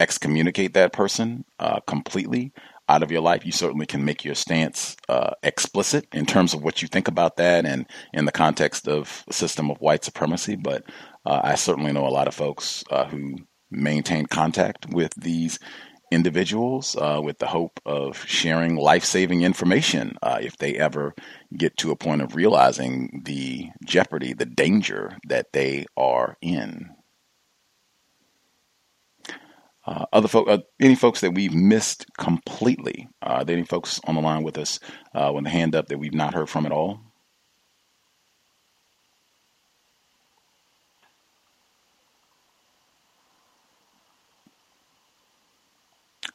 [0.00, 1.44] excommunicate that person
[1.86, 2.52] completely
[2.92, 6.62] out of your life, you certainly can make your stance uh, explicit in terms of
[6.62, 10.56] what you think about that and in the context of a system of white supremacy.
[10.56, 10.84] But
[11.24, 13.36] uh, I certainly know a lot of folks uh, who
[13.70, 15.58] maintain contact with these
[16.10, 21.14] individuals uh, with the hope of sharing life saving information uh, if they ever
[21.56, 26.90] get to a point of realizing the jeopardy, the danger that they are in.
[29.84, 33.08] Uh, other folk, uh, any folks that we've missed completely?
[33.20, 34.78] Uh, any folks on the line with us
[35.14, 37.00] uh, with a hand up that we've not heard from at all?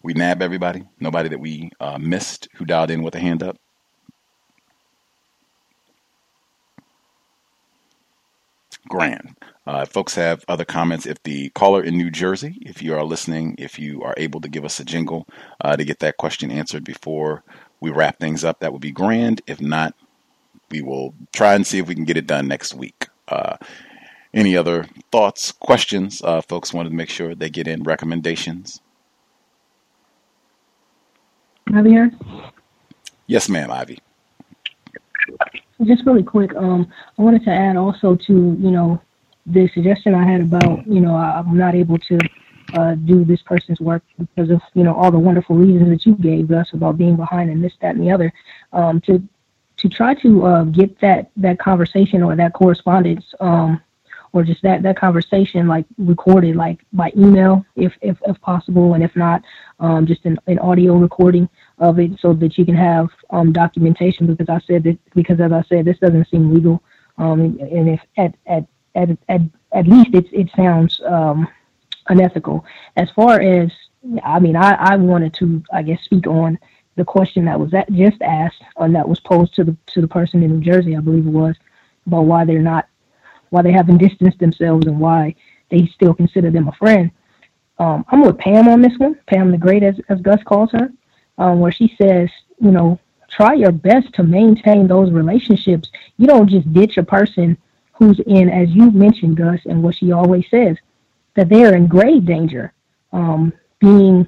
[0.03, 0.83] We nab everybody.
[0.99, 3.57] Nobody that we uh, missed who dialed in with a hand up.
[8.87, 9.35] Grand.
[9.67, 13.03] Uh, if folks have other comments, if the caller in New Jersey, if you are
[13.03, 15.27] listening, if you are able to give us a jingle
[15.59, 17.43] uh, to get that question answered before
[17.81, 19.41] we wrap things up, that would be grand.
[19.45, 19.93] If not,
[20.71, 23.07] we will try and see if we can get it done next week.
[23.27, 23.57] Uh,
[24.33, 26.21] any other thoughts, questions?
[26.21, 28.79] Uh, folks wanted to make sure they get in recommendations.
[31.69, 32.09] Javier?
[33.27, 33.99] Yes, ma'am, Ivy.
[35.83, 36.89] just really quick, um,
[37.19, 39.01] I wanted to add also to you know
[39.47, 42.19] the suggestion I had about you know I, I'm not able to
[42.73, 46.15] uh, do this person's work because of you know all the wonderful reasons that you
[46.15, 48.33] gave us about being behind and this, that, and the other.
[48.73, 49.27] Um, to
[49.77, 53.81] to try to uh, get that that conversation or that correspondence um,
[54.33, 59.03] or just that that conversation like recorded like by email if if, if possible and
[59.03, 59.41] if not
[59.79, 61.47] um, just an, an audio recording
[61.79, 65.51] of it so that you can have um, documentation because I said that because as
[65.51, 66.83] I said this doesn't seem legal
[67.17, 68.65] um, and if at at
[68.97, 71.47] at at, at least it it sounds um,
[72.07, 72.65] unethical
[72.97, 73.71] as far as
[74.23, 76.59] I mean I, I wanted to I guess speak on
[76.97, 80.43] the question that was just asked and that was posed to the to the person
[80.43, 81.55] in New Jersey, I believe it was,
[82.07, 82.87] about why they're not,
[83.51, 85.35] why they haven't distanced themselves and why
[85.69, 87.11] they still consider them a friend.
[87.77, 90.91] Um, I'm with Pam on this one, Pam the Great, as, as Gus calls her,
[91.37, 95.91] um, where she says, you know, try your best to maintain those relationships.
[96.17, 97.55] You don't just ditch a person
[97.97, 100.77] who's in, as you mentioned, Gus, and what she always says,
[101.35, 102.73] that they are in grave danger,
[103.11, 104.27] um, being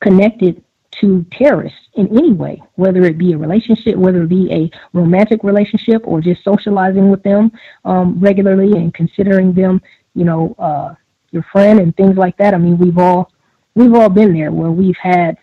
[0.00, 0.62] connected
[1.00, 5.42] to terrorists in any way, whether it be a relationship, whether it be a romantic
[5.42, 7.50] relationship, or just socializing with them
[7.84, 9.80] um, regularly and considering them,
[10.14, 10.94] you know, uh,
[11.30, 12.52] your friend and things like that.
[12.54, 13.32] I mean, we've all
[13.74, 15.38] we've all been there where we've had,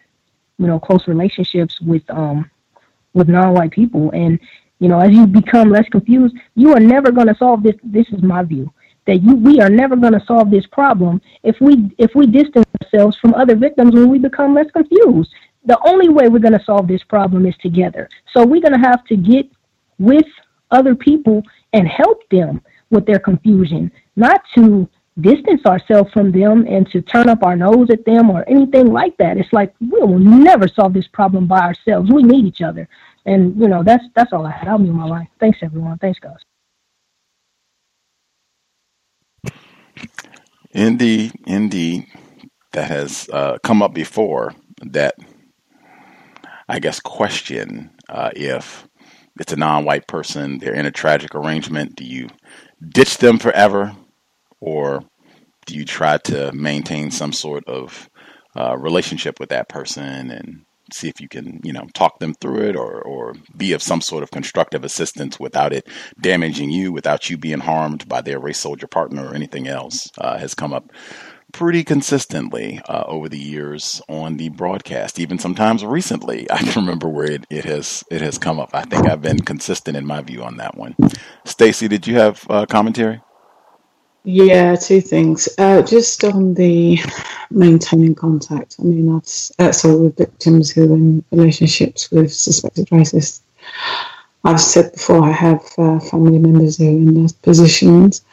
[0.60, 2.50] you know, close relationships with um,
[3.14, 4.40] with non-white people, and
[4.80, 7.76] you know, as you become less confused, you are never going to solve this.
[7.84, 8.72] This is my view
[9.10, 12.66] that you we are never going to solve this problem if we if we distance
[12.82, 15.32] ourselves from other victims when we become less confused.
[15.66, 18.08] The only way we're going to solve this problem is together.
[18.34, 19.50] So we're going to have to get
[19.98, 20.28] with
[20.72, 21.44] other people
[21.74, 24.88] and help them with their confusion, not to
[25.22, 29.18] distance ourselves from them and to turn up our nose at them or anything like
[29.18, 29.38] that.
[29.38, 32.12] It's like we will never solve this problem by ourselves.
[32.12, 32.88] We need each other.
[33.26, 34.68] And you know, that's that's all I had.
[34.70, 35.28] I'll mute my line.
[35.40, 35.98] Thanks everyone.
[36.00, 36.38] Thanks guys.
[40.72, 42.08] Indeed, indeed,
[42.74, 44.54] that has uh, come up before.
[44.84, 45.16] That
[46.70, 48.88] I guess question uh, if
[49.40, 51.96] it's a non-white person, they're in a tragic arrangement.
[51.96, 52.30] Do you
[52.90, 53.96] ditch them forever,
[54.62, 55.04] or
[55.66, 58.10] do you try to maintain some sort of
[58.58, 62.70] uh, relationship with that person and see if you can, you know, talk them through
[62.70, 65.88] it or, or be of some sort of constructive assistance without it
[66.20, 70.38] damaging you, without you being harmed by their race soldier partner or anything else, uh,
[70.38, 70.92] has come up
[71.52, 75.20] pretty consistently uh, over the years on the broadcast.
[75.20, 78.72] Even sometimes recently, I can remember where it, it has it has come up.
[78.74, 80.96] I think I've been consistent in my view on that one.
[81.46, 83.22] Stacy, did you have uh, commentary?
[84.24, 85.48] Yeah, two things.
[85.58, 87.00] Uh, just on the
[87.50, 88.76] maintaining contact.
[88.80, 89.12] I mean,
[89.58, 93.42] that's all with victims who are in relationships with suspected racists.
[94.44, 98.24] I've said before, I have uh, family members who are in those positions.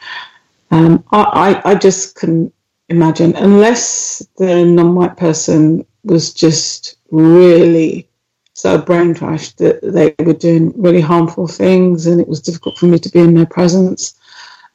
[0.70, 1.22] Um, I,
[1.64, 2.52] I, I just couldn't
[2.88, 8.08] imagine, unless the non-white person was just really
[8.54, 12.86] so brain trashed that they were doing really harmful things, and it was difficult for
[12.86, 14.14] me to be in their presence.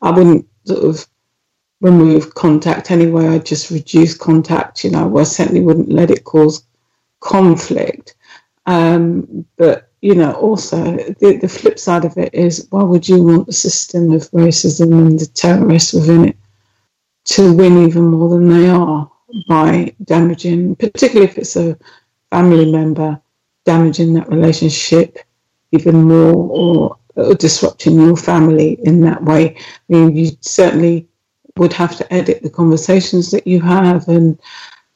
[0.01, 1.07] I wouldn't sort of
[1.81, 3.27] remove contact anyway.
[3.27, 4.83] I just reduce contact.
[4.83, 6.65] You know, I certainly wouldn't let it cause
[7.19, 8.15] conflict.
[8.65, 13.23] Um, but you know, also the, the flip side of it is, why would you
[13.23, 16.37] want the system of racism and the terrorists within it
[17.25, 19.09] to win even more than they are
[19.47, 21.77] by damaging, particularly if it's a
[22.31, 23.21] family member,
[23.65, 25.19] damaging that relationship
[25.71, 29.55] even more or, or disrupting your family in that way?
[29.57, 31.07] I mean, you certainly
[31.57, 34.39] would have to edit the conversations that you have and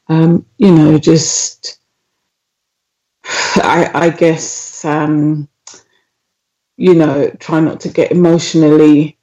[0.08, 1.78] um, you know just
[3.56, 5.48] I, I guess um,
[6.76, 9.18] you know try not to get emotionally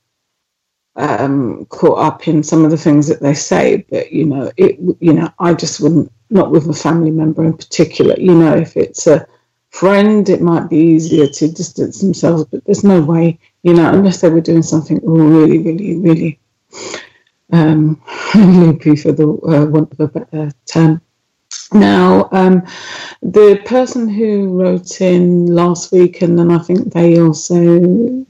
[0.96, 4.78] um, caught up in some of the things that they say but you know it
[5.00, 8.78] you know I just wouldn't not with a family member in particular you know if
[8.78, 9.28] it's a
[9.74, 14.22] friend it might be easier to distance themselves but there's no way you know unless
[14.22, 16.40] they were doing something really really really
[17.54, 18.02] um,
[18.36, 21.02] loopy for the uh, want of a better term.
[21.72, 22.64] Now, um,
[23.22, 28.26] the person who wrote in last week, and then I think they also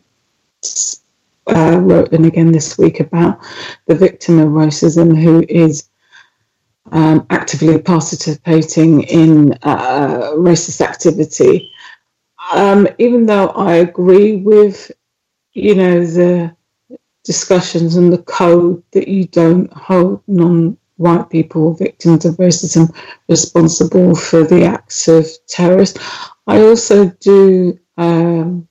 [1.48, 3.40] uh, wrote in again this week about
[3.86, 5.90] the victim of racism who is
[6.92, 11.72] um, actively participating in uh, racist activity.
[12.54, 14.92] Um, even though I agree with,
[15.54, 16.56] you know, the
[17.24, 22.94] discussions and the code that you don't hold non white people, victims of racism,
[23.30, 26.00] responsible for the acts of terrorists.
[26.48, 28.68] I also do um,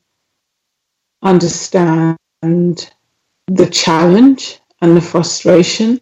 [1.23, 6.01] understand the challenge and the frustration.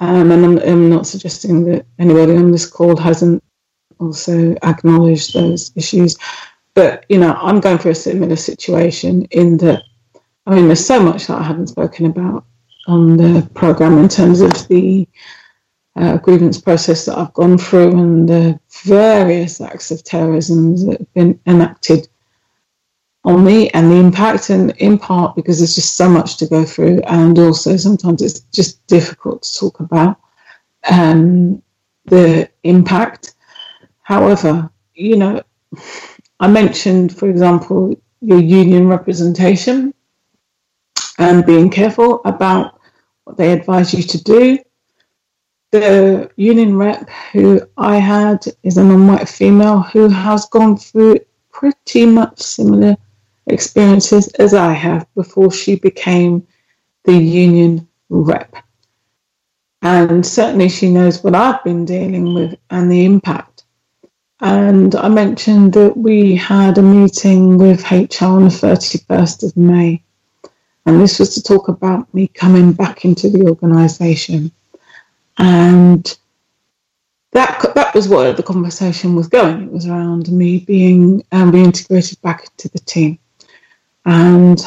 [0.00, 3.44] Um, and I'm, I'm, not suggesting that anybody on this call hasn't
[3.98, 6.16] also acknowledged those issues.
[6.74, 9.82] But, you know, I'm going through a similar situation in that,
[10.46, 12.44] I mean, there's so much that I haven't spoken about
[12.86, 15.06] on the program in terms of the
[15.96, 21.14] uh, grievance process that I've gone through and the various acts of terrorism that have
[21.14, 22.08] been enacted
[23.24, 26.64] on me and the impact, and in part because there's just so much to go
[26.64, 30.16] through, and also sometimes it's just difficult to talk about
[30.90, 31.62] um,
[32.06, 33.34] the impact.
[34.02, 35.42] However, you know,
[36.40, 39.94] I mentioned, for example, your union representation
[41.18, 42.80] and being careful about
[43.24, 44.58] what they advise you to do.
[45.70, 51.20] The union rep who I had is a non white female who has gone through
[51.52, 52.96] pretty much similar
[53.52, 56.46] experiences as I have before she became
[57.04, 58.54] the union rep.
[59.82, 63.64] And certainly she knows what I've been dealing with and the impact.
[64.40, 70.02] And I mentioned that we had a meeting with HR on the 31st of May.
[70.86, 74.50] And this was to talk about me coming back into the organisation.
[75.38, 76.18] And
[77.32, 79.62] that that was where the conversation was going.
[79.62, 83.19] It was around me being um, reintegrated back into the team.
[84.10, 84.60] And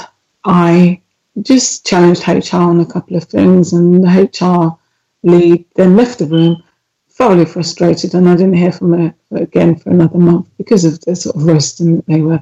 [0.46, 1.02] I
[1.42, 4.80] just challenged HR on a couple of things, and the HR
[5.28, 6.64] lead then left the room,
[7.10, 11.14] thoroughly frustrated, and I didn't hear from her again for another month because of the
[11.18, 12.42] sort of roasting that they were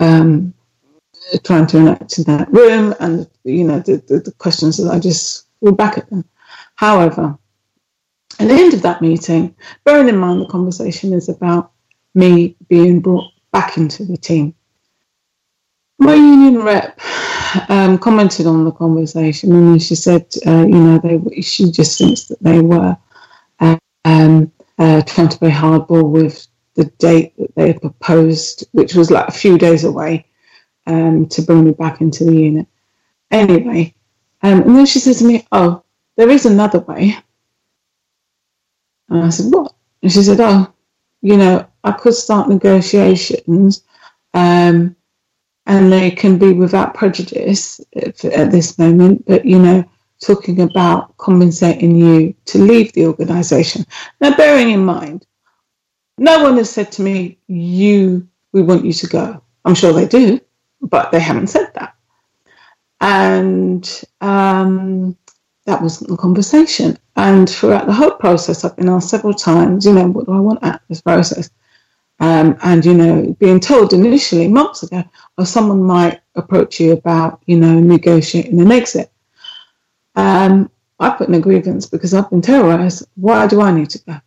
[0.00, 0.52] um,
[1.44, 4.98] trying to enact in that room, and you know the, the, the questions that I
[5.00, 6.26] just threw back at them.
[6.74, 7.38] However,
[8.38, 11.72] at the end of that meeting, bearing in mind the conversation is about
[12.14, 14.54] me being brought back into the team
[15.98, 17.00] my union rep
[17.68, 22.24] um, commented on the conversation, and she said, uh, you know, they she just thinks
[22.26, 22.96] that they were
[24.04, 29.10] um, uh, trying to play hardball with the date that they had proposed, which was
[29.10, 30.26] like a few days away,
[30.86, 32.66] um, to bring me back into the unit.
[33.30, 33.94] Anyway,
[34.42, 35.82] um, and then she said to me, "Oh,
[36.16, 37.16] there is another way."
[39.08, 40.72] And I said, "What?" And she said, "Oh,
[41.22, 43.82] you know, I could start negotiations."
[44.34, 44.96] Um,
[45.68, 49.84] and they can be without prejudice at this moment, but you know,
[50.20, 53.84] talking about compensating you to leave the organization.
[54.20, 55.26] Now, bearing in mind,
[56.16, 59.42] no one has said to me, you, we want you to go.
[59.64, 60.40] I'm sure they do,
[60.80, 61.94] but they haven't said that.
[63.00, 65.16] And um,
[65.66, 66.98] that wasn't the conversation.
[67.14, 70.40] And throughout the whole process, I've been asked several times, you know, what do I
[70.40, 71.50] want out of this process?
[72.20, 75.04] Um, and, you know, being told initially months ago,
[75.36, 79.12] or someone might approach you about, you know, negotiating an exit.
[80.16, 83.06] Um, I put in a grievance because I've been terrorized.
[83.14, 84.20] Why do I need to go?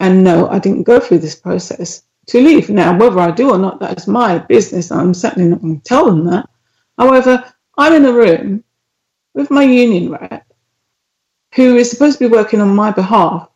[0.00, 2.68] And no, I didn't go through this process to leave.
[2.68, 4.90] Now, whether I do or not, that is my business.
[4.90, 6.48] I'm certainly not going to tell them that.
[6.98, 7.44] However,
[7.78, 8.64] I'm in a room
[9.34, 10.46] with my union rep
[11.54, 13.49] who is supposed to be working on my behalf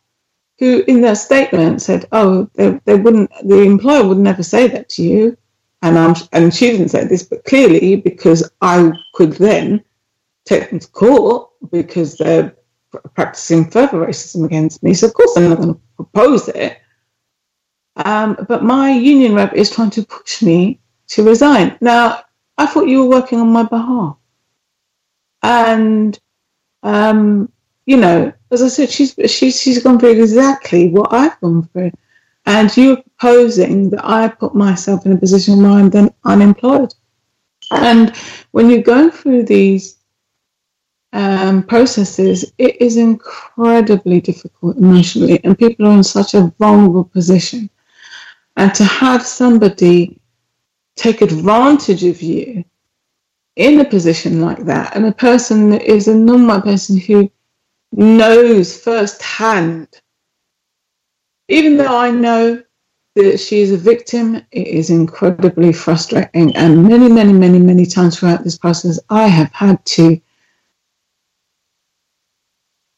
[0.58, 3.30] who in their statement said, "Oh, they, they wouldn't.
[3.44, 5.36] The employer would never say that to you,"
[5.82, 9.84] and I'm and she didn't say this, but clearly because I could then
[10.44, 12.54] take them to court because they're
[13.14, 14.94] practicing further racism against me.
[14.94, 16.78] So of course I'm not going to propose it.
[17.96, 21.76] Um, but my union rep is trying to push me to resign.
[21.80, 22.22] Now
[22.58, 24.16] I thought you were working on my behalf,
[25.42, 26.18] and
[26.82, 27.50] um,
[27.86, 31.92] you know, as I said, she's she's she's gone through exactly what I've gone through,
[32.46, 36.94] and you're proposing that I put myself in a position where I'm then unemployed.
[37.70, 38.16] And
[38.52, 39.98] when you're going through these
[41.12, 47.68] um, processes, it is incredibly difficult emotionally, and people are in such a vulnerable position.
[48.56, 50.20] And to have somebody
[50.96, 52.64] take advantage of you
[53.56, 57.30] in a position like that, and a person that is a non-white person who
[57.96, 59.88] knows firsthand,
[61.48, 62.62] even though I know
[63.14, 66.54] that she is a victim, it is incredibly frustrating.
[66.56, 70.20] And many, many, many, many times throughout this process, I have had to.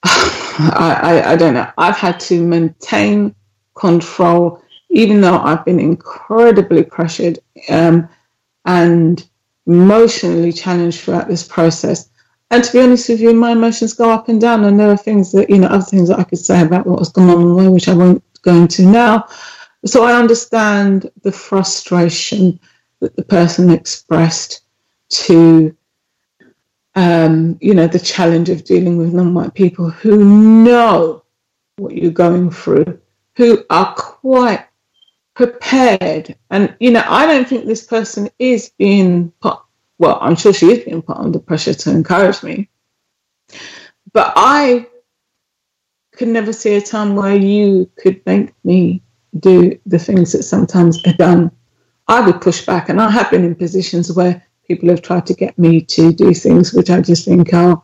[0.05, 1.71] I, I, I don't know.
[1.77, 3.35] I've had to maintain
[3.75, 8.09] control, even though I've been incredibly pressured um,
[8.65, 9.23] and
[9.67, 12.09] emotionally challenged throughout this process.
[12.51, 14.97] And to be honest with you, my emotions go up and down, and there are
[14.97, 17.41] things that you know, other things that I could say about what was going on
[17.41, 19.27] in the way, which I won't go into now.
[19.85, 22.59] So I understand the frustration
[23.01, 24.63] that the person expressed
[25.09, 25.77] to,
[26.95, 30.25] um, you know, the challenge of dealing with non-white people who
[30.65, 31.25] know
[31.77, 33.01] what you're going through,
[33.37, 34.67] who are quite
[35.35, 36.37] prepared.
[36.51, 39.59] And, you know, I don't think this person is being put,
[39.99, 42.69] well, I'm sure she is being put under pressure to encourage me.
[44.13, 44.87] But I
[46.13, 49.03] could never see a time where you could make me
[49.39, 51.51] do the things that sometimes are done.
[52.09, 55.35] I would push back, and I have been in positions where people have tried to
[55.35, 57.83] get me to do things which I just think are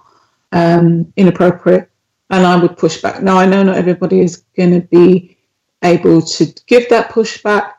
[0.52, 1.91] um, inappropriate,
[2.31, 3.23] and I would push back.
[3.23, 5.36] Now, I know not everybody is going to be
[5.82, 7.73] able to give that pushback,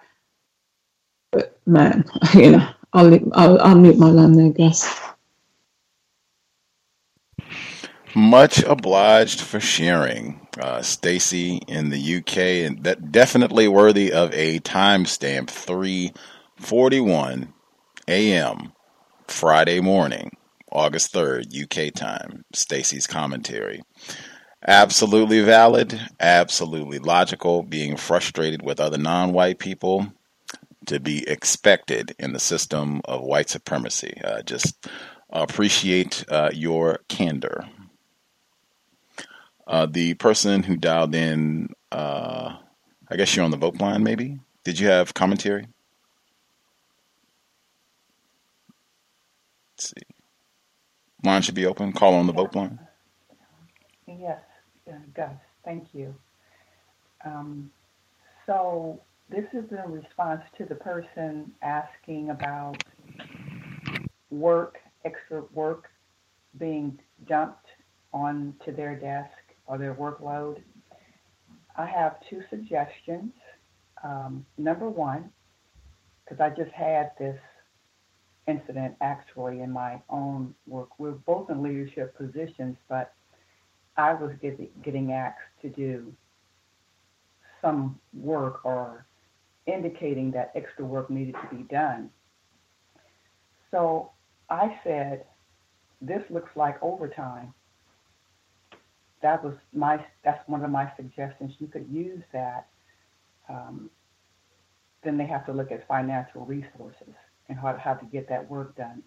[1.31, 4.85] but man, you know, I'll, I'll, I'll mute my line there, guys.
[8.15, 14.59] Much obliged for sharing uh, Stacy in the UK, and that definitely worthy of a
[14.59, 15.49] timestamp.
[15.49, 16.13] Three
[16.57, 17.53] forty-one
[18.07, 18.73] a.m.
[19.27, 20.38] Friday morning,
[20.72, 22.45] August third, UK time.
[22.53, 23.81] Stacy's commentary.
[24.67, 27.63] Absolutely valid, absolutely logical.
[27.63, 30.13] Being frustrated with other non-white people
[30.87, 34.19] to be expected in the system of white supremacy.
[34.23, 34.87] Uh, just
[35.29, 37.67] appreciate uh, your candor.
[39.65, 42.57] Uh, the person who dialed in, uh,
[43.09, 44.39] I guess you're on the vote line, maybe.
[44.63, 45.67] Did you have commentary?
[49.75, 50.03] Let's see.
[51.23, 51.93] Line should be open.
[51.93, 52.79] Call on the vote line.
[54.07, 54.41] Yes,
[55.15, 55.31] Gus,
[55.63, 56.13] thank you.
[57.25, 57.71] Um,
[58.45, 58.99] so
[59.33, 62.75] this is in response to the person asking about
[64.29, 65.85] work, extra work
[66.59, 67.65] being dumped
[68.13, 69.31] onto their desk
[69.65, 70.61] or their workload.
[71.75, 73.31] I have two suggestions.
[74.03, 75.31] Um, number one,
[76.23, 77.39] because I just had this
[78.47, 80.89] incident actually in my own work.
[80.99, 83.13] We're both in leadership positions, but
[83.97, 86.13] I was get, getting asked to do
[87.61, 89.07] some work or
[89.66, 92.09] indicating that extra work needed to be done.
[93.72, 94.11] So
[94.50, 95.25] I said,
[96.01, 97.53] this looks like overtime
[99.24, 101.53] that was my that's one of my suggestions.
[101.58, 102.67] You could use that.
[103.50, 103.90] Um,
[105.03, 107.16] then they have to look at financial resources
[107.50, 109.01] and how, how to get that work done.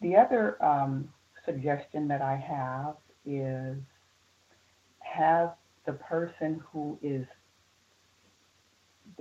[0.00, 1.08] The other um,
[1.46, 3.78] suggestion that I have is
[4.98, 5.54] have
[5.86, 7.26] the person who is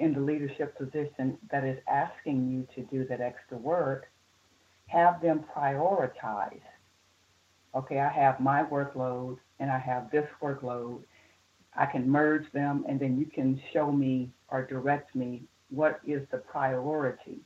[0.01, 4.07] in the leadership position that is asking you to do that extra work,
[4.87, 6.59] have them prioritize.
[7.75, 11.03] Okay, I have my workload and I have this workload,
[11.77, 16.27] I can merge them and then you can show me or direct me what is
[16.31, 17.39] the priority.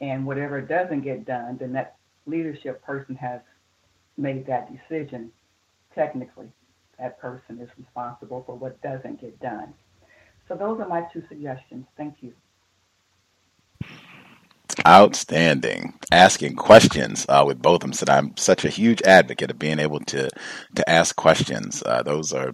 [0.00, 3.40] And whatever doesn't get done, then that leadership person has
[4.16, 5.30] made that decision.
[5.94, 6.48] Technically,
[6.98, 9.74] that person is responsible for what doesn't get done.
[10.48, 11.86] So those are my two suggestions.
[11.96, 12.32] Thank you.
[14.86, 15.94] Outstanding.
[16.12, 17.92] Asking questions uh, with both of them.
[17.92, 20.30] Said I'm such a huge advocate of being able to
[20.76, 21.82] to ask questions.
[21.84, 22.52] Uh, those are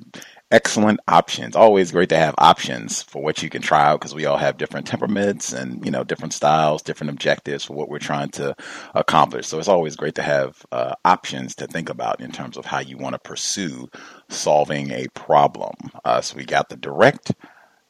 [0.50, 1.56] excellent options.
[1.56, 4.56] Always great to have options for what you can try out because we all have
[4.56, 8.56] different temperaments and you know different styles, different objectives for what we're trying to
[8.94, 9.46] accomplish.
[9.46, 12.80] So it's always great to have uh, options to think about in terms of how
[12.80, 13.88] you want to pursue
[14.28, 15.74] solving a problem.
[16.04, 17.32] Uh, so we got the direct.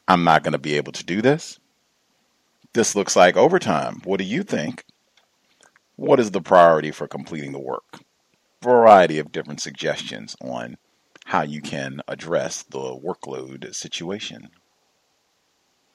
[0.07, 1.59] I'm not going to be able to do this
[2.75, 4.01] this looks like overtime.
[4.05, 4.85] What do you think?
[5.97, 8.01] What is the priority for completing the work?
[8.63, 10.77] Variety of different suggestions on
[11.27, 14.51] how you can address the workload situation.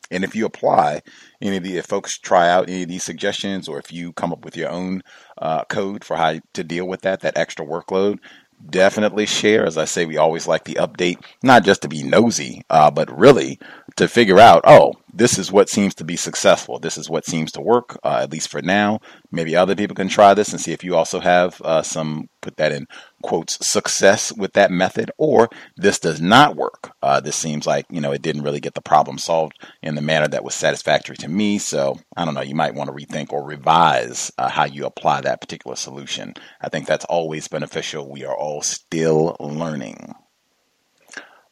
[0.09, 1.01] And if you apply
[1.41, 4.31] any of the, if folks try out any of these suggestions, or if you come
[4.31, 5.03] up with your own
[5.37, 8.19] uh, code for how to deal with that, that extra workload,
[8.67, 9.65] definitely share.
[9.65, 13.15] As I say, we always like the update, not just to be nosy, uh, but
[13.15, 13.59] really
[13.99, 16.79] to figure out, oh, this is what seems to be successful.
[16.79, 19.01] This is what seems to work, uh, at least for now.
[19.29, 22.55] Maybe other people can try this and see if you also have uh, some, put
[22.57, 22.87] that in
[23.21, 26.93] quotes, success with that method, or this does not work.
[27.03, 30.01] Uh, this seems like, you know, it didn't really get the problem solved in the
[30.01, 31.57] manner that was satisfactory to me.
[31.57, 35.21] So I don't know, you might want to rethink or revise uh, how you apply
[35.21, 36.35] that particular solution.
[36.61, 38.09] I think that's always beneficial.
[38.09, 40.15] We are all still learning.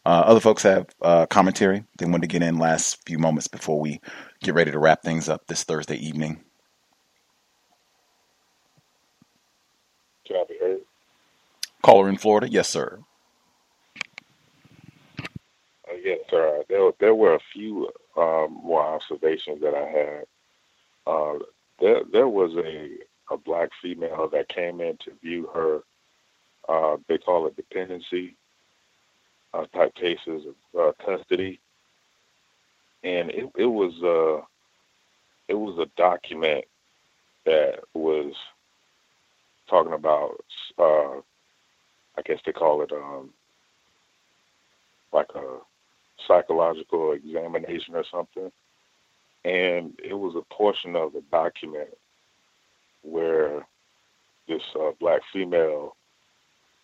[0.08, 3.78] Uh, other folks have uh, commentary they wanted to get in last few moments before
[3.78, 4.00] we
[4.42, 6.42] get ready to wrap things up this Thursday evening.
[10.26, 10.80] Can I be heard?
[11.82, 13.00] Caller in Florida, yes, sir.
[15.86, 16.64] Uh, yes, sir.
[16.70, 20.26] There, there were a few um, more observations that I had.
[21.06, 21.40] Uh,
[21.82, 22.92] there there was a
[23.30, 25.82] a black female that came in to view her.
[26.70, 28.37] Uh, they call it dependency
[29.54, 31.60] uh, type cases of uh, custody,
[33.04, 34.44] and it it was uh
[35.48, 36.66] it was a document
[37.46, 38.34] that was
[39.70, 40.44] talking about
[40.78, 41.18] uh
[42.18, 43.32] I guess they call it um
[45.14, 45.58] like a
[46.28, 48.52] psychological examination or something.
[49.46, 51.90] And it was a portion of the document
[53.04, 53.66] where
[54.48, 55.96] this uh, black female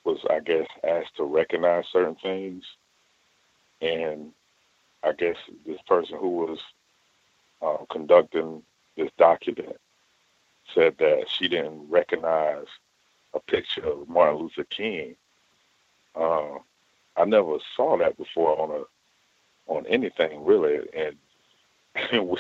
[0.04, 2.64] was, I guess, asked to recognize certain things.
[3.82, 4.32] And
[5.04, 6.60] I guess this person who was
[7.62, 8.64] uh, conducting
[8.98, 9.78] this document
[10.74, 12.66] said that she didn't recognize
[13.34, 15.16] a picture of Martin Luther King.
[16.16, 16.58] Uh,
[17.18, 18.84] I never saw that before on a
[19.66, 21.16] on anything really, and
[22.28, 22.38] we,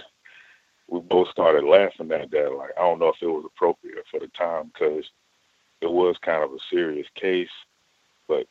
[0.88, 2.53] we both started laughing at that.
[2.53, 5.06] Like I don't know if it was appropriate for the time because
[5.83, 7.49] it was kind of a serious case,
[8.27, 8.47] but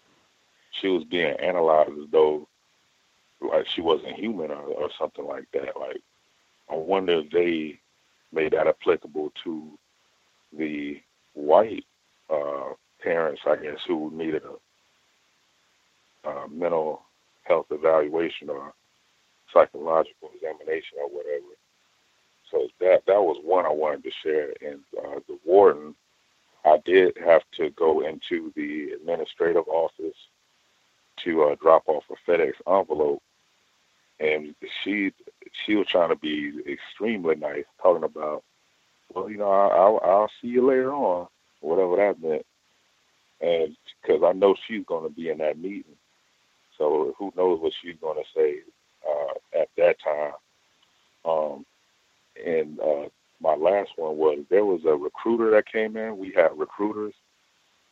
[0.73, 2.47] she was being analyzed as though
[3.41, 5.77] like she wasn't human or, or something like that.
[5.79, 6.01] Like
[6.71, 7.81] I wonder if they
[8.33, 9.79] made that applicable to
[10.57, 11.01] the
[11.35, 11.85] white
[12.31, 14.43] uh, parents, I guess, who needed
[16.25, 17.03] a, a mental
[17.45, 18.73] health evaluation or
[19.53, 21.53] psychological examination or whatever.
[22.51, 24.53] So that that was one I wanted to share.
[24.61, 25.95] And uh, the warden,
[26.65, 30.17] I did have to go into the administrative office
[31.25, 33.23] to uh, drop off a FedEx envelope,
[34.21, 35.13] and she
[35.65, 38.43] she was trying to be extremely nice, talking about,
[39.13, 41.27] well, you know, I'll I'll see you later on,
[41.61, 42.47] whatever that meant,
[43.41, 45.97] and because I know she's going to be in that meeting,
[46.79, 48.61] so who knows what she's going to say
[49.09, 50.33] uh, at that time.
[51.25, 51.67] Um,
[52.45, 53.09] and uh,
[53.43, 56.17] my last one was there was a recruiter that came in.
[56.19, 57.15] We had recruiters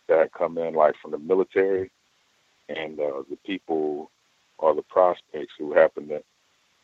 [0.08, 1.90] that come in like from the military,
[2.68, 4.10] and uh, the people
[4.58, 6.22] or the prospects who happen to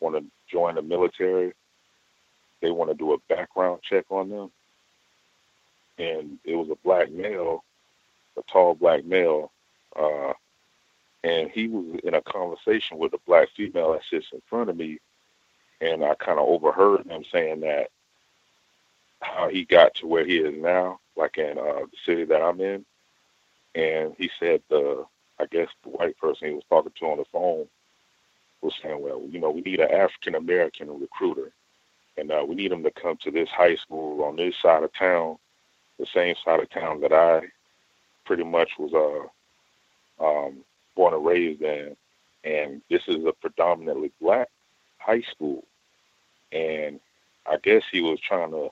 [0.01, 1.53] want to join the military.
[2.61, 4.51] They want to do a background check on them,
[5.99, 7.63] and it was a black male,
[8.37, 9.53] a tall black male.
[9.95, 10.33] Uh,
[11.23, 14.77] and he was in a conversation with a black female that sits in front of
[14.77, 14.99] me,
[15.81, 17.91] and I kind of overheard him saying that
[19.35, 22.61] how he got to where he is now, like in uh, the city that I'm
[22.61, 22.85] in,
[23.75, 25.05] and he said the
[25.39, 27.69] I guess the white person he was talking to on the phone
[28.63, 31.53] was saying, well, you know, we need an African American recruiter,
[32.17, 34.93] and uh, we need him to come to this high school on this side of
[34.95, 35.37] town,
[35.99, 37.43] the same side of town that I
[38.27, 38.93] pretty much was
[40.21, 40.59] uh um
[40.97, 41.97] born and raised in,
[42.45, 44.49] and this is a predominantly black
[44.99, 45.65] high school,
[46.53, 47.01] and
[47.47, 48.71] I guess he was trying to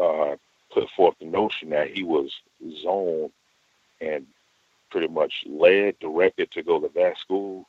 [0.00, 0.36] uh,
[0.72, 2.30] put forth the notion that he was
[2.82, 3.32] zoned
[4.00, 4.26] and
[4.90, 7.66] pretty much led, directed to go to that school,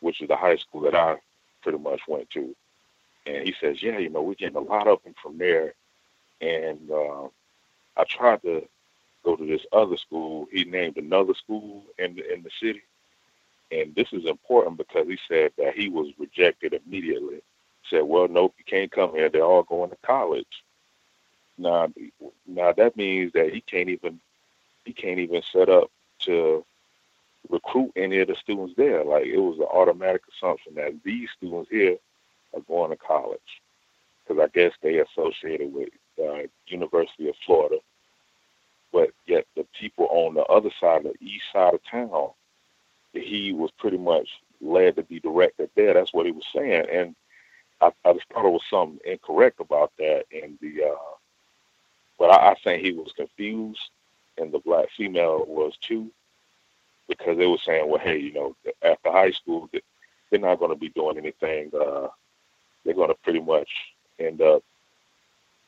[0.00, 1.16] which is the high school that I
[1.62, 2.54] pretty much went to.
[3.26, 5.74] And he says, yeah, you know, we're getting a lot of them from there.
[6.40, 7.28] And uh,
[7.96, 8.66] I tried to
[9.24, 10.48] go to this other school.
[10.50, 12.82] He named another school in the, in the city,
[13.70, 17.36] and this is important because he said that he was rejected immediately.
[17.36, 19.28] He said, well, nope, you can't come here.
[19.28, 20.62] They're all going to college.
[21.58, 21.92] Now,
[22.46, 24.20] now that means that he can't even
[24.84, 25.90] he can't even set up
[26.20, 26.64] to
[27.48, 29.04] recruit any of the students there.
[29.04, 31.96] Like it was an automatic assumption that these students here
[32.54, 33.40] are going to college
[34.26, 37.78] because I guess they associated with uh, University of Florida.
[38.92, 42.30] But yet the people on the other side, the east side of town,
[43.12, 44.28] he was pretty much
[44.60, 45.94] led to be directed there.
[45.94, 47.14] That's what he was saying, and
[47.80, 50.24] I, I just thought it was something incorrect about that.
[50.32, 51.14] And the, uh,
[52.22, 53.90] but I, I think he was confused,
[54.38, 56.08] and the black female was too,
[57.08, 59.68] because they were saying, well, hey, you know, after high school,
[60.30, 61.72] they're not going to be doing anything.
[61.74, 62.06] Uh,
[62.84, 63.68] they're going to pretty much
[64.20, 64.62] end up,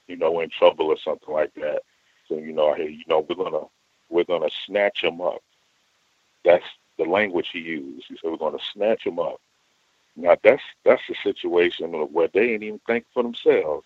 [0.07, 1.83] you know, in trouble or something like that.
[2.29, 3.67] So you know, hey, you know, we're gonna
[4.09, 5.43] we're gonna snatch them up.
[6.45, 6.65] That's
[6.99, 8.07] the language he used.
[8.09, 9.41] He said we're to snatch them up.
[10.15, 13.85] Now that's that's a situation where they ain't even think for themselves.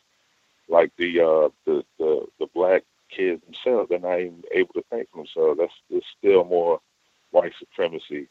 [0.69, 5.09] Like the uh, the, the the black kids themselves, they're not even able to think
[5.11, 5.59] for themselves.
[5.59, 6.81] That's there's still more
[7.31, 8.29] white supremacy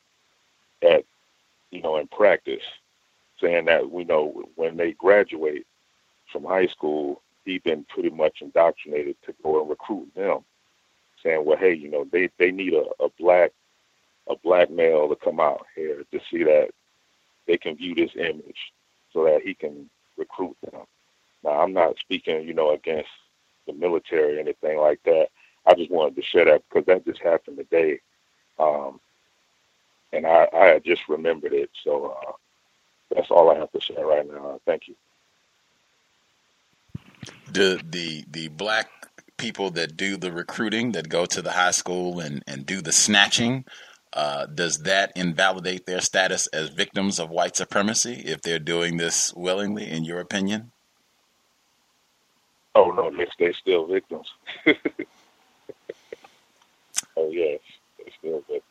[0.81, 1.03] at
[1.71, 2.63] you know in practice,
[3.41, 5.65] saying that we know when they graduate
[6.31, 10.39] from high school, he's been pretty much indoctrinated to go and recruit them,
[11.23, 13.51] saying, well, hey, you know, they they need a, a black
[14.27, 16.69] a black male to come out here to see that
[17.47, 18.73] they can view this image
[19.13, 20.81] so that he can recruit them.
[21.47, 23.09] Now, I'm not speaking, you know, against
[23.67, 25.29] the military or anything like that.
[25.65, 28.01] I just wanted to share that because that just happened today,
[28.59, 28.99] um,
[30.11, 31.69] and I, I just remembered it.
[31.83, 32.31] So uh,
[33.15, 34.59] that's all I have to share right now.
[34.65, 34.95] Thank you.
[37.51, 38.89] The the the black
[39.37, 42.91] people that do the recruiting that go to the high school and and do the
[42.91, 43.63] snatching.
[44.13, 49.33] Uh, does that invalidate their status as victims of white supremacy if they're doing this
[49.33, 50.71] willingly, in your opinion?
[52.77, 54.31] Oh no, they still victims.
[57.17, 57.59] oh yes,
[57.97, 58.63] they still victims.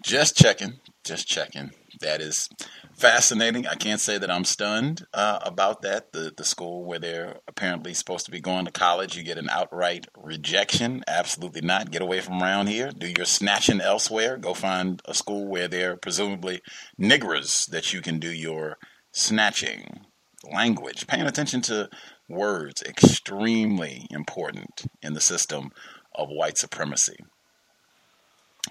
[0.00, 1.72] Just checking, just checking.
[2.00, 2.48] That is
[2.94, 3.66] fascinating.
[3.66, 6.12] I can't say that I'm stunned uh, about that.
[6.12, 9.50] The the school where they're apparently supposed to be going to college, you get an
[9.50, 11.02] outright rejection.
[11.08, 11.90] Absolutely not.
[11.90, 12.92] Get away from around here.
[12.92, 14.36] Do your snatching elsewhere.
[14.36, 16.62] Go find a school where they're presumably
[17.00, 18.78] niggers that you can do your
[19.10, 20.06] snatching.
[20.52, 21.88] Language, paying attention to
[22.28, 25.70] words, extremely important in the system
[26.14, 27.16] of white supremacy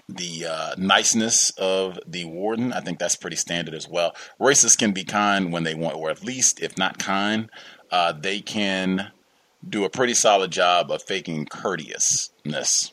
[0.08, 2.72] the uh, niceness of the warden.
[2.72, 4.14] I think that's pretty standard as well.
[4.40, 7.50] Racists can be kind when they want, or at least, if not kind,
[7.90, 9.10] uh, they can
[9.66, 12.92] do a pretty solid job of faking courteousness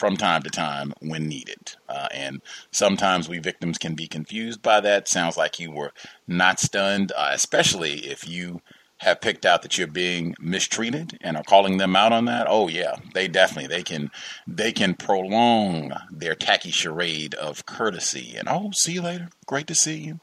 [0.00, 1.74] from time to time when needed.
[1.86, 5.06] Uh, and sometimes we victims can be confused by that.
[5.06, 5.92] Sounds like you were
[6.26, 8.62] not stunned, uh, especially if you
[8.96, 12.66] have picked out that you're being mistreated and are calling them out on that, oh
[12.68, 14.10] yeah, they definitely they can
[14.46, 19.74] they can prolong their tacky charade of courtesy and oh see you later, great to
[19.74, 20.20] see you,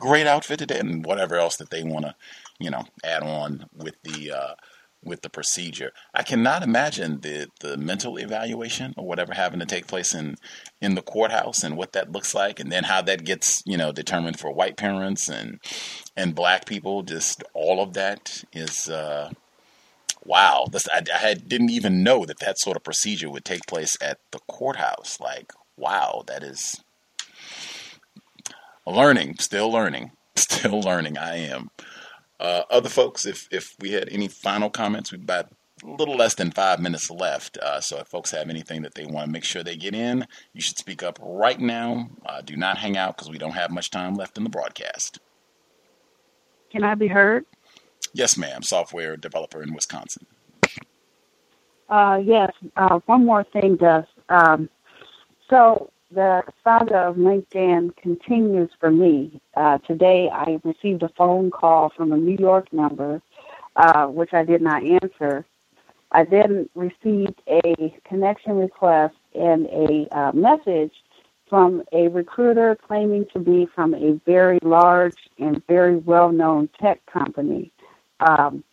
[0.00, 2.14] great outfit today, and whatever else that they want to
[2.58, 4.54] you know add on with the uh,
[5.02, 5.92] with the procedure.
[6.14, 10.36] I cannot imagine the the mental evaluation or whatever having to take place in
[10.80, 13.92] in the courthouse and what that looks like, and then how that gets you know
[13.92, 15.60] determined for white parents and
[16.16, 17.02] and black people.
[17.02, 18.88] Just all of that is.
[18.88, 19.30] Uh,
[20.24, 23.66] wow, this I, I had, didn't even know that that sort of procedure would take
[23.66, 25.18] place at the courthouse.
[25.18, 26.82] Like, wow, that is
[28.86, 31.18] learning, still learning, still learning.
[31.18, 31.70] I am.
[32.40, 35.52] Uh, other folks, if if we had any final comments, we've got
[35.84, 37.58] a little less than five minutes left.
[37.58, 40.26] Uh, so if folks have anything that they want to make sure they get in,
[40.54, 42.08] you should speak up right now.
[42.24, 45.18] Uh, do not hang out because we don't have much time left in the broadcast.
[46.72, 47.44] Can I be heard?
[48.14, 48.62] Yes, ma'am.
[48.62, 50.26] Software developer in Wisconsin.
[51.88, 52.52] Uh, yes.
[52.76, 54.06] Uh, one more thing, Gus.
[54.28, 54.70] Um,
[55.50, 59.40] so the saga of LinkedIn continues for me.
[59.56, 63.22] Uh, today, I received a phone call from a New York number,
[63.76, 65.44] uh, which I did not answer.
[66.12, 70.92] I then received a connection request and a uh, message
[71.48, 77.04] from a recruiter claiming to be from a very large and very well known tech
[77.06, 77.70] company,
[78.20, 78.64] um,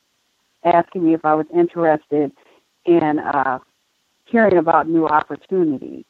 [0.63, 2.31] asking me if I was interested
[2.85, 3.59] in uh,
[4.25, 6.05] hearing about new opportunities.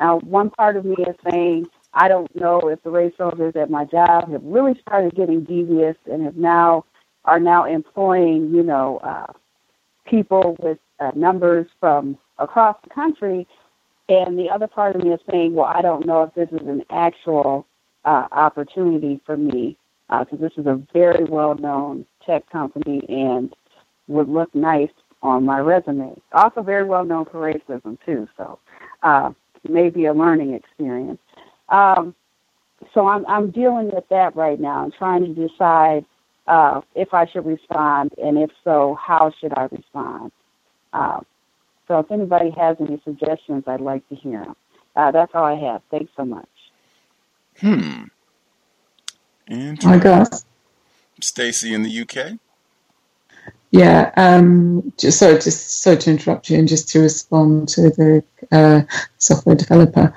[0.00, 3.70] Now, one part of me is saying, I don't know if the race soldiers at
[3.70, 6.84] my job have really started getting devious and have now
[7.24, 9.32] are now employing, you know, uh,
[10.04, 13.46] people with uh, numbers from across the country.
[14.08, 16.66] And the other part of me is saying, well, I don't know if this is
[16.68, 17.66] an actual
[18.04, 19.76] uh, opportunity for me
[20.08, 23.52] because uh, this is a very well-known tech company and
[24.06, 24.90] would look nice
[25.22, 26.20] on my resume.
[26.32, 28.28] Also, very well known for racism too.
[28.36, 28.60] So,
[29.02, 29.32] uh,
[29.68, 31.20] maybe a learning experience.
[31.68, 32.14] Um,
[32.92, 34.84] so I'm I'm dealing with that right now.
[34.84, 36.04] I'm trying to decide
[36.46, 40.32] uh, if I should respond, and if so, how should I respond?
[40.92, 41.20] Uh,
[41.88, 44.56] so if anybody has any suggestions, I'd like to hear them.
[44.94, 45.82] Uh, that's all I have.
[45.90, 46.48] Thanks so much.
[47.60, 48.04] Hmm.
[49.48, 50.44] I guess.
[51.22, 52.38] Stacy in the UK.
[53.70, 58.24] Yeah, um, just so just so to interrupt you and just to respond to the
[58.52, 58.82] uh,
[59.18, 60.14] software developer.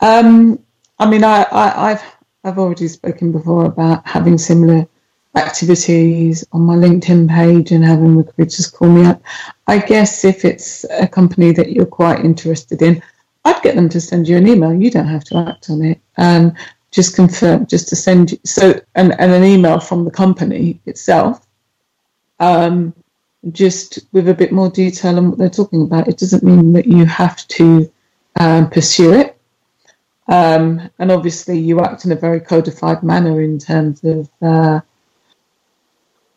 [0.00, 0.58] Um,
[0.98, 2.04] I mean, I, I, have
[2.44, 4.86] I've already spoken before about having similar
[5.34, 9.22] activities on my LinkedIn page and having recruiters call me up.
[9.66, 13.02] I guess if it's a company that you're quite interested in,
[13.44, 14.74] I'd get them to send you an email.
[14.74, 16.00] You don't have to act on it.
[16.18, 16.54] Um,
[16.90, 21.46] just confirm, just to send you so and, and an email from the company itself
[22.42, 22.92] um,
[23.52, 26.08] just with a bit more detail on what they're talking about.
[26.08, 27.90] It doesn't mean that you have to
[28.38, 29.38] um, pursue it.
[30.28, 34.80] Um, and obviously, you act in a very codified manner in terms of uh,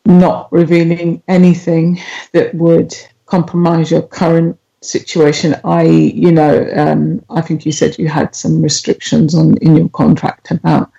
[0.04, 2.00] not revealing anything
[2.32, 2.94] that would
[3.26, 5.56] compromise your current situation.
[5.64, 9.88] I.e., you know, um, I think you said you had some restrictions on in your
[9.88, 10.90] contract about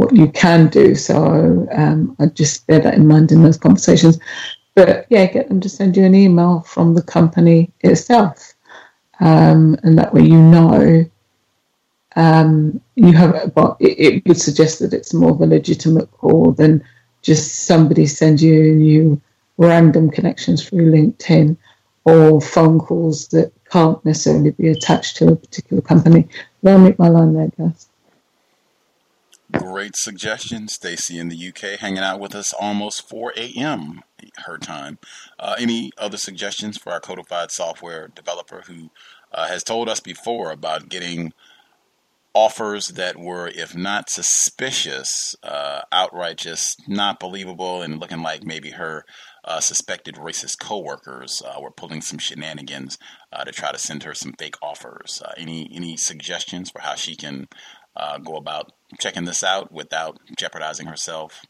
[0.00, 0.94] what you can do.
[0.94, 4.18] So um, I just bear that in mind in those conversations.
[4.74, 8.54] but yeah, get them to send you an email from the company itself,
[9.20, 11.04] um, and that way you know
[12.16, 13.52] um, you have.
[13.54, 16.82] But it, it, would suggest that it's more of a legitimate call than
[17.20, 19.20] just somebody send you new
[19.58, 21.58] random connections through LinkedIn
[22.06, 26.26] or phone calls that can't necessarily be attached to a particular company.
[26.64, 27.89] I'll make my line there, guys.
[29.52, 34.02] Great suggestion, Stacy in the UK, hanging out with us almost 4 a.m.
[34.44, 34.98] her time.
[35.38, 38.90] Uh, any other suggestions for our codified software developer who
[39.32, 41.32] uh, has told us before about getting
[42.34, 48.70] offers that were, if not suspicious, uh, outright just not believable and looking like maybe
[48.72, 49.04] her
[49.44, 52.98] uh, suspected racist coworkers uh, were pulling some shenanigans
[53.32, 55.22] uh, to try to send her some fake offers.
[55.36, 57.48] Any any suggestions for how she can
[58.22, 61.42] go about checking this out without jeopardizing herself?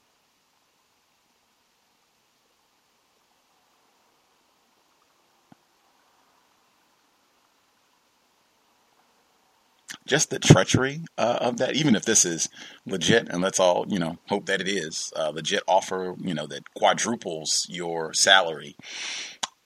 [10.10, 12.49] just the treachery uh, of that, even if this is
[12.85, 16.49] legit, and let's all, you know, hope that it is uh, legit offer, you know,
[16.49, 18.75] that quadruples your salary.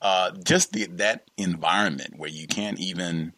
[0.03, 3.33] Uh, just the, that environment where you can't even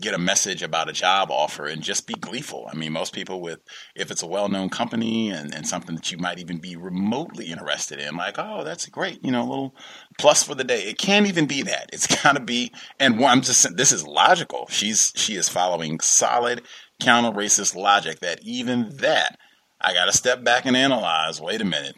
[0.00, 2.68] get a message about a job offer and just be gleeful.
[2.70, 3.60] I mean, most people with,
[3.94, 7.46] if it's a well known company and, and something that you might even be remotely
[7.46, 9.74] interested in, like, oh, that's great, you know, a little
[10.18, 10.82] plus for the day.
[10.82, 11.90] It can't even be that.
[11.92, 14.66] It's got to be, and I'm just, this is logical.
[14.70, 16.62] She's, she is following solid
[17.00, 19.38] counter racist logic that even that,
[19.80, 21.40] I got to step back and analyze.
[21.40, 21.96] Wait a minute.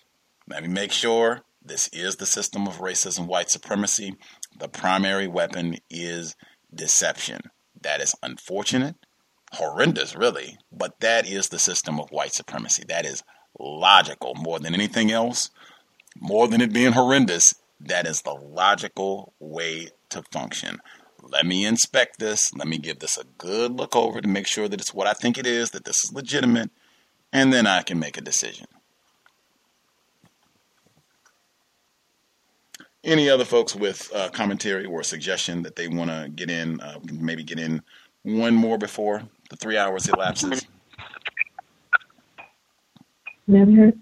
[0.48, 4.16] Let me make sure this is the system of racism, white supremacy.
[4.58, 6.36] The primary weapon is
[6.74, 7.40] deception.
[7.82, 8.96] That is unfortunate,
[9.52, 12.84] horrendous, really, but that is the system of white supremacy.
[12.86, 13.22] That is
[13.58, 15.50] logical more than anything else.
[16.18, 20.80] More than it being horrendous, that is the logical way to function.
[21.22, 22.52] Let me inspect this.
[22.54, 25.12] Let me give this a good look over to make sure that it's what I
[25.12, 26.70] think it is, that this is legitimate,
[27.32, 28.66] and then I can make a decision.
[33.02, 36.98] Any other folks with uh, commentary or suggestion that they want to get in, uh,
[37.10, 37.82] maybe get in
[38.22, 40.66] one more before the three hours elapses?
[43.46, 43.98] You heard?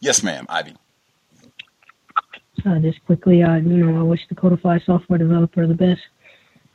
[0.00, 0.76] Yes, ma'am, Ivy.
[2.64, 6.00] Uh, just quickly, uh, you know, I wish the Codify software developer the best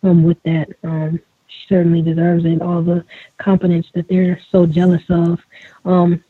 [0.03, 0.67] um, with that.
[0.83, 3.03] Um, she certainly deserves it, all the
[3.39, 5.39] competence that they're so jealous of.
[5.85, 6.23] Um,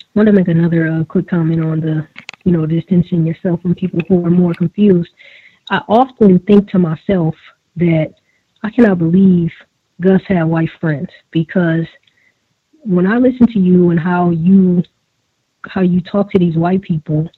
[0.00, 2.06] I want to make another uh, quick comment on the
[2.44, 5.10] you know, distancing yourself from people who are more confused.
[5.70, 7.34] I often think to myself
[7.76, 8.14] that
[8.62, 9.50] I cannot believe
[10.00, 11.86] Gus had white friends because
[12.84, 14.82] when I listen to you and how you
[15.68, 17.30] how you talk to these white people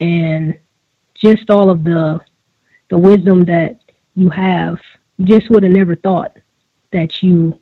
[0.00, 0.56] and
[1.14, 2.20] just all of the
[2.90, 3.80] the wisdom that
[4.14, 4.78] you have,
[5.22, 6.36] just would have never thought
[6.92, 7.58] that you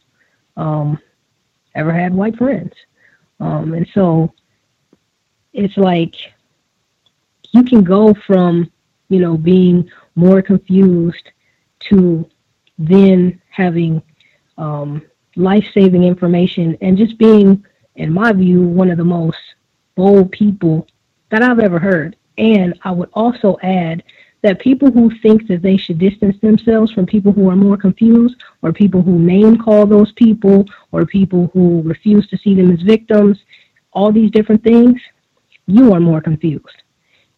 [0.57, 0.99] um,
[1.75, 2.73] ever had white friends.
[3.41, 4.33] Um, and so
[5.53, 6.15] it's like
[7.57, 8.71] you can go from,
[9.09, 11.31] you know, being more confused
[11.89, 12.29] to
[12.79, 14.03] then having
[14.59, 15.03] um,
[15.37, 17.65] life saving information and just being,
[17.97, 19.39] in my view, one of the most
[19.95, 20.87] bold people
[21.31, 22.17] that I've ever heard.
[22.39, 24.03] And I would also add
[24.43, 28.37] that people who think that they should distance themselves from people who are more confused,
[28.63, 32.83] or people who name call those people, or people who refuse to see them as
[32.83, 33.39] victims,
[33.93, 35.01] all these different things,
[35.67, 36.83] you are more confused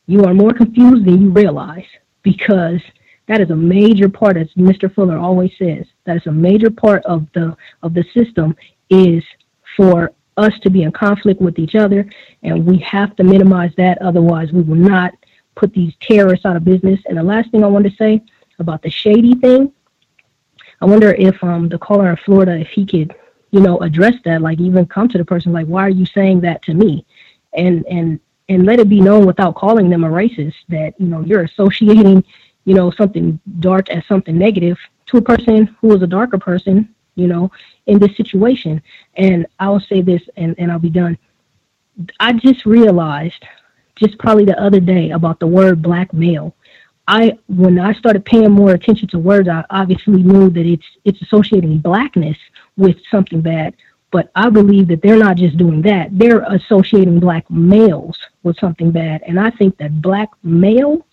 [0.09, 1.87] you are more confused than you realize
[2.23, 2.81] because
[3.29, 4.93] that is a major part, as Mr.
[4.93, 8.57] Fuller always says, that is a major part of the of the system
[8.89, 9.23] is
[9.77, 12.09] for us to be in conflict with each other,
[12.43, 14.01] and we have to minimize that.
[14.01, 15.13] Otherwise, we will not
[15.57, 17.01] put these terrorists out of business.
[17.07, 18.23] And the last thing I want to say
[18.59, 19.73] about the shady thing,
[20.81, 23.15] I wonder if um, the caller in Florida, if he could,
[23.51, 26.41] you know, address that, like even come to the person, like, why are you saying
[26.43, 27.05] that to me?
[27.53, 31.21] And and and let it be known without calling them a racist that you know
[31.21, 32.25] you're associating
[32.65, 36.95] you know something dark as something negative to a person who is a darker person
[37.15, 37.51] you know
[37.87, 38.83] in this situation.
[39.17, 41.19] And i'll say this and, and i'll be done.
[42.21, 43.45] I just realized
[43.97, 46.55] just probably the other day about the word black male.
[47.07, 51.23] I when i started paying more attention to words i obviously knew that it's it's
[51.23, 52.37] associating blackness
[52.77, 53.75] with something bad
[54.11, 58.91] but I believe that they're not just doing that, they're associating black males with something
[58.91, 59.23] bad.
[59.27, 61.07] And I think that black male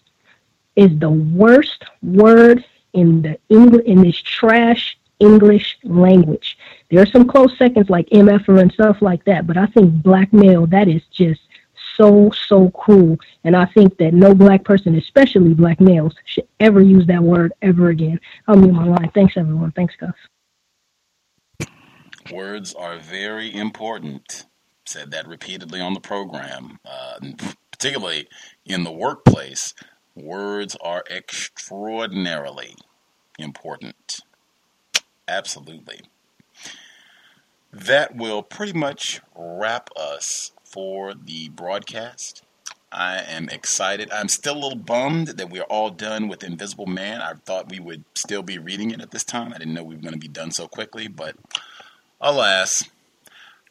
[0.76, 6.58] is the worst word in the English in this trash English language.
[6.90, 10.32] There are some close seconds like MF and stuff like that, but I think black
[10.34, 11.42] male that is just
[11.96, 13.18] so, so cruel.
[13.44, 17.54] And I think that no black person, especially black males, should ever use that word
[17.62, 18.20] ever again.
[18.48, 19.12] I'll mute my line.
[19.14, 19.72] Thanks, everyone.
[19.72, 20.14] Thanks, guys.
[22.32, 24.46] Words are very important.
[24.86, 27.20] Said that repeatedly on the program, uh,
[27.72, 28.28] particularly
[28.66, 29.74] in the workplace.
[30.16, 32.76] Words are extraordinarily
[33.38, 34.22] important.
[35.28, 36.02] Absolutely.
[37.72, 42.44] That will pretty much wrap us for the broadcast.
[42.92, 44.10] I am excited.
[44.12, 47.22] I'm still a little bummed that we're all done with Invisible Man.
[47.22, 49.54] I thought we would still be reading it at this time.
[49.54, 51.36] I didn't know we were going to be done so quickly, but
[52.22, 52.90] alas.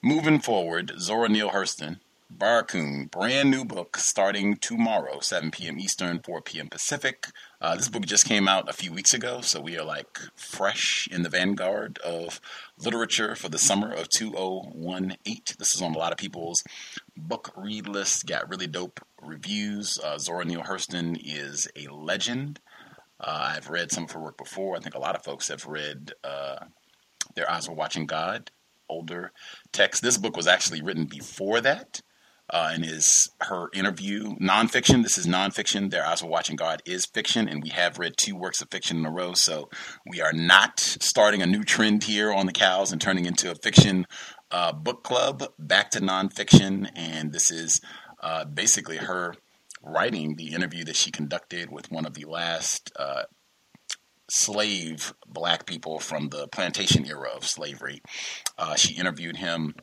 [0.03, 1.99] Moving forward, Zora Neale Hurston
[2.31, 5.79] Barracoon, brand new book starting tomorrow, 7 p.m.
[5.79, 6.69] Eastern, 4 p.m.
[6.69, 7.29] Pacific.
[7.61, 11.07] Uh, this book just came out a few weeks ago, so we are like fresh
[11.13, 12.41] in the vanguard of
[12.79, 15.57] literature for the summer of 2018.
[15.59, 16.65] This is on a lot of people's
[17.17, 19.99] book read list, got really dope reviews.
[20.03, 22.59] Uh, Zora Neale Hurston is a legend.
[23.21, 24.77] Uh, I've read some of her work before.
[24.77, 26.57] I think a lot of folks have read uh,
[27.35, 28.51] Their Eyes Were Watching God,
[28.89, 29.33] older
[29.73, 30.03] text.
[30.03, 32.03] This book was actually written before that
[32.51, 35.03] uh, and is her interview nonfiction.
[35.03, 35.91] This is nonfiction.
[35.91, 38.99] Their Eyes Were Watching God is fiction, and we have read two works of fiction
[38.99, 39.33] in a row.
[39.35, 39.71] So
[40.07, 43.55] we are not starting a new trend here on the cows and turning into a
[43.55, 44.07] fiction
[44.51, 45.45] uh, book club.
[45.59, 47.81] Back to nonfiction, and this is
[48.23, 49.35] uh, basically her
[49.83, 53.23] writing the interview that she conducted with one of the last uh,
[54.35, 58.03] slave black people from the plantation era of slavery.
[58.59, 59.75] Uh, she interviewed him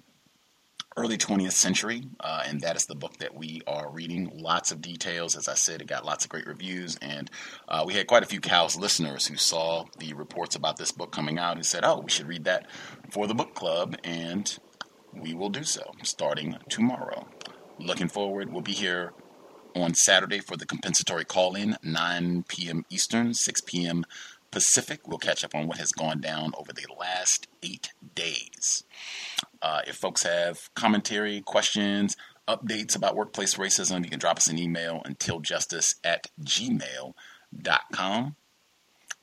[0.97, 4.29] early 20th century, uh, and that is the book that we are reading.
[4.33, 5.37] Lots of details.
[5.37, 7.31] As I said, it got lots of great reviews, and
[7.69, 11.11] uh, we had quite a few Cows listeners who saw the reports about this book
[11.11, 12.69] coming out and said, oh, we should read that
[13.09, 14.59] for the book club, and
[15.13, 17.25] we will do so starting tomorrow.
[17.79, 19.13] Looking forward, we'll be here
[19.75, 22.85] on Saturday for the compensatory call in, 9 p.m.
[22.89, 24.03] Eastern, 6 p.m.
[24.51, 25.07] Pacific.
[25.07, 28.83] We'll catch up on what has gone down over the last eight days.
[29.61, 32.15] Uh, if folks have commentary, questions,
[32.47, 37.15] updates about workplace racism, you can drop us an email untiljustice at gmail.com.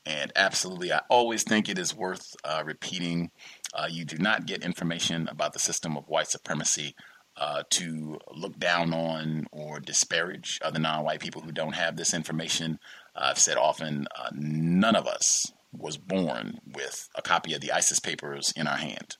[0.06, 3.30] And absolutely, I always think it is worth uh, repeating.
[3.74, 6.94] Uh, you do not get information about the system of white supremacy
[7.36, 12.14] uh, to look down on or disparage other non white people who don't have this
[12.14, 12.78] information.
[13.18, 17.98] I've said often, uh, none of us was born with a copy of the Isis
[17.98, 19.16] Papers in our hand.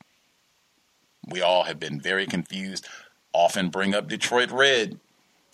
[1.27, 2.87] We all have been very confused,
[3.33, 5.01] often bring up Detroit Red.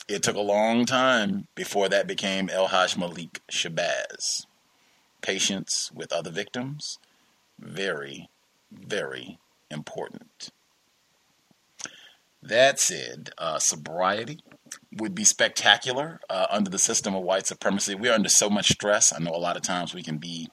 [0.08, 4.46] It took a long time before that became El Haj Malik Shabazz.
[5.22, 6.98] Patience with other victims,
[7.58, 8.28] very,
[8.70, 9.38] very
[9.70, 10.50] important.
[12.42, 14.40] That said, uh, sobriety
[14.92, 17.94] would be spectacular uh, under the system of white supremacy.
[17.94, 19.12] We are under so much stress.
[19.12, 20.48] I know a lot of times we can be,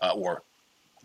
[0.00, 0.42] uh, or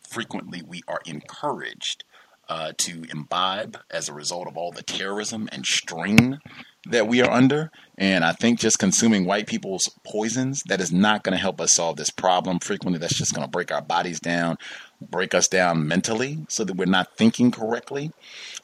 [0.08, 2.03] frequently we are encouraged
[2.48, 6.40] uh, to imbibe as a result of all the terrorism and strain
[6.88, 7.72] that we are under.
[7.98, 11.74] And I think just consuming white people's poisons, that is not going to help us
[11.74, 12.60] solve this problem.
[12.60, 14.58] Frequently, that's just going to break our bodies down,
[15.02, 18.11] break us down mentally so that we're not thinking correctly,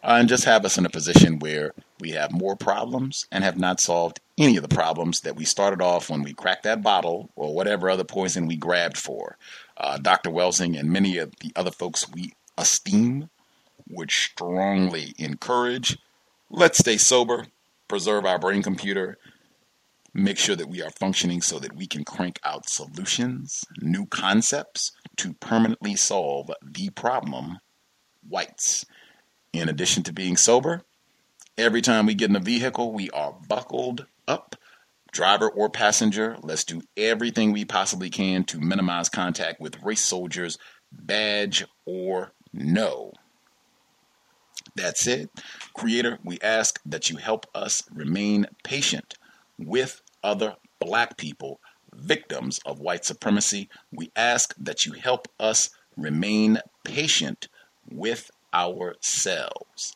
[0.04, 3.58] uh, and just have us in a position where we have more problems and have
[3.58, 7.30] not solved any of the problems that we started off when we cracked that bottle
[7.36, 9.38] or whatever other poison we grabbed for.
[9.78, 10.32] Uh, Dr.
[10.32, 13.30] Welsing and many of the other folks we esteem
[13.88, 15.98] would strongly encourage.
[16.50, 17.48] Let's stay sober,
[17.88, 19.18] preserve our brain computer,
[20.14, 24.92] make sure that we are functioning so that we can crank out solutions, new concepts
[25.18, 27.60] to permanently solve the problem
[28.28, 28.86] whites.
[29.54, 30.84] In addition to being sober,
[31.58, 34.56] every time we get in a vehicle, we are buckled up.
[35.12, 40.58] Driver or passenger, let's do everything we possibly can to minimize contact with race soldiers,
[40.92, 43.12] badge or no.
[44.76, 45.30] That's it.
[45.74, 49.16] Creator, we ask that you help us remain patient
[49.58, 51.60] with other black people,
[51.94, 53.70] victims of white supremacy.
[53.92, 57.50] We ask that you help us remain patient
[57.90, 59.96] with ourselves.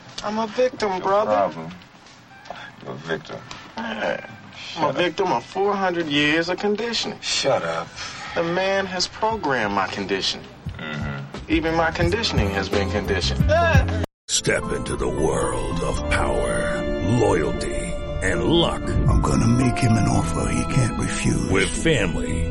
[0.23, 1.31] I'm a victim, brother.
[1.31, 1.71] Problem.
[2.83, 3.39] You're a victim.
[3.75, 4.23] Hey,
[4.77, 7.19] I'm a victim of 400 years of conditioning.
[7.21, 7.87] Shut up.
[8.35, 10.47] The man has programmed my conditioning.
[10.77, 11.51] Mm-hmm.
[11.51, 13.51] Even my conditioning has been conditioned.
[14.27, 16.81] Step into the world of power,
[17.19, 17.75] loyalty,
[18.23, 18.81] and luck.
[19.09, 21.49] I'm gonna make him an offer he can't refuse.
[21.49, 22.50] With family,